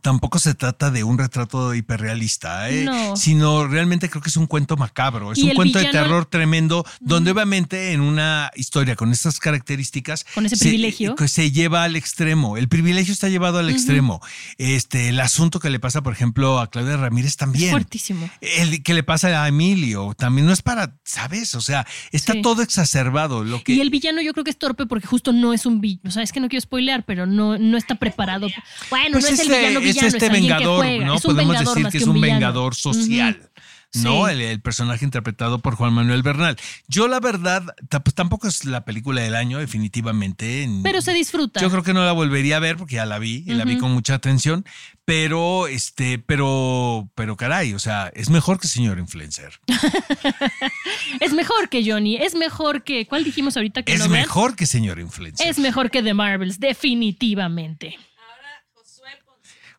tampoco 0.05 0.39
se 0.39 0.53
trata 0.55 0.91
de 0.91 1.03
un 1.03 1.17
retrato 1.17 1.75
hiperrealista, 1.75 2.69
¿eh? 2.69 2.85
No. 2.85 3.17
sino 3.17 3.67
realmente 3.67 4.11
creo 4.11 4.21
que 4.21 4.29
es 4.29 4.37
un 4.37 4.47
cuento 4.47 4.77
macabro, 4.77 5.33
es 5.33 5.39
un 5.43 5.55
cuento 5.55 5.79
de 5.79 5.87
terror 5.87 6.27
tremendo, 6.27 6.85
donde 7.01 7.31
obviamente 7.31 7.93
en 7.93 8.03
una 8.03 8.51
historia 8.55 8.97
con 8.97 9.13
estas 9.13 9.41
características, 9.41 10.27
Con 10.35 10.45
ese 10.45 10.57
se- 10.57 10.67
privilegio. 10.67 11.15
se 11.27 11.51
lleva 11.51 11.85
al 11.85 11.97
extremo, 11.97 12.59
el 12.59 12.69
privilegio 12.69 13.15
está 13.15 13.31
llevado 13.31 13.59
al 13.59 13.71
extremo. 13.71 14.21
Este, 14.59 15.09
el 15.09 15.19
asunto 15.21 15.59
que 15.59 15.71
le 15.71 15.81
pasa, 15.81 16.03
por 16.03 16.13
ejemplo, 16.13 16.61
a 16.61 16.69
Claudia 16.71 16.99
Ramírez 16.99 17.37
también. 17.37 17.71
Fuertísimo. 17.71 18.29
El 18.43 18.83
que 18.83 18.93
le 18.93 19.03
pasa 19.05 19.43
a 19.43 19.49
Emilio 19.49 20.13
también 20.19 20.47
no 20.47 20.53
es 20.53 20.61
para, 20.61 20.97
¿sabes? 21.05 21.55
O 21.55 21.63
sea, 21.63 21.87
está 22.13 22.35
Sí. 22.35 22.43
todo 22.43 22.61
exacerbado. 22.61 23.43
Lo 23.43 23.63
que, 23.63 23.73
Y 23.73 23.81
el 23.81 23.89
villano 23.89 24.21
yo 24.21 24.33
creo 24.35 24.45
que 24.45 24.51
es 24.51 24.59
torpe 24.59 24.85
porque 24.85 25.07
justo 25.07 25.33
no 25.33 25.55
es 25.55 25.65
un 25.65 25.81
villano. 25.81 26.03
O 26.09 26.11
sea, 26.11 26.23
es 26.23 26.31
que 26.31 26.41
no 26.41 26.49
quiero 26.51 26.61
spoilear, 26.61 27.05
pero 27.07 27.25
no, 27.25 27.57
no 27.59 27.79
está 27.79 27.95
preparado. 27.95 28.49
Bueno, 28.91 29.13
Pues 29.13 29.25
no 29.25 29.31
es 29.31 29.41
este- 29.41 29.45
el 29.69 29.79
villano 29.79 29.81
es 30.01 30.15
este 30.15 30.27
es 30.27 30.31
alguien 30.31 30.43
vengador. 30.49 30.87
¿no? 31.05 31.15
Es 31.17 31.23
Podemos 31.23 31.57
vengador 31.57 31.77
decir 31.77 31.91
que 31.93 31.99
es 31.99 32.07
un 32.07 32.21
vengador 32.21 32.75
social. 32.75 33.51
¿no? 34.03 34.27
Sí. 34.27 34.33
El, 34.33 34.41
el 34.41 34.61
personaje 34.61 35.05
interpretado 35.05 35.61
por 35.61 35.77
Juan 35.77 35.93
Manuel 35.93 36.25
Bernal. 36.25 36.57
Yo, 36.89 37.07
la 37.07 37.21
verdad, 37.21 37.63
pues, 38.03 38.13
tampoco 38.13 38.49
es 38.49 38.65
la 38.65 38.85
película 38.85 39.21
del 39.23 39.37
año, 39.37 39.59
definitivamente. 39.59 40.69
Pero 40.83 41.01
se 41.01 41.15
disfruta. 41.15 41.61
Yo 41.61 41.71
creo 41.71 41.85
que 41.85 41.95
no 41.95 42.05
la 42.05 42.11
volvería 42.11 42.57
a 42.57 42.61
ver 42.61 42.77
porque 42.77 42.97
ya 42.97 43.07
la 43.07 43.21
vi 43.21 43.45
y 43.47 43.55
la 43.55 43.65
vi 43.65 43.79
con 43.79 43.93
mucha 43.93 44.15
atención. 44.15 44.65
Pero, 45.05 45.69
este, 45.69 46.19
pero, 46.19 47.09
pero 47.15 47.37
caray, 47.37 47.75
o 47.75 47.79
sea, 47.79 48.11
es 48.15 48.31
mejor 48.31 48.59
que 48.59 48.67
señor 48.67 48.99
influencer. 48.99 49.61
Es 51.21 51.33
mejor 51.33 51.69
que 51.69 51.89
Johnny. 51.89 52.17
Es 52.17 52.35
mejor 52.35 52.83
que. 52.83 53.07
¿Cuál 53.07 53.23
dijimos 53.23 53.57
ahorita 53.57 53.83
que 53.83 53.93
Es 53.93 54.01
no 54.01 54.09
vean? 54.09 54.23
mejor 54.23 54.57
que 54.57 54.67
señor 54.67 54.99
influencer. 54.99 55.47
Es 55.47 55.59
mejor 55.59 55.91
que 55.91 56.03
The 56.03 56.15
Marvels, 56.15 56.59
definitivamente. 56.59 57.97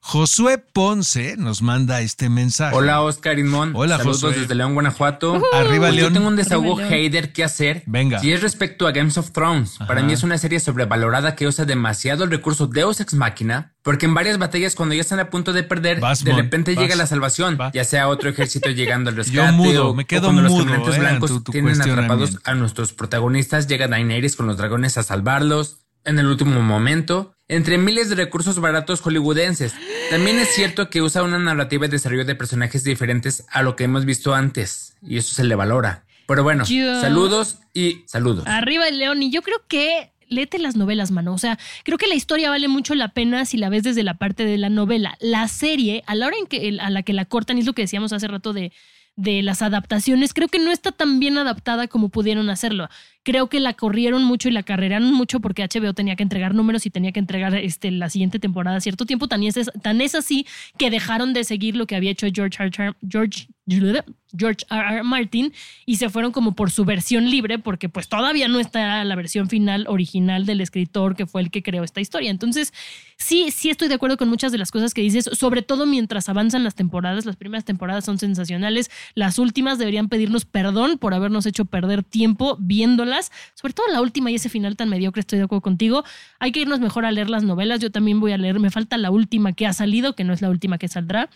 Josué 0.07 0.59
Ponce 0.59 1.35
nos 1.35 1.63
manda 1.63 1.99
este 2.01 2.29
mensaje. 2.29 2.75
Hola 2.75 3.01
Oscar 3.01 3.39
Inmon. 3.39 3.71
Hola, 3.73 3.97
Saludos 3.97 4.21
Josué. 4.21 4.39
desde 4.41 4.53
León, 4.53 4.75
Guanajuato. 4.75 5.41
Arriba, 5.51 5.89
León. 5.89 6.09
Yo 6.09 6.13
tengo 6.13 6.27
un 6.27 6.35
desahogo 6.35 6.73
Arriba, 6.77 6.89
hater 6.89 7.33
que 7.33 7.43
hacer. 7.43 7.81
Venga. 7.87 8.23
Y 8.23 8.31
es 8.31 8.43
respecto 8.43 8.85
a 8.85 8.91
Games 8.91 9.17
of 9.17 9.31
Thrones. 9.31 9.79
Para 9.87 10.03
mí 10.03 10.13
es 10.13 10.21
una 10.21 10.37
serie 10.37 10.59
sobrevalorada 10.59 11.35
que 11.35 11.47
usa 11.47 11.65
demasiado 11.65 12.23
el 12.23 12.29
recurso 12.29 12.67
Deus 12.67 12.99
Ex 12.99 13.15
Machina. 13.15 13.73
Porque 13.81 14.05
en 14.05 14.13
varias 14.13 14.37
batallas, 14.37 14.75
cuando 14.75 14.93
ya 14.93 15.01
están 15.01 15.19
a 15.19 15.31
punto 15.31 15.53
de 15.53 15.63
perder, 15.63 15.99
Vas, 15.99 16.23
de 16.23 16.33
repente 16.33 16.75
vas. 16.75 16.83
llega 16.83 16.95
la 16.95 17.07
salvación. 17.07 17.57
Va. 17.59 17.71
Ya 17.71 17.83
sea 17.83 18.07
otro 18.07 18.29
ejército 18.29 18.69
llegando 18.69 19.09
al 19.09 19.15
rescate. 19.15 19.35
Yo 19.37 19.51
mudo, 19.53 19.89
o- 19.89 19.93
me 19.95 20.03
o 20.03 20.05
quedo 20.05 20.25
cuando 20.25 20.43
los 20.43 20.51
mudo, 20.51 20.65
caminantes 20.65 20.95
eh, 20.97 20.99
blancos 20.99 21.43
tu 21.43 21.51
tienen 21.51 21.81
atrapados 21.81 22.37
a 22.43 22.53
nuestros 22.53 22.93
protagonistas. 22.93 23.65
Llega 23.65 23.87
Daenerys 23.87 24.35
con 24.35 24.45
los 24.45 24.57
dragones 24.57 24.99
a 24.99 25.03
salvarlos. 25.03 25.77
En 26.03 26.19
el 26.19 26.27
último 26.27 26.61
momento. 26.61 27.34
Entre 27.47 27.77
miles 27.77 28.09
de 28.09 28.15
recursos 28.15 28.59
baratos 28.59 29.01
hollywoodenses. 29.01 29.73
También 30.09 30.39
es 30.39 30.49
cierto 30.55 30.89
que 30.89 31.01
usa 31.03 31.21
una 31.23 31.37
narrativa 31.37 31.85
de 31.85 31.91
desarrollo 31.91 32.25
de 32.25 32.33
personajes 32.35 32.83
diferentes 32.83 33.45
a 33.51 33.61
lo 33.61 33.75
que 33.75 33.83
hemos 33.83 34.05
visto 34.05 34.33
antes. 34.33 34.95
Y 35.03 35.17
eso 35.17 35.35
se 35.35 35.43
le 35.43 35.53
valora. 35.53 36.05
Pero 36.27 36.41
bueno, 36.41 36.65
Yo- 36.65 36.99
saludos 37.01 37.59
y 37.73 38.03
saludos. 38.07 38.47
Arriba 38.47 38.87
el 38.87 38.97
león. 38.97 39.21
Y 39.21 39.29
yo 39.29 39.43
creo 39.43 39.61
que 39.67 40.11
léete 40.27 40.57
las 40.57 40.75
novelas, 40.75 41.11
mano. 41.11 41.35
O 41.35 41.37
sea, 41.37 41.59
creo 41.83 41.99
que 41.99 42.07
la 42.07 42.15
historia 42.15 42.49
vale 42.49 42.67
mucho 42.67 42.95
la 42.95 43.09
pena 43.09 43.45
si 43.45 43.57
la 43.57 43.69
ves 43.69 43.83
desde 43.83 44.01
la 44.01 44.15
parte 44.15 44.43
de 44.43 44.57
la 44.57 44.69
novela. 44.69 45.15
La 45.19 45.47
serie, 45.47 46.03
a 46.07 46.15
la 46.15 46.25
hora 46.25 46.37
en 46.39 46.47
que 46.47 46.79
a 46.81 46.89
la 46.89 47.03
que 47.03 47.13
la 47.13 47.25
cortan, 47.25 47.57
y 47.57 47.59
es 47.59 47.67
lo 47.67 47.73
que 47.73 47.83
decíamos 47.83 48.11
hace 48.11 48.27
rato 48.27 48.53
de, 48.53 48.71
de 49.15 49.41
las 49.41 49.61
adaptaciones, 49.61 50.33
creo 50.33 50.47
que 50.47 50.59
no 50.59 50.71
está 50.71 50.91
tan 50.91 51.19
bien 51.19 51.37
adaptada 51.37 51.87
como 51.87 52.09
pudieron 52.09 52.49
hacerlo. 52.49 52.89
Creo 53.23 53.47
que 53.47 53.59
la 53.59 53.73
corrieron 53.73 54.23
mucho 54.23 54.49
y 54.49 54.51
la 54.51 54.63
carreraron 54.63 55.13
mucho 55.13 55.39
porque 55.39 55.63
HBO 55.63 55.93
tenía 55.93 56.15
que 56.15 56.23
entregar 56.23 56.53
números 56.53 56.85
y 56.85 56.89
tenía 56.89 57.11
que 57.11 57.19
entregar 57.19 57.55
este, 57.55 57.91
la 57.91 58.09
siguiente 58.09 58.39
temporada 58.39 58.77
a 58.77 58.81
cierto 58.81 59.05
tiempo. 59.05 59.27
Tan 59.27 59.43
es, 59.43 59.71
tan 59.81 60.01
es 60.01 60.15
así 60.15 60.45
que 60.77 60.89
dejaron 60.89 61.33
de 61.33 61.43
seguir 61.43 61.75
lo 61.75 61.87
que 61.87 61.95
había 61.95 62.11
hecho 62.11 62.27
George 62.33 62.61
R. 62.61 62.95
George, 63.07 63.47
George 63.67 64.65
R. 64.69 64.95
R. 64.95 65.03
Martin 65.03 65.53
y 65.85 65.97
se 65.97 66.09
fueron 66.09 66.31
como 66.31 66.55
por 66.55 66.71
su 66.71 66.85
versión 66.85 67.29
libre 67.29 67.59
porque 67.59 67.89
pues 67.89 68.07
todavía 68.07 68.47
no 68.47 68.59
está 68.59 69.03
la 69.03 69.15
versión 69.15 69.49
final 69.49 69.85
original 69.87 70.45
del 70.45 70.61
escritor 70.61 71.15
que 71.15 71.25
fue 71.25 71.41
el 71.41 71.51
que 71.51 71.63
creó 71.63 71.83
esta 71.83 72.01
historia. 72.01 72.29
Entonces, 72.31 72.73
sí, 73.17 73.51
sí 73.51 73.69
estoy 73.69 73.87
de 73.87 73.95
acuerdo 73.95 74.17
con 74.17 74.29
muchas 74.29 74.51
de 74.51 74.57
las 74.57 74.71
cosas 74.71 74.93
que 74.93 75.01
dices, 75.01 75.29
sobre 75.33 75.61
todo 75.61 75.85
mientras 75.85 76.29
avanzan 76.29 76.63
las 76.63 76.75
temporadas. 76.75 77.25
Las 77.25 77.35
primeras 77.35 77.65
temporadas 77.65 78.05
son 78.05 78.17
sensacionales. 78.17 78.91
Las 79.15 79.39
últimas 79.39 79.77
deberían 79.79 80.09
pedirnos 80.09 80.45
perdón 80.45 80.97
por 80.97 81.13
habernos 81.13 81.45
hecho 81.45 81.65
perder 81.65 82.03
tiempo 82.03 82.57
viéndolas. 82.59 83.31
Sobre 83.55 83.73
todo 83.73 83.87
la 83.91 84.01
última 84.01 84.31
y 84.31 84.35
ese 84.35 84.49
final 84.49 84.75
tan 84.75 84.89
mediocre, 84.89 85.21
estoy 85.21 85.39
de 85.39 85.45
acuerdo 85.45 85.61
contigo. 85.61 86.03
Hay 86.39 86.51
que 86.51 86.61
irnos 86.61 86.79
mejor 86.79 87.05
a 87.05 87.11
leer 87.11 87.29
las 87.29 87.43
novelas. 87.43 87.79
Yo 87.79 87.91
también 87.91 88.19
voy 88.19 88.31
a 88.31 88.37
leer. 88.37 88.59
Me 88.59 88.69
falta 88.69 88.97
la 88.97 89.11
última 89.11 89.53
que 89.53 89.65
ha 89.65 89.73
salido, 89.73 90.13
que 90.13 90.23
no 90.23 90.33
es 90.33 90.41
la 90.41 90.49
última 90.49 90.77
que 90.77 90.87
saldrá. 90.87 91.29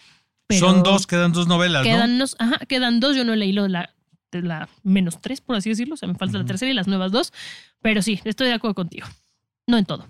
Pero- 0.49 0.59
Son 0.59 0.83
dos, 0.83 1.05
quedan 1.07 1.31
dos 1.31 1.47
novelas, 1.47 1.85
¿no? 1.85 1.91
Quedan, 1.91 2.17
nos- 2.17 2.35
ajá, 2.39 2.57
quedan 2.67 2.99
dos. 2.99 3.15
Yo 3.15 3.23
no 3.23 3.35
la, 3.67 3.93
de 4.31 4.41
la 4.41 4.67
menos 4.83 5.21
tres, 5.21 5.41
por 5.41 5.55
así 5.55 5.69
decirlo. 5.69 5.93
O 5.93 5.97
sea, 5.97 6.07
me 6.09 6.15
falta 6.15 6.37
la 6.39 6.45
tercera 6.45 6.71
y 6.71 6.73
las 6.73 6.87
nuevas 6.87 7.11
dos. 7.11 7.31
Pero 7.81 8.01
sí, 8.01 8.19
estoy 8.25 8.47
de 8.47 8.53
acuerdo 8.53 8.73
contigo. 8.75 9.07
No 9.67 9.77
en 9.77 9.85
todo. 9.85 10.07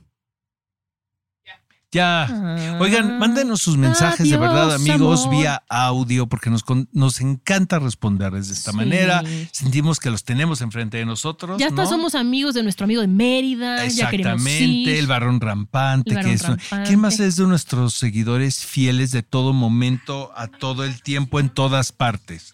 Ya. 1.91 2.77
Oigan, 2.79 3.17
mándenos 3.17 3.61
sus 3.61 3.75
mensajes 3.75 4.29
de 4.29 4.37
verdad, 4.37 4.75
amigos, 4.75 5.23
amor. 5.25 5.35
vía 5.35 5.63
audio, 5.69 6.27
porque 6.27 6.51
nos, 6.51 6.63
nos 6.91 7.19
encanta 7.19 7.79
responderles 7.79 8.47
de 8.49 8.53
esta 8.53 8.69
Sí. 8.71 8.77
manera. 8.77 9.23
Sentimos 9.51 9.99
que 9.99 10.11
los 10.11 10.23
tenemos 10.23 10.61
enfrente 10.61 10.97
de 10.97 11.05
nosotros. 11.05 11.59
Ya 11.59 11.67
hasta 11.69 11.83
¿no? 11.83 11.89
somos 11.89 12.13
amigos 12.13 12.53
de 12.53 12.61
nuestro 12.61 12.83
amigo 12.83 13.01
de 13.01 13.07
Mérida. 13.07 13.77
Ya 13.77 13.85
Exactamente, 13.85 14.63
ir. 14.65 14.89
el 14.99 15.07
varón 15.07 15.41
rampante, 15.41 16.11
El 16.11 16.15
varón 16.17 16.29
que 16.29 16.35
es 16.35 16.43
rampante. 16.43 16.87
¿quién 16.87 16.99
más 16.99 17.19
es 17.19 17.37
de 17.37 17.47
nuestros 17.47 17.95
seguidores 17.95 18.63
fieles 18.67 19.09
de 19.11 19.23
todo 19.23 19.53
momento, 19.53 20.31
a 20.35 20.47
todo 20.47 20.83
el 20.83 21.01
tiempo, 21.01 21.39
en 21.39 21.49
todas 21.49 21.91
partes? 21.91 22.53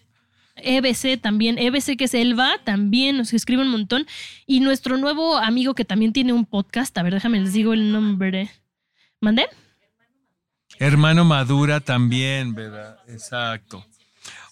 EBC 0.56 1.20
también, 1.20 1.58
EBC 1.58 1.98
que 1.98 2.04
es 2.04 2.14
Elba, 2.14 2.52
también 2.64 3.18
nos 3.18 3.34
escribe 3.34 3.60
un 3.60 3.68
montón. 3.68 4.06
Y 4.46 4.60
nuestro 4.60 4.96
nuevo 4.96 5.36
amigo 5.36 5.74
que 5.74 5.84
también 5.84 6.14
tiene 6.14 6.32
un 6.32 6.46
podcast, 6.46 6.96
a 6.96 7.02
ver, 7.02 7.12
déjame 7.12 7.38
les 7.40 7.52
digo 7.52 7.74
el 7.74 7.92
nombre. 7.92 8.50
¿Mandé? 9.20 9.46
Hermano 10.78 11.24
Madura 11.24 11.80
también, 11.80 12.54
¿verdad? 12.54 12.98
Exacto. 13.08 13.84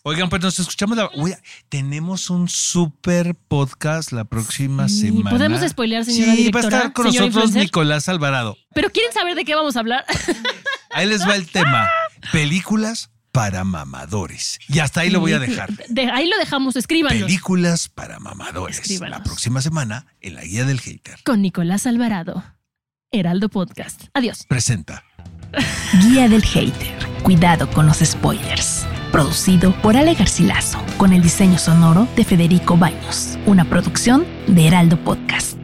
Oigan, 0.03 0.29
pues 0.29 0.43
nos 0.43 0.59
escuchamos 0.59 0.97
la. 0.99 1.09
Tenemos 1.71 2.29
un 2.29 2.49
super 2.49 3.35
podcast 3.35 4.13
la 4.13 4.25
próxima 4.25 4.89
Sí, 4.89 5.01
semana. 5.09 5.31
¿podemos 5.31 5.61
spoilear, 5.67 6.05
señora 6.05 6.35
Sí, 6.35 6.51
va 6.51 6.61
a 6.61 6.63
estar 6.63 6.93
con 6.93 7.07
nosotros 7.07 7.27
influencer? 7.29 7.63
Nicolás 7.63 8.09
Alvarado. 8.09 8.57
Pero 8.75 8.91
¿quieren 8.91 9.13
saber 9.13 9.35
de 9.35 9.45
qué 9.45 9.55
vamos 9.55 9.77
a 9.77 9.81
hablar? 9.81 10.05
Ahí 10.91 11.07
les 11.07 11.27
va 11.27 11.35
el 11.37 11.49
tema. 11.51 11.89
Películas 12.33 13.11
para 13.33 13.65
mamadores. 13.65 14.61
Y 14.69 14.79
hasta 14.79 15.01
ahí 15.01 15.11
lo 15.11 15.19
voy 15.19 15.33
a 15.33 15.41
dejar. 15.41 15.69
De- 15.89 16.09
ahí 16.09 16.29
lo 16.29 16.37
dejamos, 16.39 16.77
escríbanos. 16.77 17.21
Películas 17.21 17.89
para 17.89 18.21
mamadores. 18.21 18.79
Escríbanos. 18.79 19.19
La 19.19 19.25
próxima 19.25 19.61
semana 19.61 20.07
en 20.21 20.37
la 20.37 20.45
guía 20.45 20.65
del 20.65 20.81
hater. 20.81 21.19
Con 21.25 21.43
Nicolás 21.43 21.87
Alvarado. 21.89 22.45
Heraldo 23.15 23.49
Podcast. 23.49 24.05
Adiós. 24.13 24.45
Presenta. 24.49 25.05
Guía 26.03 26.29
del 26.29 26.43
Hater. 26.43 26.95
Cuidado 27.23 27.71
con 27.71 27.87
los 27.87 27.99
spoilers. 27.99 28.85
Producido 29.13 29.73
por 29.83 29.97
Ale 29.97 30.15
Garcilaso, 30.15 30.79
con 30.97 31.13
el 31.13 31.23
diseño 31.23 31.59
sonoro 31.59 32.09
de 32.17 32.25
Federico 32.25 32.77
Baños. 32.77 33.39
Una 33.47 33.65
producción 33.65 34.27
de 34.49 34.67
Heraldo 34.67 34.97
Podcast. 34.99 35.64